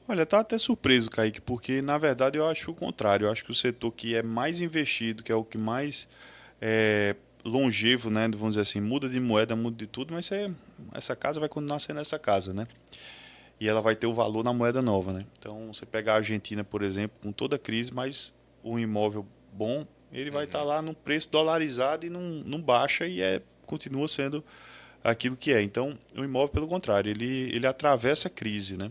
Olha, 0.06 0.24
tá 0.24 0.38
até 0.38 0.56
surpreso, 0.56 1.10
Kaique, 1.10 1.40
porque 1.40 1.82
na 1.82 1.98
verdade 1.98 2.38
eu 2.38 2.46
acho 2.46 2.70
o 2.70 2.74
contrário. 2.74 3.26
Eu 3.26 3.32
acho 3.32 3.44
que 3.44 3.50
o 3.50 3.54
setor 3.54 3.90
que 3.90 4.14
é 4.14 4.22
mais 4.22 4.60
investido, 4.60 5.24
que 5.24 5.32
é 5.32 5.34
o 5.34 5.42
que 5.42 5.60
mais 5.60 6.08
é, 6.62 7.16
longevo, 7.44 8.08
né? 8.08 8.28
Vamos 8.28 8.50
dizer 8.50 8.60
assim, 8.60 8.80
muda 8.80 9.08
de 9.08 9.18
moeda, 9.18 9.56
muda 9.56 9.76
de 9.76 9.88
tudo, 9.88 10.14
mas 10.14 10.30
é, 10.30 10.46
essa 10.94 11.16
casa 11.16 11.40
vai 11.40 11.48
continuar 11.48 11.80
sendo 11.80 11.98
essa 11.98 12.16
casa, 12.16 12.54
né? 12.54 12.64
E 13.58 13.68
ela 13.68 13.80
vai 13.80 13.96
ter 13.96 14.06
o 14.06 14.14
valor 14.14 14.44
na 14.44 14.52
moeda 14.52 14.80
nova, 14.80 15.12
né? 15.12 15.26
Então, 15.36 15.72
você 15.74 15.84
pegar 15.84 16.12
a 16.12 16.16
Argentina, 16.18 16.62
por 16.62 16.80
exemplo, 16.80 17.18
com 17.20 17.32
toda 17.32 17.56
a 17.56 17.58
crise, 17.58 17.92
mas 17.92 18.32
um 18.72 18.78
imóvel 18.78 19.26
bom, 19.52 19.86
ele 20.12 20.30
vai 20.30 20.44
estar 20.44 20.60
uhum. 20.60 20.64
tá 20.64 20.74
lá 20.74 20.82
num 20.82 20.94
preço 20.94 21.30
dolarizado 21.30 22.06
e 22.06 22.10
não, 22.10 22.20
não 22.20 22.60
baixa 22.60 23.06
e 23.06 23.20
é, 23.20 23.42
continua 23.66 24.08
sendo 24.08 24.44
aquilo 25.02 25.36
que 25.36 25.52
é. 25.52 25.62
Então, 25.62 25.98
o 26.16 26.24
imóvel, 26.24 26.48
pelo 26.48 26.66
contrário, 26.66 27.10
ele, 27.10 27.50
ele 27.54 27.66
atravessa 27.66 28.28
a 28.28 28.30
crise, 28.30 28.76
né? 28.76 28.88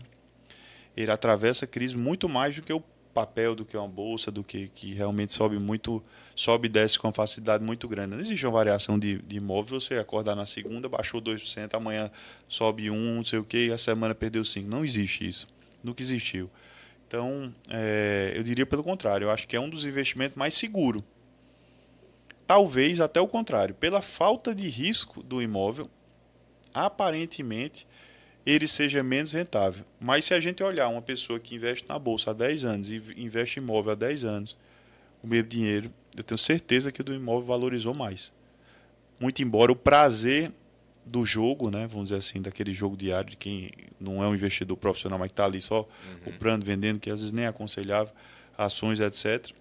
ele 0.96 1.12
atravessa 1.12 1.66
a 1.66 1.68
crise 1.68 1.96
muito 1.96 2.28
mais 2.28 2.56
do 2.56 2.62
que 2.62 2.72
o 2.72 2.82
papel, 3.12 3.54
do 3.54 3.64
que 3.64 3.76
uma 3.76 3.88
bolsa, 3.88 4.30
do 4.30 4.42
que, 4.42 4.68
que 4.68 4.94
realmente 4.94 5.32
sobe 5.32 5.58
muito, 5.62 6.02
sobe 6.34 6.66
e 6.66 6.70
desce 6.70 6.98
com 6.98 7.06
uma 7.06 7.12
facilidade 7.12 7.64
muito 7.64 7.86
grande. 7.86 8.14
Não 8.14 8.20
existe 8.20 8.44
uma 8.46 8.52
variação 8.52 8.98
de, 8.98 9.18
de 9.22 9.36
imóvel, 9.36 9.80
você 9.80 9.94
acordar 9.94 10.34
na 10.34 10.46
segunda, 10.46 10.88
baixou 10.88 11.20
2%, 11.20 11.74
amanhã 11.74 12.10
sobe 12.48 12.90
1, 12.90 12.94
não 12.94 13.24
sei 13.24 13.38
o 13.38 13.44
que, 13.44 13.66
e 13.66 13.72
a 13.72 13.78
semana 13.78 14.14
perdeu 14.14 14.42
5%. 14.42 14.66
Não 14.66 14.84
existe 14.84 15.26
isso. 15.26 15.48
Nunca 15.82 16.02
existiu. 16.02 16.50
Então, 17.06 17.54
é, 17.68 18.32
eu 18.34 18.42
diria 18.42 18.66
pelo 18.66 18.82
contrário, 18.82 19.26
eu 19.26 19.30
acho 19.30 19.46
que 19.46 19.56
é 19.56 19.60
um 19.60 19.68
dos 19.68 19.84
investimentos 19.84 20.36
mais 20.36 20.54
seguros. 20.54 21.02
Talvez 22.46 23.00
até 23.00 23.20
o 23.20 23.28
contrário, 23.28 23.74
pela 23.74 24.02
falta 24.02 24.54
de 24.54 24.68
risco 24.68 25.22
do 25.22 25.42
imóvel, 25.42 25.88
aparentemente 26.72 27.86
ele 28.44 28.68
seja 28.68 29.02
menos 29.02 29.32
rentável. 29.32 29.84
Mas 29.98 30.24
se 30.24 30.34
a 30.34 30.40
gente 30.40 30.62
olhar 30.62 30.88
uma 30.88 31.02
pessoa 31.02 31.40
que 31.40 31.54
investe 31.56 31.88
na 31.88 31.98
bolsa 31.98 32.30
há 32.30 32.34
10 32.34 32.64
anos 32.64 32.88
e 32.88 33.02
investe 33.16 33.58
em 33.58 33.62
imóvel 33.62 33.92
há 33.92 33.96
10 33.96 34.24
anos, 34.24 34.56
o 35.22 35.26
mesmo 35.26 35.48
dinheiro, 35.48 35.90
eu 36.16 36.22
tenho 36.22 36.38
certeza 36.38 36.92
que 36.92 37.00
o 37.00 37.04
do 37.04 37.12
imóvel 37.12 37.46
valorizou 37.46 37.94
mais. 37.94 38.32
Muito 39.18 39.42
embora 39.42 39.72
o 39.72 39.76
prazer 39.76 40.52
do 41.06 41.24
jogo, 41.24 41.70
né, 41.70 41.86
vamos 41.86 42.08
dizer 42.08 42.18
assim, 42.18 42.42
daquele 42.42 42.72
jogo 42.72 42.96
diário 42.96 43.30
de 43.30 43.36
quem 43.36 43.70
não 43.98 44.22
é 44.24 44.26
um 44.26 44.34
investidor 44.34 44.76
profissional, 44.76 45.18
mas 45.18 45.30
está 45.30 45.44
ali 45.44 45.60
só 45.60 45.82
uhum. 45.82 46.18
comprando, 46.24 46.64
vendendo, 46.64 46.98
que 46.98 47.08
às 47.08 47.20
vezes 47.20 47.32
nem 47.32 47.44
é 47.44 47.48
aconselhável, 47.48 48.12
ações, 48.58 48.98
etc. 48.98 49.52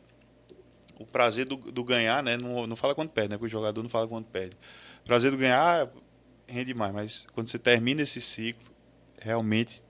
O 0.97 1.05
prazer 1.05 1.45
do, 1.45 1.55
do 1.57 1.83
ganhar, 1.83 2.23
né, 2.23 2.35
não, 2.35 2.65
não 2.65 2.75
fala 2.75 2.95
quanto 2.95 3.11
perde, 3.11 3.29
né, 3.29 3.37
porque 3.37 3.45
o 3.45 3.49
jogador 3.49 3.83
não 3.83 3.89
fala 3.89 4.07
quanto 4.07 4.25
perde. 4.25 4.57
O 5.03 5.05
prazer 5.05 5.29
do 5.29 5.37
ganhar 5.37 5.87
rende 6.47 6.73
mais, 6.73 6.93
mas 6.93 7.27
quando 7.31 7.47
você 7.47 7.59
termina 7.59 8.01
esse 8.01 8.19
ciclo, 8.19 8.65
realmente 9.21 9.83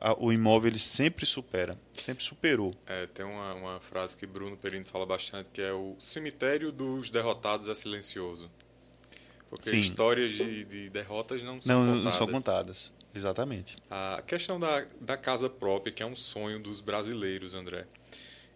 a, 0.00 0.14
o 0.18 0.32
imóvel 0.32 0.70
ele 0.72 0.80
sempre 0.80 1.24
supera, 1.24 1.78
sempre 1.92 2.24
superou. 2.24 2.74
É, 2.86 3.06
tem 3.06 3.24
uma, 3.24 3.54
uma 3.54 3.80
frase 3.80 4.16
que 4.16 4.26
Bruno 4.26 4.56
Perino 4.56 4.84
fala 4.84 5.06
bastante, 5.06 5.48
que 5.48 5.62
é 5.62 5.72
o 5.72 5.94
cemitério 5.98 6.72
dos 6.72 7.08
derrotados 7.08 7.68
é 7.68 7.74
silencioso. 7.74 8.50
Porque 9.48 9.70
Sim. 9.70 9.78
histórias 9.78 10.32
de, 10.32 10.64
de, 10.64 10.90
derrotas 10.90 11.42
não 11.42 11.60
são 11.60 11.84
não, 11.84 11.86
contadas. 11.86 12.04
Não 12.04 12.12
são 12.12 12.26
contadas, 12.26 12.92
exatamente. 13.14 13.76
A 13.88 14.22
questão 14.26 14.58
da, 14.58 14.84
da 15.00 15.16
casa 15.16 15.48
própria, 15.48 15.92
que 15.92 16.02
é 16.02 16.06
um 16.06 16.16
sonho 16.16 16.58
dos 16.58 16.80
brasileiros, 16.80 17.54
André. 17.54 17.86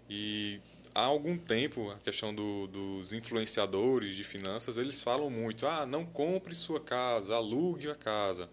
E 0.08 0.60
há 0.94 1.02
algum 1.02 1.38
tempo, 1.38 1.90
a 1.90 1.98
questão 1.98 2.34
do, 2.34 2.66
dos 2.66 3.12
influenciadores 3.12 4.16
de 4.16 4.24
finanças, 4.24 4.78
eles 4.78 5.00
falam 5.00 5.30
muito, 5.30 5.66
ah, 5.66 5.86
não 5.86 6.04
compre 6.04 6.54
sua 6.54 6.80
casa, 6.80 7.36
alugue 7.36 7.88
a 7.88 7.94
casa. 7.94 8.48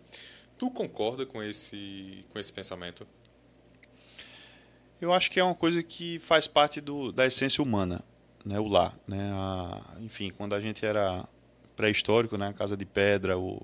Tu 0.57 0.69
concorda 0.69 1.25
com 1.25 1.41
esse, 1.41 2.23
com 2.29 2.39
esse 2.39 2.53
pensamento? 2.53 3.07
Eu 4.99 5.13
acho 5.13 5.29
que 5.29 5.39
é 5.39 5.43
uma 5.43 5.55
coisa 5.55 5.81
que 5.83 6.19
faz 6.19 6.47
parte 6.47 6.81
do, 6.81 7.11
da 7.11 7.25
essência 7.25 7.63
humana, 7.63 8.03
né? 8.43 8.59
o 8.59 8.67
lar. 8.67 8.97
Né? 9.07 9.31
A, 9.31 9.95
enfim, 9.99 10.31
quando 10.35 10.53
a 10.53 10.61
gente 10.61 10.85
era 10.85 11.27
pré-histórico, 11.77 12.37
né? 12.37 12.49
a 12.49 12.53
casa 12.53 12.75
de 12.75 12.85
pedra, 12.85 13.37
o, 13.37 13.61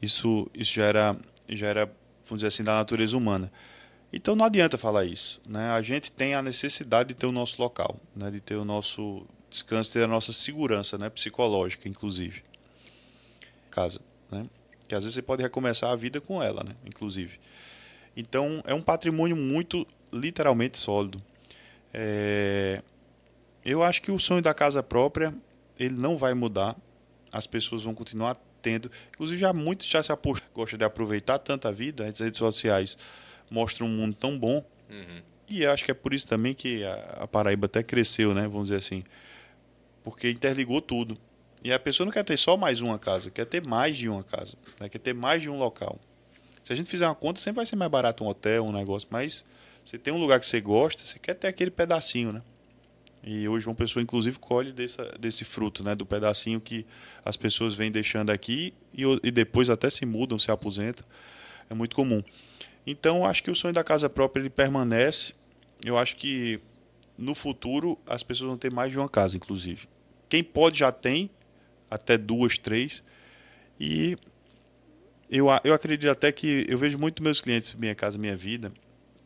isso, 0.00 0.48
isso 0.54 0.72
já 0.72 0.86
era, 0.86 1.16
já 1.48 1.66
era, 1.66 1.84
vamos 2.24 2.38
dizer 2.38 2.46
assim, 2.46 2.64
da 2.64 2.72
natureza 2.72 3.16
humana. 3.16 3.52
Então 4.10 4.34
não 4.34 4.46
adianta 4.46 4.78
falar 4.78 5.04
isso. 5.04 5.40
Né? 5.46 5.68
A 5.70 5.82
gente 5.82 6.10
tem 6.10 6.34
a 6.34 6.40
necessidade 6.40 7.10
de 7.10 7.14
ter 7.14 7.26
o 7.26 7.32
nosso 7.32 7.60
local, 7.60 7.98
né? 8.16 8.30
de 8.30 8.40
ter 8.40 8.56
o 8.56 8.64
nosso 8.64 9.26
descanso, 9.50 9.92
ter 9.92 10.04
a 10.04 10.08
nossa 10.08 10.32
segurança 10.32 10.96
né? 10.96 11.10
psicológica, 11.10 11.88
inclusive. 11.88 12.42
Casa. 13.70 14.00
Né? 14.30 14.46
que 14.92 14.96
às 14.96 15.04
vezes 15.04 15.14
você 15.14 15.22
pode 15.22 15.42
recomeçar 15.42 15.90
a 15.90 15.96
vida 15.96 16.20
com 16.20 16.42
ela, 16.42 16.62
né? 16.62 16.74
inclusive. 16.84 17.40
Então, 18.14 18.62
é 18.66 18.74
um 18.74 18.82
patrimônio 18.82 19.34
muito, 19.34 19.86
literalmente, 20.12 20.76
sólido. 20.76 21.16
É... 21.94 22.82
Eu 23.64 23.82
acho 23.82 24.02
que 24.02 24.12
o 24.12 24.18
sonho 24.18 24.42
da 24.42 24.52
casa 24.52 24.82
própria, 24.82 25.32
ele 25.78 25.94
não 25.94 26.18
vai 26.18 26.34
mudar. 26.34 26.76
As 27.32 27.46
pessoas 27.46 27.82
vão 27.82 27.94
continuar 27.94 28.36
tendo. 28.60 28.90
Inclusive, 29.14 29.40
já 29.40 29.52
muitos 29.52 29.86
já 29.86 30.02
se 30.02 30.12
apostam, 30.12 30.48
gostam 30.54 30.78
de 30.78 30.84
aproveitar 30.84 31.38
tanta 31.38 31.72
vida. 31.72 32.06
As 32.06 32.20
redes 32.20 32.38
sociais 32.38 32.96
mostram 33.50 33.86
um 33.86 33.90
mundo 33.90 34.14
tão 34.14 34.38
bom. 34.38 34.64
Uhum. 34.90 35.22
E 35.48 35.66
acho 35.66 35.84
que 35.84 35.90
é 35.90 35.94
por 35.94 36.14
isso 36.14 36.28
também 36.28 36.54
que 36.54 36.82
a 36.84 37.26
Paraíba 37.26 37.66
até 37.66 37.82
cresceu, 37.82 38.32
né? 38.32 38.42
Vamos 38.46 38.68
dizer 38.68 38.76
assim. 38.76 39.02
Porque 40.04 40.30
interligou 40.30 40.80
tudo. 40.80 41.14
E 41.64 41.72
a 41.72 41.78
pessoa 41.78 42.04
não 42.04 42.12
quer 42.12 42.24
ter 42.24 42.36
só 42.36 42.56
mais 42.56 42.80
uma 42.80 42.98
casa, 42.98 43.30
quer 43.30 43.44
ter 43.46 43.64
mais 43.64 43.96
de 43.96 44.08
uma 44.08 44.24
casa, 44.24 44.56
né? 44.80 44.88
quer 44.88 44.98
ter 44.98 45.14
mais 45.14 45.42
de 45.42 45.48
um 45.48 45.58
local. 45.58 45.98
Se 46.64 46.72
a 46.72 46.76
gente 46.76 46.90
fizer 46.90 47.06
uma 47.06 47.14
conta, 47.14 47.40
sempre 47.40 47.56
vai 47.56 47.66
ser 47.66 47.76
mais 47.76 47.90
barato 47.90 48.24
um 48.24 48.28
hotel, 48.28 48.64
um 48.64 48.72
negócio, 48.72 49.08
mas 49.12 49.44
você 49.84 49.96
tem 49.96 50.12
um 50.12 50.18
lugar 50.18 50.40
que 50.40 50.46
você 50.46 50.60
gosta, 50.60 51.04
você 51.04 51.18
quer 51.18 51.34
ter 51.34 51.46
aquele 51.46 51.70
pedacinho, 51.70 52.32
né? 52.32 52.42
E 53.24 53.48
hoje 53.48 53.66
uma 53.68 53.74
pessoa, 53.74 54.02
inclusive, 54.02 54.38
colhe 54.38 54.72
desse, 54.72 55.44
fruto, 55.44 55.84
né? 55.84 55.94
Do 55.94 56.04
pedacinho 56.04 56.60
que 56.60 56.84
as 57.24 57.36
pessoas 57.36 57.74
vêm 57.74 57.90
deixando 57.90 58.30
aqui 58.30 58.74
e, 58.92 59.04
e 59.22 59.30
depois 59.30 59.70
até 59.70 59.88
se 59.88 60.04
mudam, 60.04 60.38
se 60.38 60.50
aposentam. 60.50 61.06
É 61.70 61.74
muito 61.74 61.94
comum. 61.94 62.22
Então, 62.86 63.24
acho 63.24 63.42
que 63.42 63.50
o 63.50 63.54
sonho 63.54 63.72
da 63.72 63.84
casa 63.84 64.10
própria 64.10 64.40
ele 64.40 64.50
permanece. 64.50 65.34
Eu 65.84 65.96
acho 65.96 66.16
que 66.16 66.60
no 67.16 67.34
futuro 67.34 67.96
as 68.06 68.22
pessoas 68.22 68.48
vão 68.48 68.58
ter 68.58 68.72
mais 68.72 68.90
de 68.90 68.98
uma 68.98 69.08
casa, 69.08 69.36
inclusive. 69.36 69.86
Quem 70.28 70.42
pode 70.42 70.80
já 70.80 70.90
tem, 70.90 71.30
até 71.88 72.18
duas, 72.18 72.58
três. 72.58 73.04
E 73.78 74.16
eu, 75.30 75.46
eu 75.62 75.74
acredito 75.74 76.10
até 76.10 76.32
que 76.32 76.66
eu 76.68 76.76
vejo 76.76 76.98
muito 76.98 77.22
meus 77.22 77.40
clientes 77.40 77.72
Minha 77.74 77.94
Casa 77.94 78.18
Minha 78.18 78.36
Vida 78.36 78.72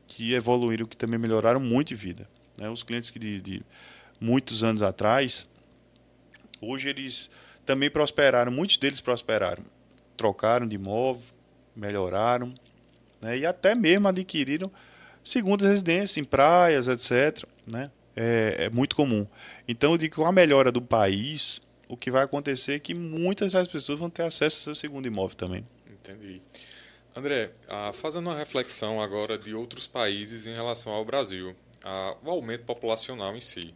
que 0.07 0.35
evoluíram, 0.35 0.87
que 0.87 0.97
também 0.97 1.19
melhoraram 1.19 1.61
muito 1.61 1.89
de 1.89 1.95
vida. 1.95 2.29
Né? 2.59 2.69
Os 2.69 2.83
clientes 2.83 3.11
que 3.11 3.19
de, 3.19 3.41
de 3.41 3.63
muitos 4.21 4.65
anos 4.65 4.83
atrás, 4.83 5.47
hoje 6.61 6.89
eles 6.89 7.31
também 7.65 7.91
prosperaram, 7.91 8.51
muitos 8.53 8.77
deles 8.77 9.01
prosperaram. 9.01 9.63
Trocaram 10.17 10.67
de 10.67 10.77
imóvel, 10.77 11.25
melhoraram, 11.75 12.55
né? 13.21 13.39
e 13.39 13.47
até 13.47 13.75
mesmo 13.75 14.09
adquiriram 14.09 14.71
segundas 15.23 15.69
residências 15.69 16.17
em 16.17 16.25
praias, 16.25 16.87
etc. 16.87 17.45
Né? 17.67 17.91
É, 18.15 18.57
é, 18.61 18.71
muito 18.71 18.97
comum. 18.97 19.27
Então, 19.69 19.91
eu 19.91 19.99
digo 19.99 20.15
que 20.15 20.21
com 20.21 20.27
a 20.27 20.33
melhora 20.33 20.73
do 20.73 20.81
país, 20.81 21.61
o 21.89 21.97
que 21.97 22.11
vai 22.11 22.25
acontecer 22.25 22.75
é 22.75 22.79
que 22.79 22.95
muitas 22.95 23.53
das 23.53 23.69
pessoas 23.69 23.99
vão 23.99 24.09
ter 24.09 24.23
acesso 24.23 24.57
ao 24.57 24.63
seu 24.63 24.75
segundo 24.75 25.07
imóvel 25.07 25.37
também. 25.37 25.67
Entendi. 25.91 26.41
André, 27.15 27.51
ah, 27.69 27.93
fazendo 27.93 28.29
uma 28.29 28.37
reflexão 28.37 29.01
agora 29.01 29.39
de 29.39 29.55
outros 29.55 29.87
países 29.87 30.47
em 30.47 30.55
relação 30.55 30.93
ao 30.93 31.05
Brasil, 31.05 31.57
o 32.23 32.31
aumento 32.31 32.65
populacional 32.65 33.37
em 33.37 33.41
si. 33.41 33.75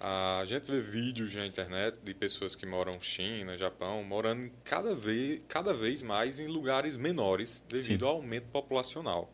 A 0.00 0.44
gente 0.44 0.70
vê 0.70 0.80
vídeos 0.80 1.34
na 1.34 1.46
internet 1.46 1.96
de 2.02 2.12
pessoas 2.12 2.54
que 2.54 2.66
moram 2.66 3.00
China, 3.00 3.56
Japão, 3.56 4.04
morando 4.04 4.50
cada 4.62 4.94
vez, 4.94 5.40
cada 5.48 5.72
vez 5.72 6.02
mais 6.02 6.40
em 6.40 6.46
lugares 6.46 6.96
menores 6.96 7.64
devido 7.68 8.00
Sim. 8.00 8.06
ao 8.06 8.16
aumento 8.16 8.46
populacional. 8.48 9.32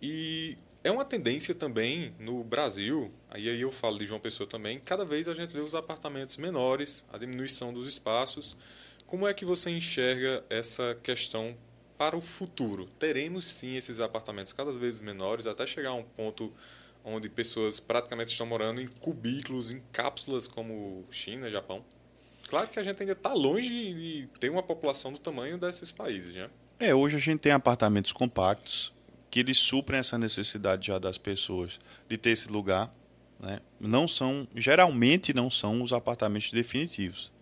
E 0.00 0.56
é 0.82 0.90
uma 0.90 1.04
tendência 1.04 1.54
também 1.54 2.14
no 2.18 2.42
Brasil, 2.42 3.12
aí 3.30 3.60
eu 3.60 3.70
falo 3.70 3.98
de 3.98 4.06
João 4.06 4.18
Pessoa 4.18 4.48
também, 4.48 4.80
cada 4.80 5.04
vez 5.04 5.28
a 5.28 5.34
gente 5.34 5.52
vê 5.52 5.60
os 5.60 5.74
apartamentos 5.74 6.36
menores, 6.38 7.06
a 7.12 7.18
diminuição 7.18 7.72
dos 7.72 7.86
espaços. 7.86 8.56
Como 9.06 9.28
é 9.28 9.34
que 9.34 9.44
você 9.44 9.70
enxerga 9.70 10.42
essa 10.48 10.98
questão 11.02 11.56
para 11.98 12.16
o 12.16 12.20
futuro? 12.20 12.86
Teremos 12.98 13.46
sim 13.46 13.76
esses 13.76 14.00
apartamentos 14.00 14.52
cada 14.52 14.72
vez 14.72 15.00
menores, 15.00 15.46
até 15.46 15.66
chegar 15.66 15.90
a 15.90 15.94
um 15.94 16.02
ponto 16.02 16.52
onde 17.04 17.28
pessoas 17.28 17.80
praticamente 17.80 18.30
estão 18.30 18.46
morando 18.46 18.80
em 18.80 18.86
cubículos, 18.86 19.70
em 19.70 19.80
cápsulas 19.92 20.46
como 20.46 21.04
China, 21.10 21.50
Japão? 21.50 21.84
Claro 22.48 22.68
que 22.68 22.78
a 22.78 22.82
gente 22.82 23.00
ainda 23.00 23.12
está 23.12 23.32
longe 23.32 23.68
de 23.68 24.28
ter 24.38 24.50
uma 24.50 24.62
população 24.62 25.12
do 25.12 25.18
tamanho 25.18 25.56
desses 25.56 25.90
países, 25.90 26.34
né? 26.34 26.50
É, 26.78 26.94
hoje 26.94 27.16
a 27.16 27.18
gente 27.18 27.40
tem 27.40 27.52
apartamentos 27.52 28.12
compactos, 28.12 28.92
que 29.30 29.40
eles 29.40 29.56
suprem 29.56 30.00
essa 30.00 30.18
necessidade 30.18 30.88
já 30.88 30.98
das 30.98 31.16
pessoas 31.16 31.80
de 32.08 32.18
ter 32.18 32.30
esse 32.30 32.50
lugar. 32.50 32.92
Né? 33.40 33.60
Não 33.80 34.06
são, 34.06 34.46
geralmente 34.54 35.32
não 35.32 35.50
são 35.50 35.82
os 35.82 35.92
apartamentos 35.92 36.50
definitivos 36.50 37.32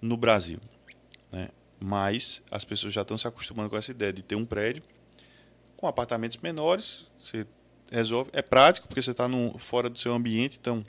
no 0.00 0.16
Brasil. 0.16 0.58
Né? 1.30 1.50
Mas 1.78 2.42
as 2.50 2.64
pessoas 2.64 2.92
já 2.92 3.02
estão 3.02 3.16
se 3.16 3.28
acostumando 3.28 3.70
com 3.70 3.76
essa 3.76 3.90
ideia 3.90 4.12
de 4.12 4.22
ter 4.22 4.34
um 4.34 4.44
prédio 4.44 4.82
com 5.76 5.86
apartamentos 5.86 6.38
menores. 6.38 7.06
Você 7.16 7.46
resolve. 7.90 8.30
É 8.32 8.42
prático, 8.42 8.86
porque 8.88 9.02
você 9.02 9.10
está 9.10 9.28
fora 9.58 9.88
do 9.88 9.98
seu 9.98 10.12
ambiente, 10.12 10.58
então 10.60 10.82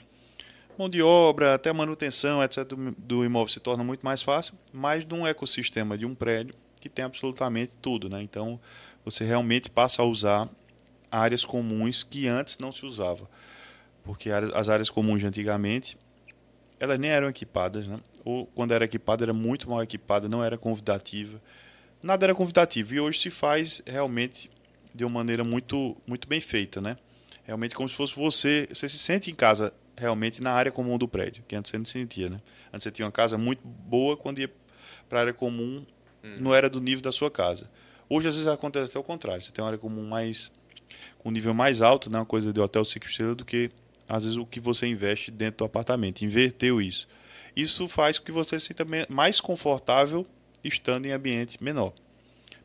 mão 0.78 0.88
de 0.88 1.02
obra, 1.02 1.54
até 1.54 1.72
manutenção, 1.72 2.42
etc., 2.42 2.64
do, 2.64 2.92
do 2.92 3.24
imóvel 3.24 3.48
se 3.48 3.60
torna 3.60 3.84
muito 3.84 4.02
mais 4.02 4.22
fácil, 4.22 4.54
mas 4.72 5.04
num 5.04 5.26
ecossistema 5.26 5.98
de 5.98 6.06
um 6.06 6.14
prédio 6.14 6.54
que 6.80 6.88
tem 6.88 7.04
absolutamente 7.04 7.76
tudo. 7.76 8.08
Né? 8.08 8.22
Então, 8.22 8.58
você 9.04 9.24
realmente 9.24 9.70
passa 9.70 10.00
a 10.00 10.04
usar 10.06 10.48
áreas 11.10 11.44
comuns 11.44 12.02
que 12.02 12.26
antes 12.26 12.56
não 12.58 12.72
se 12.72 12.86
usava. 12.86 13.28
Porque 14.02 14.30
as 14.30 14.68
áreas 14.70 14.88
comuns 14.88 15.20
de 15.20 15.26
antigamente, 15.26 15.98
elas 16.78 16.98
nem 16.98 17.10
eram 17.10 17.28
equipadas, 17.28 17.86
né? 17.86 18.00
ou 18.24 18.46
quando 18.46 18.72
era 18.72 18.86
equipada, 18.86 19.24
era 19.24 19.34
muito 19.34 19.68
mal 19.68 19.82
equipada, 19.82 20.28
não 20.28 20.42
era 20.42 20.56
convidativa. 20.56 21.40
Nada 22.02 22.24
era 22.24 22.34
convidativo. 22.34 22.94
E 22.94 23.00
hoje 23.00 23.20
se 23.20 23.30
faz 23.30 23.82
realmente 23.86 24.50
de 24.94 25.04
uma 25.04 25.14
maneira 25.14 25.44
muito, 25.44 25.96
muito 26.06 26.28
bem 26.28 26.40
feita. 26.40 26.80
Né? 26.80 26.96
Realmente 27.44 27.74
como 27.74 27.88
se 27.88 27.94
fosse 27.94 28.14
você, 28.14 28.68
você 28.72 28.88
se 28.88 28.98
sente 28.98 29.30
em 29.30 29.34
casa 29.34 29.72
realmente 29.96 30.42
na 30.42 30.52
área 30.52 30.72
comum 30.72 30.96
do 30.96 31.06
prédio, 31.06 31.44
que 31.46 31.54
antes 31.54 31.70
você 31.70 31.78
não 31.78 31.84
sentia. 31.84 32.28
Né? 32.30 32.38
Antes 32.72 32.84
você 32.84 32.90
tinha 32.90 33.04
uma 33.04 33.12
casa 33.12 33.36
muito 33.36 33.66
boa, 33.66 34.16
quando 34.16 34.38
ia 34.38 34.50
para 35.08 35.18
a 35.18 35.22
área 35.22 35.34
comum, 35.34 35.84
hum. 36.24 36.36
não 36.38 36.54
era 36.54 36.70
do 36.70 36.80
nível 36.80 37.02
da 37.02 37.12
sua 37.12 37.30
casa. 37.30 37.68
Hoje, 38.08 38.28
às 38.28 38.34
vezes, 38.34 38.48
acontece 38.48 38.90
até 38.90 38.98
o 38.98 39.02
contrário. 39.02 39.42
Você 39.42 39.52
tem 39.52 39.62
uma 39.62 39.68
área 39.68 39.78
comum 39.78 40.08
mais 40.08 40.50
com 41.18 41.28
um 41.28 41.32
nível 41.32 41.54
mais 41.54 41.82
alto, 41.82 42.10
né, 42.10 42.18
uma 42.18 42.26
coisa 42.26 42.52
de 42.52 42.60
hotel 42.60 42.84
cinco 42.84 43.06
estrelas, 43.06 43.36
do 43.36 43.44
que, 43.44 43.70
às 44.08 44.24
vezes, 44.24 44.36
o 44.36 44.46
que 44.46 44.58
você 44.58 44.86
investe 44.86 45.30
dentro 45.30 45.58
do 45.58 45.64
apartamento. 45.64 46.22
Inverteu 46.22 46.80
isso. 46.80 47.06
Isso 47.54 47.86
faz 47.86 48.18
com 48.18 48.24
que 48.24 48.32
você 48.32 48.58
se 48.58 48.66
sinta 48.66 48.84
mais 49.08 49.40
confortável 49.40 50.26
estando 50.64 51.06
em 51.06 51.12
ambiente 51.12 51.62
menor. 51.62 51.92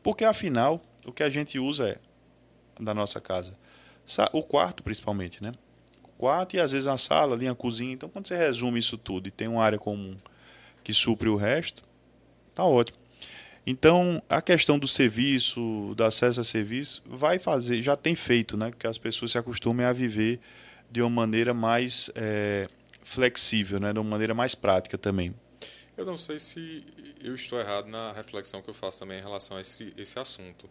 Porque, 0.02 0.24
afinal, 0.24 0.80
o 1.04 1.12
que 1.12 1.22
a 1.22 1.28
gente 1.28 1.58
usa 1.58 1.90
é, 1.90 1.98
da 2.78 2.94
nossa 2.94 3.20
casa, 3.20 3.54
o 4.32 4.42
quarto, 4.42 4.82
principalmente, 4.82 5.42
né? 5.42 5.52
O 6.02 6.08
quarto 6.18 6.56
e, 6.56 6.60
às 6.60 6.72
vezes, 6.72 6.86
a 6.86 6.96
sala, 6.96 7.34
ali, 7.34 7.48
a 7.48 7.54
cozinha. 7.54 7.92
Então, 7.92 8.08
quando 8.08 8.28
você 8.28 8.36
resume 8.36 8.78
isso 8.78 8.96
tudo 8.96 9.28
e 9.28 9.30
tem 9.30 9.48
uma 9.48 9.62
área 9.62 9.78
comum 9.78 10.14
que 10.84 10.94
supre 10.94 11.28
o 11.28 11.36
resto, 11.36 11.82
tá 12.54 12.64
ótimo. 12.64 12.98
Então, 13.66 14.22
a 14.28 14.40
questão 14.40 14.78
do 14.78 14.86
serviço, 14.86 15.92
do 15.96 16.04
acesso 16.04 16.40
a 16.40 16.44
serviço, 16.44 17.02
vai 17.04 17.38
fazer, 17.38 17.82
já 17.82 17.96
tem 17.96 18.14
feito, 18.14 18.56
né? 18.56 18.72
Que 18.78 18.86
as 18.86 18.96
pessoas 18.96 19.32
se 19.32 19.38
acostumem 19.38 19.84
a 19.84 19.92
viver 19.92 20.38
de 20.88 21.02
uma 21.02 21.10
maneira 21.10 21.52
mais 21.52 22.08
é, 22.14 22.68
flexível, 23.02 23.80
né? 23.80 23.92
De 23.92 23.98
uma 23.98 24.08
maneira 24.08 24.34
mais 24.34 24.54
prática 24.54 24.96
também. 24.96 25.34
Eu 25.96 26.04
não 26.04 26.16
sei 26.16 26.38
se 26.38 26.84
eu 27.20 27.34
estou 27.34 27.58
errado 27.58 27.88
na 27.88 28.12
reflexão 28.12 28.62
que 28.62 28.70
eu 28.70 28.74
faço 28.74 29.00
também 29.00 29.18
em 29.18 29.22
relação 29.22 29.56
a 29.56 29.60
esse, 29.60 29.92
esse 29.96 30.16
assunto. 30.16 30.70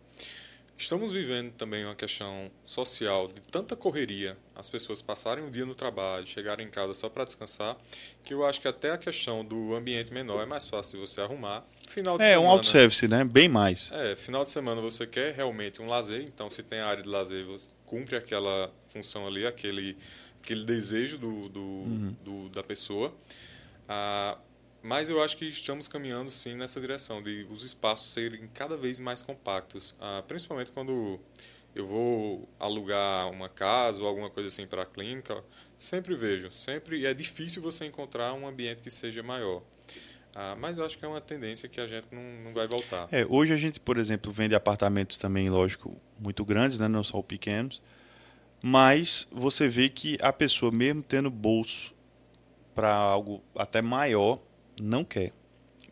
Estamos 0.77 1.09
vivendo 1.09 1.53
também 1.53 1.85
uma 1.85 1.95
questão 1.95 2.51
social 2.65 3.27
de 3.27 3.41
tanta 3.41 3.77
correria, 3.77 4.37
as 4.53 4.69
pessoas 4.69 5.01
passarem 5.01 5.45
o 5.45 5.49
dia 5.49 5.65
no 5.65 5.73
trabalho, 5.73 6.27
chegarem 6.27 6.67
em 6.67 6.69
casa 6.69 6.93
só 6.93 7.07
para 7.07 7.23
descansar, 7.23 7.77
que 8.25 8.33
eu 8.33 8.45
acho 8.45 8.59
que 8.59 8.67
até 8.67 8.91
a 8.91 8.97
questão 8.97 9.43
do 9.43 9.73
ambiente 9.73 10.13
menor 10.13 10.43
é 10.43 10.45
mais 10.45 10.67
fácil 10.67 10.99
você 10.99 11.21
arrumar. 11.21 11.63
Final 11.87 12.17
de 12.17 12.25
é, 12.25 12.29
semana, 12.31 12.45
um 12.45 12.51
auto-service, 12.51 13.07
né? 13.07 13.23
Bem 13.23 13.47
mais. 13.47 13.89
É, 13.93 14.17
final 14.17 14.43
de 14.43 14.51
semana 14.51 14.81
você 14.81 15.07
quer 15.07 15.33
realmente 15.33 15.81
um 15.81 15.87
lazer, 15.87 16.23
então 16.23 16.49
se 16.49 16.61
tem 16.61 16.79
a 16.79 16.87
área 16.87 17.01
de 17.01 17.09
lazer, 17.09 17.45
você 17.45 17.69
cumpre 17.85 18.17
aquela 18.17 18.69
função 18.87 19.25
ali, 19.25 19.47
aquele, 19.47 19.95
aquele 20.43 20.65
desejo 20.65 21.17
do, 21.17 21.47
do, 21.47 21.61
uhum. 21.61 22.15
do 22.23 22.49
da 22.49 22.61
pessoa. 22.61 23.15
Ah, 23.87 24.37
mas 24.85 25.09
eu 25.09 25.19
acho 25.21 25.35
que 25.35 25.45
estamos 25.45 25.87
caminhando 25.87 26.29
sim 26.29 26.55
nessa 26.55 26.79
direção 26.79 27.19
de 27.19 27.47
os 27.49 27.65
espaços 27.65 28.13
serem 28.13 28.47
cada 28.53 28.77
vez 28.77 28.99
mais 28.99 29.19
compactos, 29.19 29.95
ah, 29.99 30.23
principalmente 30.27 30.71
quando 30.71 31.19
eu 31.73 31.87
vou 31.87 32.47
alugar 32.59 33.31
uma 33.31 33.49
casa 33.49 34.03
ou 34.03 34.07
alguma 34.07 34.29
coisa 34.29 34.47
assim 34.47 34.67
para 34.67 34.83
a 34.83 34.85
clínica, 34.85 35.43
sempre 35.75 36.15
vejo, 36.15 36.51
sempre 36.51 37.03
é 37.03 37.15
difícil 37.15 37.63
você 37.63 37.85
encontrar 37.85 38.33
um 38.33 38.47
ambiente 38.47 38.83
que 38.83 38.91
seja 38.91 39.23
maior. 39.23 39.63
Ah, 40.35 40.55
mas 40.59 40.77
eu 40.77 40.85
acho 40.85 40.99
que 40.99 41.03
é 41.03 41.07
uma 41.07 41.21
tendência 41.21 41.67
que 41.67 41.81
a 41.81 41.87
gente 41.87 42.05
não, 42.11 42.43
não 42.43 42.53
vai 42.53 42.67
voltar. 42.67 43.07
É, 43.11 43.25
hoje 43.27 43.53
a 43.53 43.57
gente, 43.57 43.79
por 43.79 43.97
exemplo, 43.97 44.31
vende 44.31 44.53
apartamentos 44.53 45.17
também, 45.17 45.49
lógico, 45.49 45.99
muito 46.19 46.45
grandes, 46.45 46.77
né, 46.77 46.87
não 46.87 47.01
só 47.01 47.19
pequenos, 47.23 47.81
mas 48.63 49.27
você 49.31 49.67
vê 49.67 49.89
que 49.89 50.15
a 50.21 50.31
pessoa, 50.31 50.71
mesmo 50.71 51.01
tendo 51.01 51.31
bolso 51.31 51.95
para 52.75 52.93
algo 52.93 53.41
até 53.55 53.81
maior, 53.81 54.37
não 54.81 55.03
quer. 55.03 55.31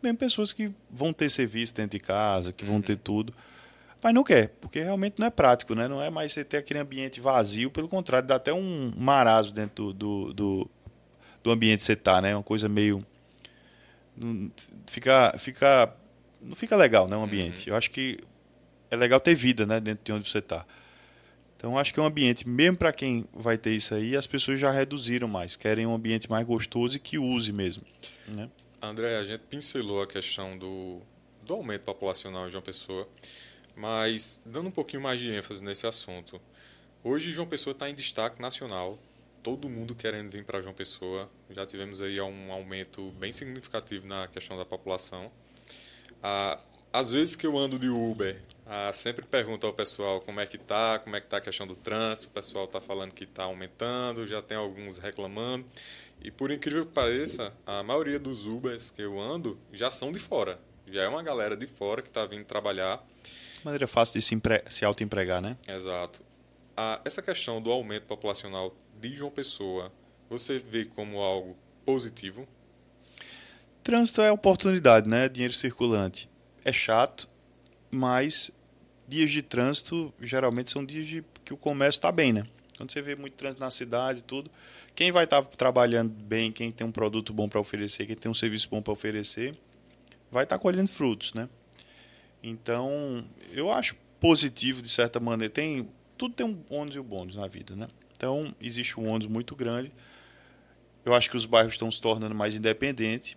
Mesmo 0.02 0.18
pessoas 0.18 0.52
que 0.52 0.70
vão 0.90 1.12
ter 1.12 1.30
serviço 1.30 1.74
dentro 1.74 1.98
de 1.98 2.04
casa, 2.04 2.52
que 2.52 2.64
vão 2.64 2.76
uhum. 2.76 2.82
ter 2.82 2.96
tudo, 2.96 3.34
mas 4.02 4.12
não 4.12 4.22
quer, 4.22 4.48
porque 4.60 4.82
realmente 4.82 5.18
não 5.18 5.26
é 5.26 5.30
prático, 5.30 5.74
né? 5.74 5.88
Não 5.88 6.02
é 6.02 6.10
mais 6.10 6.32
você 6.32 6.44
ter 6.44 6.58
aquele 6.58 6.78
ambiente 6.78 7.22
vazio, 7.22 7.70
pelo 7.70 7.88
contrário, 7.88 8.28
dá 8.28 8.34
até 8.34 8.52
um 8.52 8.92
marazo 8.98 9.52
dentro 9.54 9.94
do, 9.94 10.30
do, 10.34 10.70
do 11.42 11.50
ambiente 11.50 11.78
que 11.78 11.84
você 11.84 11.94
está, 11.94 12.20
né? 12.20 12.36
Uma 12.36 12.42
coisa 12.42 12.68
meio. 12.68 12.98
Fica, 14.86 15.34
fica, 15.38 15.90
não 16.42 16.54
fica 16.54 16.76
legal, 16.76 17.08
né? 17.08 17.16
O 17.16 17.22
ambiente. 17.22 17.70
Uhum. 17.70 17.74
Eu 17.74 17.78
acho 17.78 17.90
que 17.90 18.18
é 18.90 18.96
legal 18.96 19.18
ter 19.18 19.34
vida, 19.34 19.64
né? 19.64 19.80
Dentro 19.80 20.04
de 20.04 20.12
onde 20.12 20.28
você 20.28 20.38
está. 20.38 20.66
Então 21.56 21.78
acho 21.78 21.94
que 21.94 21.98
é 21.98 22.02
um 22.02 22.06
ambiente, 22.06 22.46
mesmo 22.46 22.76
para 22.76 22.92
quem 22.92 23.24
vai 23.32 23.56
ter 23.56 23.74
isso 23.74 23.94
aí, 23.94 24.14
as 24.14 24.26
pessoas 24.26 24.60
já 24.60 24.70
reduziram 24.70 25.26
mais, 25.26 25.56
querem 25.56 25.86
um 25.86 25.94
ambiente 25.94 26.28
mais 26.28 26.46
gostoso 26.46 26.98
e 26.98 27.00
que 27.00 27.16
use 27.16 27.54
mesmo. 27.54 27.86
Né? 28.28 28.50
André, 28.84 29.16
a 29.16 29.24
gente 29.24 29.40
pincelou 29.42 30.02
a 30.02 30.06
questão 30.06 30.56
do, 30.58 31.00
do 31.42 31.54
aumento 31.54 31.82
populacional 31.82 32.48
de 32.48 32.56
uma 32.56 32.62
Pessoa, 32.62 33.08
mas 33.74 34.40
dando 34.44 34.68
um 34.68 34.72
pouquinho 34.72 35.02
mais 35.02 35.20
de 35.20 35.30
ênfase 35.30 35.62
nesse 35.64 35.86
assunto. 35.86 36.40
Hoje 37.02 37.32
João 37.32 37.46
Pessoa 37.46 37.72
está 37.72 37.88
em 37.88 37.94
destaque 37.94 38.40
nacional, 38.40 38.98
todo 39.42 39.68
mundo 39.68 39.94
querendo 39.94 40.30
vir 40.30 40.44
para 40.44 40.60
João 40.60 40.74
Pessoa. 40.74 41.30
Já 41.50 41.66
tivemos 41.66 42.00
aí 42.00 42.20
um 42.20 42.52
aumento 42.52 43.10
bem 43.12 43.32
significativo 43.32 44.06
na 44.06 44.28
questão 44.28 44.56
da 44.56 44.64
população. 44.64 45.30
Ah, 46.22 46.58
às 46.92 47.10
vezes 47.10 47.36
que 47.36 47.46
eu 47.46 47.58
ando 47.58 47.78
de 47.78 47.88
Uber, 47.88 48.40
ah, 48.66 48.90
sempre 48.92 49.26
pergunto 49.26 49.66
ao 49.66 49.72
pessoal 49.72 50.20
como 50.22 50.40
é 50.40 50.46
que 50.46 50.56
tá, 50.56 50.98
como 50.98 51.14
é 51.14 51.20
que 51.20 51.26
tá 51.26 51.36
a 51.36 51.40
questão 51.40 51.66
do 51.66 51.76
trânsito. 51.76 52.28
O 52.28 52.30
pessoal 52.32 52.64
está 52.64 52.80
falando 52.80 53.12
que 53.12 53.24
está 53.24 53.44
aumentando, 53.44 54.26
já 54.26 54.40
tem 54.40 54.56
alguns 54.56 54.98
reclamando. 54.98 55.66
E 56.22 56.30
por 56.30 56.50
incrível 56.50 56.86
que 56.86 56.92
pareça, 56.92 57.52
a 57.66 57.82
maioria 57.82 58.18
dos 58.18 58.46
Ubers 58.46 58.90
que 58.90 59.02
eu 59.02 59.20
ando 59.20 59.58
já 59.72 59.90
são 59.90 60.10
de 60.10 60.18
fora. 60.18 60.58
Já 60.86 61.02
é 61.02 61.08
uma 61.08 61.22
galera 61.22 61.56
de 61.56 61.66
fora 61.66 62.00
que 62.00 62.08
está 62.08 62.24
vindo 62.24 62.44
trabalhar. 62.44 63.04
Maneira 63.62 63.86
fácil 63.86 64.18
de 64.18 64.24
se, 64.24 64.34
empre... 64.34 64.62
se 64.68 64.84
auto-empregar, 64.84 65.42
né? 65.42 65.56
Exato. 65.68 66.22
Ah, 66.76 67.00
essa 67.04 67.20
questão 67.20 67.60
do 67.60 67.70
aumento 67.70 68.04
populacional 68.04 68.74
de 68.98 69.14
João 69.14 69.30
Pessoa, 69.30 69.92
você 70.28 70.58
vê 70.58 70.86
como 70.86 71.20
algo 71.20 71.56
positivo? 71.84 72.48
Trânsito 73.82 74.22
é 74.22 74.32
oportunidade, 74.32 75.06
né? 75.06 75.28
Dinheiro 75.28 75.52
circulante. 75.52 76.28
É 76.64 76.72
chato, 76.72 77.28
mas 77.94 78.50
dias 79.06 79.30
de 79.30 79.42
trânsito 79.42 80.12
geralmente 80.20 80.70
são 80.70 80.84
dias 80.84 81.06
de 81.06 81.24
que 81.44 81.54
o 81.54 81.56
comércio 81.56 81.98
está 81.98 82.10
bem, 82.10 82.32
né? 82.32 82.46
Quando 82.76 82.90
você 82.90 83.00
vê 83.00 83.14
muito 83.14 83.34
trânsito 83.34 83.62
na 83.62 83.70
cidade 83.70 84.22
tudo, 84.22 84.50
quem 84.94 85.12
vai 85.12 85.24
estar 85.24 85.42
tá 85.42 85.48
trabalhando 85.56 86.10
bem, 86.10 86.50
quem 86.50 86.70
tem 86.70 86.86
um 86.86 86.92
produto 86.92 87.32
bom 87.32 87.48
para 87.48 87.60
oferecer, 87.60 88.06
quem 88.06 88.16
tem 88.16 88.30
um 88.30 88.34
serviço 88.34 88.68
bom 88.68 88.82
para 88.82 88.92
oferecer, 88.92 89.54
vai 90.30 90.44
estar 90.44 90.56
tá 90.56 90.62
colhendo 90.62 90.90
frutos, 90.90 91.32
né? 91.34 91.48
Então, 92.42 93.24
eu 93.52 93.70
acho 93.70 93.96
positivo 94.20 94.82
de 94.82 94.88
certa 94.88 95.20
maneira. 95.20 95.52
Tem 95.52 95.88
tudo 96.16 96.34
tem 96.34 96.46
um 96.46 96.58
ônus 96.70 96.94
e 96.94 96.98
um 96.98 97.02
bônus 97.02 97.36
na 97.36 97.46
vida, 97.46 97.74
né? 97.74 97.86
Então, 98.16 98.54
existe 98.60 98.98
um 98.98 99.12
ônus 99.12 99.26
muito 99.26 99.54
grande. 99.56 99.92
Eu 101.04 101.14
acho 101.14 101.28
que 101.30 101.36
os 101.36 101.46
bairros 101.46 101.74
estão 101.74 101.90
se 101.90 102.00
tornando 102.00 102.34
mais 102.34 102.54
independentes 102.54 103.36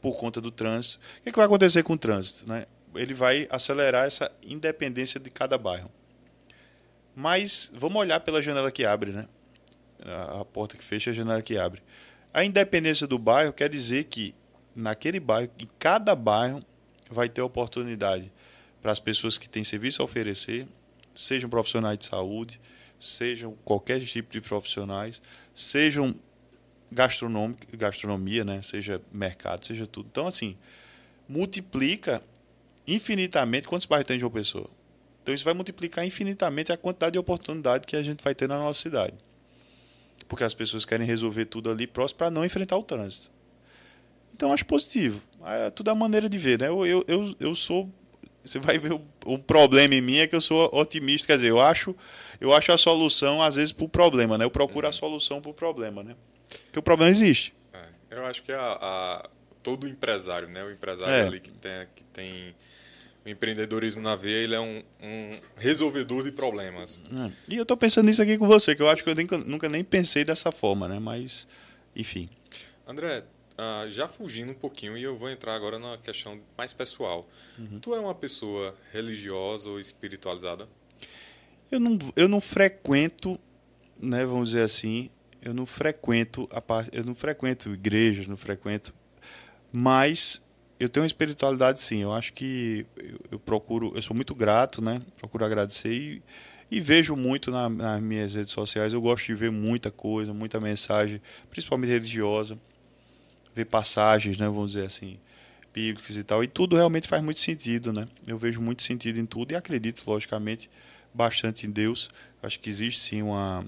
por 0.00 0.16
conta 0.18 0.40
do 0.40 0.50
trânsito. 0.50 0.98
O 1.18 1.22
que, 1.22 1.28
é 1.30 1.32
que 1.32 1.36
vai 1.36 1.46
acontecer 1.46 1.82
com 1.82 1.94
o 1.94 1.98
trânsito, 1.98 2.48
né? 2.48 2.66
Ele 2.94 3.14
vai 3.14 3.46
acelerar 3.50 4.06
essa 4.06 4.30
independência 4.42 5.18
de 5.18 5.30
cada 5.30 5.58
bairro. 5.58 5.88
Mas 7.14 7.70
vamos 7.74 8.00
olhar 8.00 8.20
pela 8.20 8.42
janela 8.42 8.70
que 8.70 8.84
abre, 8.84 9.12
né? 9.12 9.28
A 10.40 10.44
porta 10.44 10.76
que 10.76 10.84
fecha, 10.84 11.10
a 11.10 11.14
janela 11.14 11.40
que 11.42 11.56
abre. 11.56 11.82
A 12.32 12.44
independência 12.44 13.06
do 13.06 13.18
bairro 13.18 13.52
quer 13.52 13.68
dizer 13.68 14.04
que 14.04 14.34
naquele 14.74 15.20
bairro, 15.20 15.50
em 15.58 15.68
cada 15.78 16.14
bairro, 16.16 16.60
vai 17.10 17.28
ter 17.28 17.42
oportunidade 17.42 18.32
para 18.82 18.92
as 18.92 18.98
pessoas 18.98 19.38
que 19.38 19.48
têm 19.48 19.62
serviço 19.62 20.02
a 20.02 20.04
oferecer, 20.04 20.66
sejam 21.14 21.48
profissionais 21.48 21.98
de 21.98 22.06
saúde, 22.06 22.60
sejam 22.98 23.56
qualquer 23.64 24.00
tipo 24.04 24.32
de 24.32 24.40
profissionais, 24.40 25.22
sejam 25.54 26.14
gastronomia, 26.90 28.44
né? 28.44 28.60
seja 28.62 29.00
mercado, 29.12 29.64
seja 29.64 29.86
tudo. 29.86 30.08
Então, 30.10 30.26
assim, 30.26 30.56
multiplica 31.28 32.22
infinitamente 32.86 33.66
quantos 33.66 33.86
bairros 33.86 34.06
tem 34.06 34.18
de 34.18 34.24
uma 34.24 34.30
pessoa. 34.30 34.68
Então 35.22 35.34
isso 35.34 35.44
vai 35.44 35.54
multiplicar 35.54 36.04
infinitamente 36.04 36.70
a 36.70 36.76
quantidade 36.76 37.12
de 37.12 37.18
oportunidade 37.18 37.86
que 37.86 37.96
a 37.96 38.02
gente 38.02 38.22
vai 38.22 38.34
ter 38.34 38.46
na 38.46 38.58
nossa 38.58 38.80
cidade. 38.80 39.14
Porque 40.28 40.44
as 40.44 40.54
pessoas 40.54 40.84
querem 40.84 41.06
resolver 41.06 41.46
tudo 41.46 41.70
ali 41.70 41.86
próximo 41.86 42.18
para 42.18 42.30
não 42.30 42.44
enfrentar 42.44 42.76
o 42.76 42.82
trânsito. 42.82 43.30
Então 44.34 44.52
acho 44.52 44.66
positivo. 44.66 45.22
É 45.46 45.70
tudo 45.70 45.90
a 45.90 45.94
maneira 45.94 46.28
de 46.28 46.36
ver, 46.36 46.58
né? 46.58 46.68
Eu, 46.68 46.84
eu, 46.84 47.04
eu, 47.06 47.34
eu 47.38 47.54
sou. 47.54 47.88
Você 48.44 48.58
vai 48.58 48.78
ver 48.78 48.92
um, 49.24 49.38
problema 49.38 49.94
em 49.94 50.02
mim 50.02 50.18
é 50.18 50.26
que 50.26 50.36
eu 50.36 50.40
sou 50.40 50.68
otimista. 50.72 51.26
Quer 51.28 51.36
dizer, 51.36 51.48
eu 51.48 51.60
acho, 51.60 51.96
eu 52.40 52.52
acho 52.52 52.72
a 52.72 52.76
solução, 52.76 53.40
às 53.40 53.56
vezes, 53.56 53.72
para 53.72 53.86
o 53.86 53.88
problema, 53.88 54.36
né? 54.36 54.44
Eu 54.44 54.50
procuro 54.50 54.86
a 54.86 54.90
uhum. 54.90 54.92
solução 54.92 55.40
para 55.40 55.50
o 55.50 55.54
problema, 55.54 56.02
né? 56.02 56.14
Porque 56.66 56.78
o 56.78 56.82
problema 56.82 57.10
existe. 57.10 57.54
É, 57.72 57.88
eu 58.10 58.26
acho 58.26 58.42
que 58.42 58.52
a, 58.52 58.78
a, 58.80 59.30
todo 59.64 59.88
empresário, 59.88 60.46
né? 60.46 60.62
O 60.62 60.70
empresário 60.70 61.12
é. 61.12 61.26
ali 61.26 61.40
que 61.40 61.50
tem, 61.50 61.88
que 61.94 62.04
tem 62.04 62.54
o 63.24 63.28
empreendedorismo 63.28 64.02
na 64.02 64.14
veia 64.14 64.44
ele 64.44 64.54
é 64.54 64.60
um, 64.60 64.82
um 65.02 65.40
resolvedor 65.56 66.22
de 66.22 66.30
problemas. 66.30 67.02
É. 67.10 67.32
E 67.54 67.56
eu 67.56 67.62
estou 67.62 67.76
pensando 67.76 68.06
nisso 68.06 68.22
aqui 68.22 68.36
com 68.36 68.46
você, 68.46 68.76
que 68.76 68.82
eu 68.82 68.88
acho 68.88 69.02
que 69.02 69.08
eu 69.08 69.14
nem, 69.14 69.26
nunca 69.46 69.68
nem 69.68 69.82
pensei 69.82 70.22
dessa 70.22 70.52
forma, 70.52 70.86
né? 70.86 70.98
Mas, 70.98 71.48
enfim. 71.96 72.28
André, 72.86 73.24
uh, 73.54 73.88
já 73.88 74.06
fugindo 74.06 74.52
um 74.52 74.56
pouquinho, 74.56 74.96
e 74.98 75.02
eu 75.02 75.16
vou 75.16 75.30
entrar 75.30 75.54
agora 75.54 75.78
na 75.78 75.96
questão 75.96 76.38
mais 76.56 76.74
pessoal. 76.74 77.26
Uhum. 77.58 77.80
Tu 77.80 77.94
é 77.94 77.98
uma 77.98 78.14
pessoa 78.14 78.76
religiosa 78.92 79.70
ou 79.70 79.80
espiritualizada? 79.80 80.68
Eu 81.70 81.80
não, 81.80 81.98
eu 82.14 82.28
não 82.28 82.42
frequento, 82.42 83.40
né, 83.98 84.26
vamos 84.26 84.50
dizer 84.50 84.64
assim, 84.64 85.10
eu 85.40 85.54
não 85.54 85.66
frequento 85.66 86.48
a 86.50 86.62
eu 86.92 87.04
não 87.04 87.14
frequento 87.14 87.72
igrejas, 87.72 88.26
não 88.26 88.36
frequento, 88.36 88.94
mas 89.76 90.40
eu 90.78 90.88
tenho 90.88 91.02
uma 91.02 91.06
espiritualidade 91.06 91.80
sim. 91.80 92.02
Eu 92.02 92.12
acho 92.12 92.32
que 92.32 92.86
eu, 92.96 93.20
eu, 93.32 93.38
procuro, 93.38 93.92
eu 93.94 94.02
sou 94.02 94.14
muito 94.14 94.34
grato, 94.34 94.82
né? 94.82 94.98
Procuro 95.16 95.44
agradecer 95.44 95.92
e, 95.92 96.22
e 96.70 96.80
vejo 96.80 97.16
muito 97.16 97.50
na, 97.50 97.68
nas 97.68 98.02
minhas 98.02 98.34
redes 98.34 98.52
sociais. 98.52 98.92
Eu 98.92 99.00
gosto 99.00 99.26
de 99.26 99.34
ver 99.34 99.50
muita 99.50 99.90
coisa, 99.90 100.32
muita 100.32 100.60
mensagem, 100.60 101.20
principalmente 101.50 101.90
religiosa, 101.90 102.58
ver 103.54 103.64
passagens, 103.66 104.38
né? 104.38 104.46
Vamos 104.46 104.72
dizer 104.72 104.86
assim, 104.86 105.18
bíblicas 105.72 106.16
e 106.16 106.22
tal. 106.22 106.44
E 106.44 106.48
tudo 106.48 106.76
realmente 106.76 107.08
faz 107.08 107.22
muito 107.22 107.40
sentido, 107.40 107.92
né? 107.92 108.06
Eu 108.26 108.38
vejo 108.38 108.60
muito 108.60 108.82
sentido 108.82 109.18
em 109.18 109.26
tudo 109.26 109.52
e 109.52 109.56
acredito, 109.56 110.02
logicamente, 110.06 110.70
bastante 111.12 111.66
em 111.66 111.70
Deus. 111.70 112.10
Acho 112.42 112.60
que 112.60 112.68
existe 112.68 113.00
sim 113.00 113.22
uma 113.22 113.64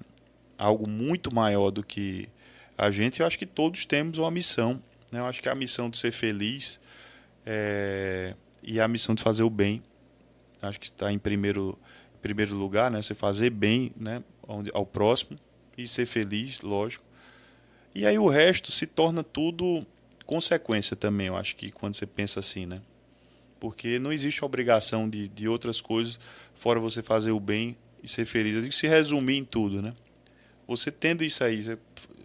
algo 0.58 0.88
muito 0.88 1.34
maior 1.34 1.70
do 1.70 1.82
que 1.82 2.28
a 2.76 2.90
gente. 2.90 3.20
Eu 3.20 3.26
acho 3.26 3.38
que 3.38 3.46
todos 3.46 3.84
temos 3.84 4.18
uma 4.18 4.30
missão. 4.30 4.82
Né? 5.16 5.22
Eu 5.22 5.26
acho 5.26 5.42
que 5.42 5.48
a 5.48 5.54
missão 5.54 5.88
de 5.88 5.96
ser 5.96 6.12
feliz 6.12 6.78
é, 7.44 8.34
e 8.62 8.78
a 8.78 8.86
missão 8.86 9.14
de 9.14 9.22
fazer 9.22 9.42
o 9.42 9.50
bem. 9.50 9.82
Acho 10.60 10.78
que 10.78 10.86
está 10.86 11.10
em 11.10 11.18
primeiro, 11.18 11.78
primeiro 12.20 12.54
lugar, 12.54 12.90
né? 12.92 13.00
Você 13.00 13.14
fazer 13.14 13.50
bem 13.50 13.92
né? 13.96 14.22
ao 14.72 14.84
próximo 14.84 15.36
e 15.76 15.86
ser 15.86 16.06
feliz, 16.06 16.60
lógico. 16.60 17.04
E 17.94 18.06
aí 18.06 18.18
o 18.18 18.28
resto 18.28 18.70
se 18.70 18.86
torna 18.86 19.24
tudo 19.24 19.80
consequência 20.26 20.96
também, 20.96 21.28
eu 21.28 21.36
acho 21.36 21.54
que 21.54 21.70
quando 21.70 21.94
você 21.94 22.06
pensa 22.06 22.40
assim, 22.40 22.66
né? 22.66 22.80
Porque 23.60 23.98
não 23.98 24.12
existe 24.12 24.44
obrigação 24.44 25.08
de, 25.08 25.28
de 25.28 25.48
outras 25.48 25.80
coisas 25.80 26.18
fora 26.54 26.78
você 26.78 27.02
fazer 27.02 27.30
o 27.30 27.40
bem 27.40 27.76
e 28.02 28.08
ser 28.08 28.26
feliz. 28.26 28.54
Eu 28.54 28.60
digo 28.60 28.72
se 28.72 28.86
resumir 28.86 29.36
em 29.36 29.44
tudo, 29.44 29.80
né? 29.80 29.94
Você 30.66 30.90
tendo 30.90 31.24
isso 31.24 31.42
aí, 31.44 31.62
você 31.62 31.78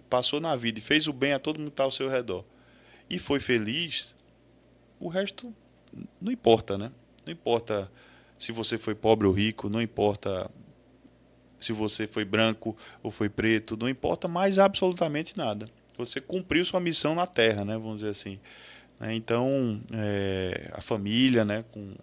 passou 0.09 0.41
na 0.41 0.55
vida 0.55 0.79
e 0.79 0.81
fez 0.81 1.07
o 1.07 1.13
bem 1.13 1.31
a 1.33 1.39
todo 1.39 1.57
mundo 1.57 1.69
que 1.69 1.73
está 1.73 1.83
ao 1.83 1.91
seu 1.91 2.09
redor 2.09 2.43
e 3.11 3.19
foi 3.19 3.41
feliz, 3.41 4.15
o 4.97 5.09
resto 5.09 5.53
não 6.21 6.31
importa, 6.31 6.77
né? 6.77 6.89
Não 7.25 7.33
importa 7.33 7.91
se 8.39 8.53
você 8.53 8.77
foi 8.77 8.95
pobre 8.95 9.27
ou 9.27 9.33
rico, 9.33 9.69
não 9.69 9.81
importa 9.81 10.49
se 11.59 11.73
você 11.73 12.07
foi 12.07 12.23
branco 12.23 12.75
ou 13.03 13.11
foi 13.11 13.27
preto, 13.27 13.75
não 13.75 13.89
importa 13.89 14.29
mais 14.29 14.57
absolutamente 14.57 15.37
nada. 15.37 15.67
Você 15.97 16.21
cumpriu 16.21 16.63
sua 16.63 16.79
missão 16.79 17.13
na 17.13 17.27
Terra, 17.27 17.65
né? 17.65 17.73
Vamos 17.73 17.95
dizer 17.95 18.11
assim. 18.11 18.39
Né? 18.97 19.13
Então, 19.13 19.81
é, 19.93 20.71
a 20.71 20.81
família, 20.81 21.43
né? 21.43 21.65
Com, 21.69 21.93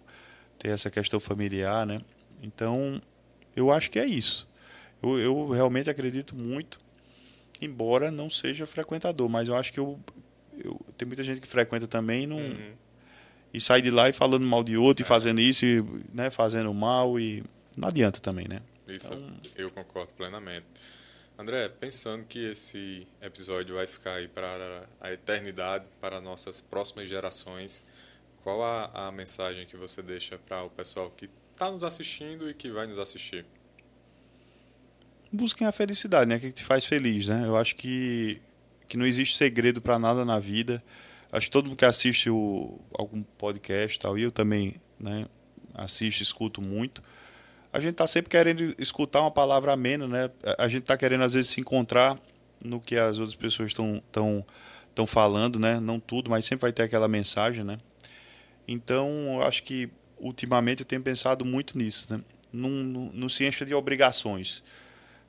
ter 0.59 0.69
essa 0.69 0.91
questão 0.91 1.19
familiar, 1.19 1.87
né? 1.87 1.97
Então, 2.43 3.01
eu 3.55 3.71
acho 3.71 3.89
que 3.89 3.97
é 3.97 4.05
isso. 4.05 4.47
Eu, 5.01 5.17
eu 5.19 5.49
realmente 5.49 5.89
acredito 5.89 6.35
muito, 6.35 6.77
embora 7.59 8.11
não 8.11 8.29
seja 8.29 8.67
frequentador, 8.67 9.27
mas 9.27 9.47
eu 9.47 9.55
acho 9.55 9.73
que 9.73 9.79
eu, 9.79 9.99
eu 10.63 10.79
tem 10.97 11.07
muita 11.07 11.23
gente 11.23 11.41
que 11.41 11.47
frequenta 11.47 11.87
também 11.87 12.27
não, 12.27 12.37
uhum. 12.37 12.73
e 13.53 13.59
sai 13.59 13.81
de 13.81 13.89
lá 13.89 14.09
e 14.09 14.13
falando 14.13 14.45
mal 14.45 14.63
de 14.63 14.77
outro, 14.77 15.03
é. 15.03 15.05
e 15.05 15.07
fazendo 15.07 15.39
isso, 15.39 15.65
e, 15.65 15.83
né, 16.13 16.29
fazendo 16.29 16.73
mal, 16.73 17.19
e 17.19 17.43
não 17.77 17.87
adianta 17.87 18.19
também, 18.19 18.47
né? 18.47 18.61
Isso 18.87 19.13
então... 19.13 19.35
eu 19.55 19.69
concordo 19.71 20.13
plenamente. 20.13 20.65
André, 21.37 21.69
pensando 21.69 22.25
que 22.25 22.51
esse 22.51 23.07
episódio 23.21 23.75
vai 23.75 23.87
ficar 23.87 24.15
aí 24.15 24.27
para 24.27 24.83
a 24.99 25.13
eternidade, 25.13 25.87
para 26.01 26.19
nossas 26.19 26.59
próximas 26.59 27.07
gerações, 27.07 27.85
qual 28.43 28.61
a, 28.61 29.07
a 29.07 29.11
mensagem 29.11 29.65
que 29.65 29.77
você 29.77 30.01
deixa 30.01 30.37
para 30.37 30.63
o 30.63 30.69
pessoal 30.69 31.09
que 31.15 31.29
está 31.53 31.71
nos 31.71 31.83
assistindo 31.83 32.49
e 32.49 32.53
que 32.53 32.69
vai 32.69 32.87
nos 32.87 32.99
assistir? 32.99 33.45
Busquem 35.31 35.67
a 35.67 35.71
felicidade, 35.71 36.27
né? 36.27 36.37
O 36.37 36.39
que 36.39 36.51
te 36.51 36.63
faz 36.63 36.85
feliz, 36.85 37.27
né? 37.27 37.43
Eu 37.45 37.55
acho 37.55 37.75
que, 37.75 38.41
que 38.89 38.97
não 38.97 39.05
existe 39.05 39.37
segredo 39.37 39.81
para 39.81 39.97
nada 39.97 40.25
na 40.25 40.37
vida. 40.37 40.83
Acho 41.31 41.47
que 41.47 41.51
todo 41.51 41.67
mundo 41.67 41.77
que 41.77 41.85
assiste 41.85 42.29
o, 42.29 42.77
algum 42.93 43.23
podcast 43.23 43.97
tal, 43.97 44.17
e 44.17 44.23
eu 44.23 44.31
também 44.31 44.75
né, 44.99 45.25
assisto, 45.73 46.21
escuto 46.21 46.61
muito 46.61 47.01
a 47.71 47.79
gente 47.79 47.91
está 47.91 48.07
sempre 48.07 48.29
querendo 48.29 48.75
escutar 48.79 49.21
uma 49.21 49.31
palavra 49.31 49.73
amena, 49.73 50.07
né? 50.07 50.29
A 50.57 50.67
gente 50.67 50.81
está 50.81 50.97
querendo 50.97 51.23
às 51.23 51.33
vezes 51.33 51.51
se 51.51 51.61
encontrar 51.61 52.19
no 52.63 52.79
que 52.81 52.95
as 52.95 53.19
outras 53.19 53.35
pessoas 53.35 53.69
estão 53.69 54.01
tão, 54.11 54.45
tão 54.95 55.05
falando, 55.05 55.59
né? 55.59 55.79
Não 55.79 55.99
tudo, 55.99 56.29
mas 56.29 56.45
sempre 56.45 56.63
vai 56.63 56.73
ter 56.73 56.83
aquela 56.83 57.07
mensagem, 57.07 57.63
né? 57.63 57.77
Então, 58.67 59.41
acho 59.43 59.63
que 59.63 59.89
ultimamente 60.17 60.81
eu 60.81 60.85
tenho 60.85 61.01
pensado 61.01 61.45
muito 61.45 61.77
nisso, 61.77 62.11
né? 62.11 62.21
Não, 62.51 62.69
não, 62.69 63.11
não 63.13 63.29
se 63.29 63.45
encha 63.45 63.63
de 63.63 63.75
obrigações. 63.75 64.63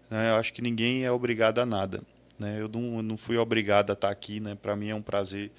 Né? 0.09 0.31
Eu 0.31 0.37
acho 0.37 0.53
que 0.55 0.63
ninguém 0.63 1.05
é 1.05 1.13
obrigado 1.13 1.59
a 1.59 1.67
nada. 1.67 2.03
Né? 2.41 2.59
Eu 2.59 2.69
não, 2.69 3.03
não 3.03 3.17
fui 3.19 3.37
obrigado 3.37 3.91
a 3.91 3.93
estar 3.93 4.11
aqui, 4.11 4.41
né? 4.41 4.55
Para 4.55 4.75
mim 4.75 4.89
é 4.89 4.95
um 4.95 5.03
prazer. 5.03 5.53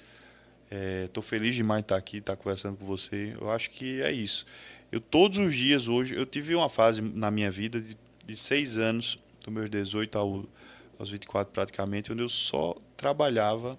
Estou 1.04 1.22
é, 1.22 1.26
feliz 1.26 1.54
demais 1.54 1.82
de 1.82 1.84
estar 1.84 1.96
aqui, 1.96 2.16
estar 2.16 2.34
conversando 2.34 2.76
com 2.76 2.84
você. 2.84 3.36
Eu 3.40 3.50
acho 3.50 3.70
que 3.70 4.02
é 4.02 4.10
isso. 4.10 4.44
Eu 4.90 5.00
todos 5.00 5.38
os 5.38 5.54
dias 5.54 5.86
hoje, 5.86 6.14
eu 6.16 6.26
tive 6.26 6.56
uma 6.56 6.68
fase 6.68 7.00
na 7.00 7.30
minha 7.30 7.50
vida 7.50 7.80
de, 7.80 7.96
de 8.26 8.36
seis 8.36 8.76
anos, 8.76 9.16
dos 9.44 9.54
meus 9.54 9.70
18 9.70 10.18
ao, 10.18 10.44
aos 10.98 11.08
24 11.08 11.52
praticamente, 11.52 12.10
onde 12.10 12.22
eu 12.22 12.28
só 12.28 12.76
trabalhava. 12.96 13.78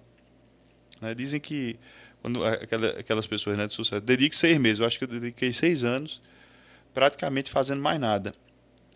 Né? 1.00 1.14
Dizem 1.14 1.38
que 1.38 1.78
quando 2.22 2.42
aquela, 2.42 2.88
aquelas 3.00 3.26
pessoas 3.26 3.54
né, 3.54 3.66
de 3.66 3.74
sucesso, 3.74 4.00
dedique 4.00 4.34
seis 4.34 4.56
meses. 4.56 4.80
Eu 4.80 4.86
acho 4.86 4.98
que 4.98 5.04
eu 5.04 5.08
dediquei 5.08 5.52
seis 5.52 5.84
anos 5.84 6.22
praticamente 6.94 7.50
fazendo 7.50 7.82
mais 7.82 8.00
nada. 8.00 8.32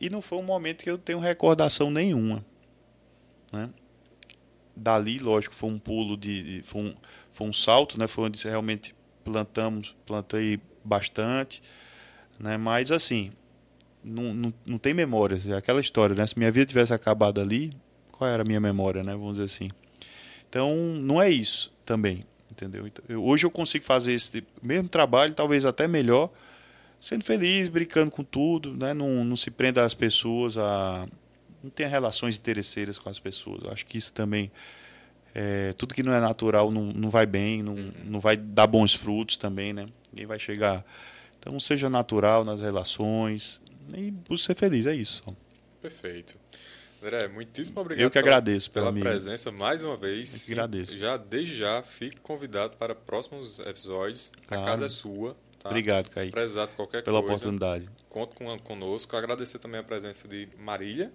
E 0.01 0.09
não 0.09 0.23
foi 0.23 0.39
um 0.39 0.45
momento 0.45 0.83
que 0.83 0.91
eu 0.91 0.97
tenho 0.97 1.19
recordação 1.19 1.91
nenhuma. 1.91 2.43
Né? 3.53 3.69
Dali, 4.79 5.19
lógico, 5.19 5.55
foi 5.55 5.71
um 5.71 5.79
pulo 5.79 6.17
de. 6.17 6.63
foi, 6.65 6.83
um, 6.83 6.95
foi 7.31 7.47
um 7.49 7.53
salto, 7.53 7.99
né? 7.99 8.07
Foi 8.07 8.25
onde 8.25 8.43
realmente 8.47 8.95
plantamos, 9.25 9.95
plantei 10.07 10.61
bastante. 10.85 11.63
Né? 12.39 12.57
Mas 12.57 12.91
assim, 12.91 13.31
não, 14.03 14.33
não, 14.33 14.55
não 14.65 14.79
tem 14.79 14.95
memórias. 14.95 15.47
É 15.49 15.57
aquela 15.57 15.81
história, 15.81 16.15
né? 16.15 16.27
Se 16.27 16.39
minha 16.39 16.51
vida 16.51 16.67
tivesse 16.67 16.95
acabado 16.95 17.41
ali, 17.41 17.73
qual 18.13 18.31
era 18.31 18.43
a 18.43 18.47
minha 18.47 18.61
memória, 18.61 19.03
né? 19.03 19.13
Vamos 19.13 19.33
dizer 19.33 19.45
assim. 19.45 19.69
Então, 20.49 20.75
não 20.77 21.21
é 21.21 21.31
isso 21.31 21.73
também, 21.85 22.21
entendeu? 22.51 22.87
Então, 22.87 23.05
eu, 23.09 23.23
hoje 23.23 23.45
eu 23.45 23.51
consigo 23.51 23.85
fazer 23.85 24.13
esse 24.13 24.45
mesmo 24.63 24.89
trabalho, 24.89 25.35
talvez 25.35 25.65
até 25.65 25.87
melhor, 25.87 26.31
sendo 27.01 27.25
feliz, 27.25 27.69
brincando 27.69 28.11
com 28.11 28.25
tudo, 28.25 28.75
né? 28.75 28.95
Não, 28.95 29.25
não 29.25 29.37
se 29.37 29.51
prenda 29.51 29.85
às 29.85 29.95
pessoas, 29.95 30.57
a 30.57 31.07
não 31.63 31.71
tenha 31.71 31.89
relações 31.89 32.37
interesseiras 32.37 32.99
com 32.99 33.09
as 33.09 33.19
pessoas. 33.19 33.65
Eu 33.65 33.71
acho 33.71 33.87
que 33.87 33.99
isso 33.99 34.13
também 34.13 34.51
é, 35.35 35.73
tudo 35.75 35.95
que 35.95 36.03
não 36.03 36.13
é 36.13 36.21
natural 36.21 36.71
não, 36.71 36.85
não 36.85 37.09
vai 37.09 37.27
bem, 37.27 37.63
não, 37.63 37.75
uhum. 37.75 37.93
não 38.05 38.21
vai 38.21 38.37
dar 38.37 38.67
bons 38.67 38.95
frutos 38.95 39.37
também, 39.37 39.73
né? 39.73 39.87
Ninguém 40.13 40.27
vai 40.27 40.39
chegar 40.39 40.85
então 41.39 41.59
seja 41.61 41.89
natural 41.89 42.45
nas 42.45 42.61
relações 42.61 43.61
e 43.95 44.11
busque 44.11 44.47
ser 44.47 44.55
feliz, 44.55 44.87
é 44.87 44.95
isso. 44.95 45.25
Perfeito. 45.81 46.37
André, 47.01 47.29
muitíssimo 47.29 47.81
obrigado 47.81 48.03
Eu 48.03 48.11
que 48.11 48.19
agradeço 48.19 48.71
pela, 48.71 48.93
pela 48.93 49.01
presença 49.01 49.53
mais 49.53 49.85
uma 49.85 49.97
vez. 49.97 50.35
Eu 50.35 50.47
que 50.47 50.53
agradeço. 50.53 50.99
Já 50.99 51.17
desde 51.17 51.57
já 51.57 51.83
fique 51.83 52.17
convidado 52.21 52.77
para 52.77 52.95
próximos 52.95 53.61
episódios. 53.61 54.33
Claro. 54.47 54.63
A 54.65 54.67
casa 54.67 54.85
é 54.87 54.89
sua. 54.89 55.37
Tá? 55.61 55.69
Obrigado, 55.69 56.11
Kaique. 56.11 56.33
Precisado 56.33 56.75
qualquer 56.75 57.05
pela 57.05 57.21
coisa. 57.21 57.35
oportunidade. 57.35 57.89
Conto 58.09 58.35
com, 58.35 58.59
conosco. 58.59 59.17
Agradecer 59.17 59.61
também 59.61 59.81
a 59.81 59.85
presença 59.85 60.27
de 60.27 60.49
Marília. 60.59 61.13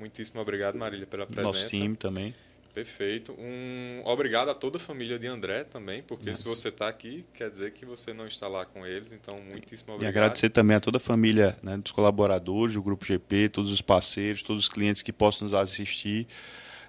Muitíssimo 0.00 0.40
obrigado, 0.40 0.78
Marília, 0.78 1.06
pela 1.06 1.26
presença. 1.26 1.46
Nosso 1.46 1.68
time 1.68 1.94
também. 1.94 2.34
Perfeito. 2.72 3.34
Um 3.38 4.00
obrigado 4.04 4.48
a 4.48 4.54
toda 4.54 4.78
a 4.78 4.80
família 4.80 5.18
de 5.18 5.26
André 5.26 5.64
também, 5.64 6.02
porque 6.02 6.30
é. 6.30 6.32
se 6.32 6.42
você 6.42 6.68
está 6.68 6.88
aqui, 6.88 7.24
quer 7.34 7.50
dizer 7.50 7.72
que 7.72 7.84
você 7.84 8.14
não 8.14 8.26
está 8.26 8.48
lá 8.48 8.64
com 8.64 8.86
eles, 8.86 9.12
então 9.12 9.36
muitíssimo 9.52 9.92
obrigado. 9.92 10.14
E 10.14 10.16
agradecer 10.16 10.48
também 10.48 10.76
a 10.76 10.80
toda 10.80 10.96
a 10.96 11.00
família 11.00 11.54
né, 11.62 11.76
dos 11.76 11.92
colaboradores, 11.92 12.74
do 12.74 12.82
Grupo 12.82 13.04
GP, 13.04 13.50
todos 13.50 13.70
os 13.70 13.82
parceiros, 13.82 14.42
todos 14.42 14.64
os 14.64 14.68
clientes 14.68 15.02
que 15.02 15.12
possam 15.12 15.46
nos 15.46 15.54
assistir. 15.54 16.26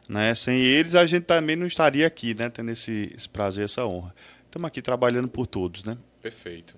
Né? 0.08 0.34
Sem 0.36 0.62
eles, 0.62 0.96
a 0.96 1.06
gente 1.06 1.24
também 1.24 1.58
não 1.58 1.68
estaria 1.68 2.08
aqui, 2.08 2.34
né, 2.34 2.50
tendo 2.50 2.72
esse, 2.72 3.12
esse 3.14 3.28
prazer, 3.28 3.66
essa 3.66 3.86
honra. 3.86 4.14
Estamos 4.46 4.68
aqui 4.68 4.82
trabalhando 4.82 5.28
por 5.28 5.46
todos. 5.46 5.84
Né? 5.84 5.98
Perfeito. 6.22 6.76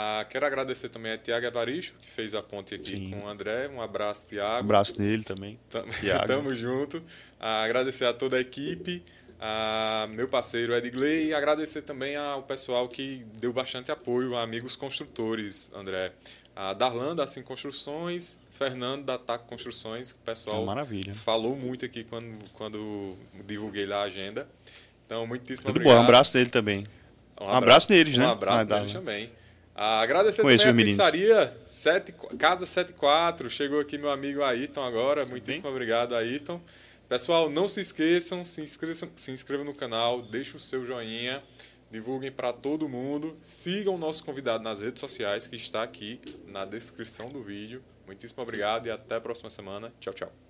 Ah, 0.00 0.24
quero 0.30 0.46
agradecer 0.46 0.88
também 0.90 1.10
a 1.10 1.18
Tiago 1.18 1.44
Evaristo, 1.44 1.96
que 2.00 2.08
fez 2.08 2.32
a 2.32 2.40
ponte 2.40 2.72
aqui 2.72 2.90
Sim. 2.90 3.10
com 3.10 3.24
o 3.24 3.28
André. 3.28 3.68
Um 3.68 3.82
abraço, 3.82 4.28
Tiago. 4.28 4.54
Um 4.54 4.60
abraço 4.60 4.94
nele 4.96 5.24
também. 5.24 5.58
Tamo, 5.68 5.90
Tamo 6.24 6.54
junto. 6.54 7.02
Ah, 7.40 7.64
agradecer 7.64 8.04
a 8.04 8.12
toda 8.12 8.36
a 8.36 8.40
equipe, 8.40 9.02
a 9.40 10.06
meu 10.10 10.28
parceiro 10.28 10.72
Edgley 10.72 11.30
e 11.30 11.34
agradecer 11.34 11.82
também 11.82 12.14
ao 12.14 12.44
pessoal 12.44 12.86
que 12.86 13.26
deu 13.40 13.52
bastante 13.52 13.90
apoio, 13.90 14.36
a 14.36 14.44
amigos 14.44 14.76
construtores, 14.76 15.68
André. 15.74 16.12
A 16.54 16.74
Darlan 16.74 17.16
da 17.16 17.26
Sim 17.26 17.42
Construções, 17.42 18.38
Fernando 18.50 19.04
da 19.04 19.18
TAC 19.18 19.48
Construções, 19.48 20.12
o 20.12 20.18
pessoal 20.18 20.64
Maravilha. 20.64 21.12
falou 21.12 21.56
muito 21.56 21.84
aqui 21.84 22.04
quando, 22.04 22.38
quando 22.52 23.16
divulguei 23.44 23.84
lá 23.84 24.02
a 24.02 24.02
agenda. 24.02 24.48
Então, 25.04 25.26
muitíssimo 25.26 25.66
Tudo 25.66 25.70
obrigado. 25.70 25.94
bom, 25.96 26.00
um 26.00 26.04
abraço 26.04 26.32
dele 26.32 26.50
também. 26.50 26.86
Um 27.40 27.46
abraço, 27.46 27.52
um 27.52 27.56
abraço 27.56 27.92
neles, 27.92 28.16
né? 28.16 28.26
Um 28.28 28.30
abraço 28.30 28.72
ah, 28.72 28.78
neles 28.78 28.92
também. 28.92 29.38
Ah, 29.80 30.00
agradecer 30.00 30.42
Conheço 30.42 30.64
também 30.64 30.86
a 30.86 30.88
pizzaria 30.88 31.56
7, 31.60 32.12
Casa 32.36 32.66
74. 32.66 33.48
Chegou 33.48 33.78
aqui 33.78 33.96
meu 33.96 34.10
amigo 34.10 34.42
Ayrton 34.42 34.82
agora. 34.82 35.24
Muitíssimo 35.24 35.68
obrigado, 35.68 36.16
Ayrton. 36.16 36.60
Pessoal, 37.08 37.48
não 37.48 37.68
se 37.68 37.80
esqueçam, 37.80 38.44
se 38.44 38.60
inscrevam, 38.60 39.08
se 39.14 39.30
inscrevam 39.30 39.64
no 39.64 39.72
canal, 39.72 40.20
deixem 40.20 40.56
o 40.56 40.58
seu 40.58 40.84
joinha, 40.84 41.44
divulguem 41.92 42.32
para 42.32 42.52
todo 42.52 42.88
mundo, 42.88 43.38
sigam 43.40 43.94
o 43.94 43.98
nosso 43.98 44.24
convidado 44.24 44.64
nas 44.64 44.80
redes 44.80 44.98
sociais 44.98 45.46
que 45.46 45.54
está 45.54 45.84
aqui 45.84 46.20
na 46.48 46.64
descrição 46.64 47.28
do 47.28 47.40
vídeo. 47.40 47.80
Muitíssimo 48.04 48.42
obrigado 48.42 48.86
e 48.86 48.90
até 48.90 49.14
a 49.14 49.20
próxima 49.20 49.48
semana. 49.48 49.92
Tchau, 50.00 50.12
tchau. 50.12 50.47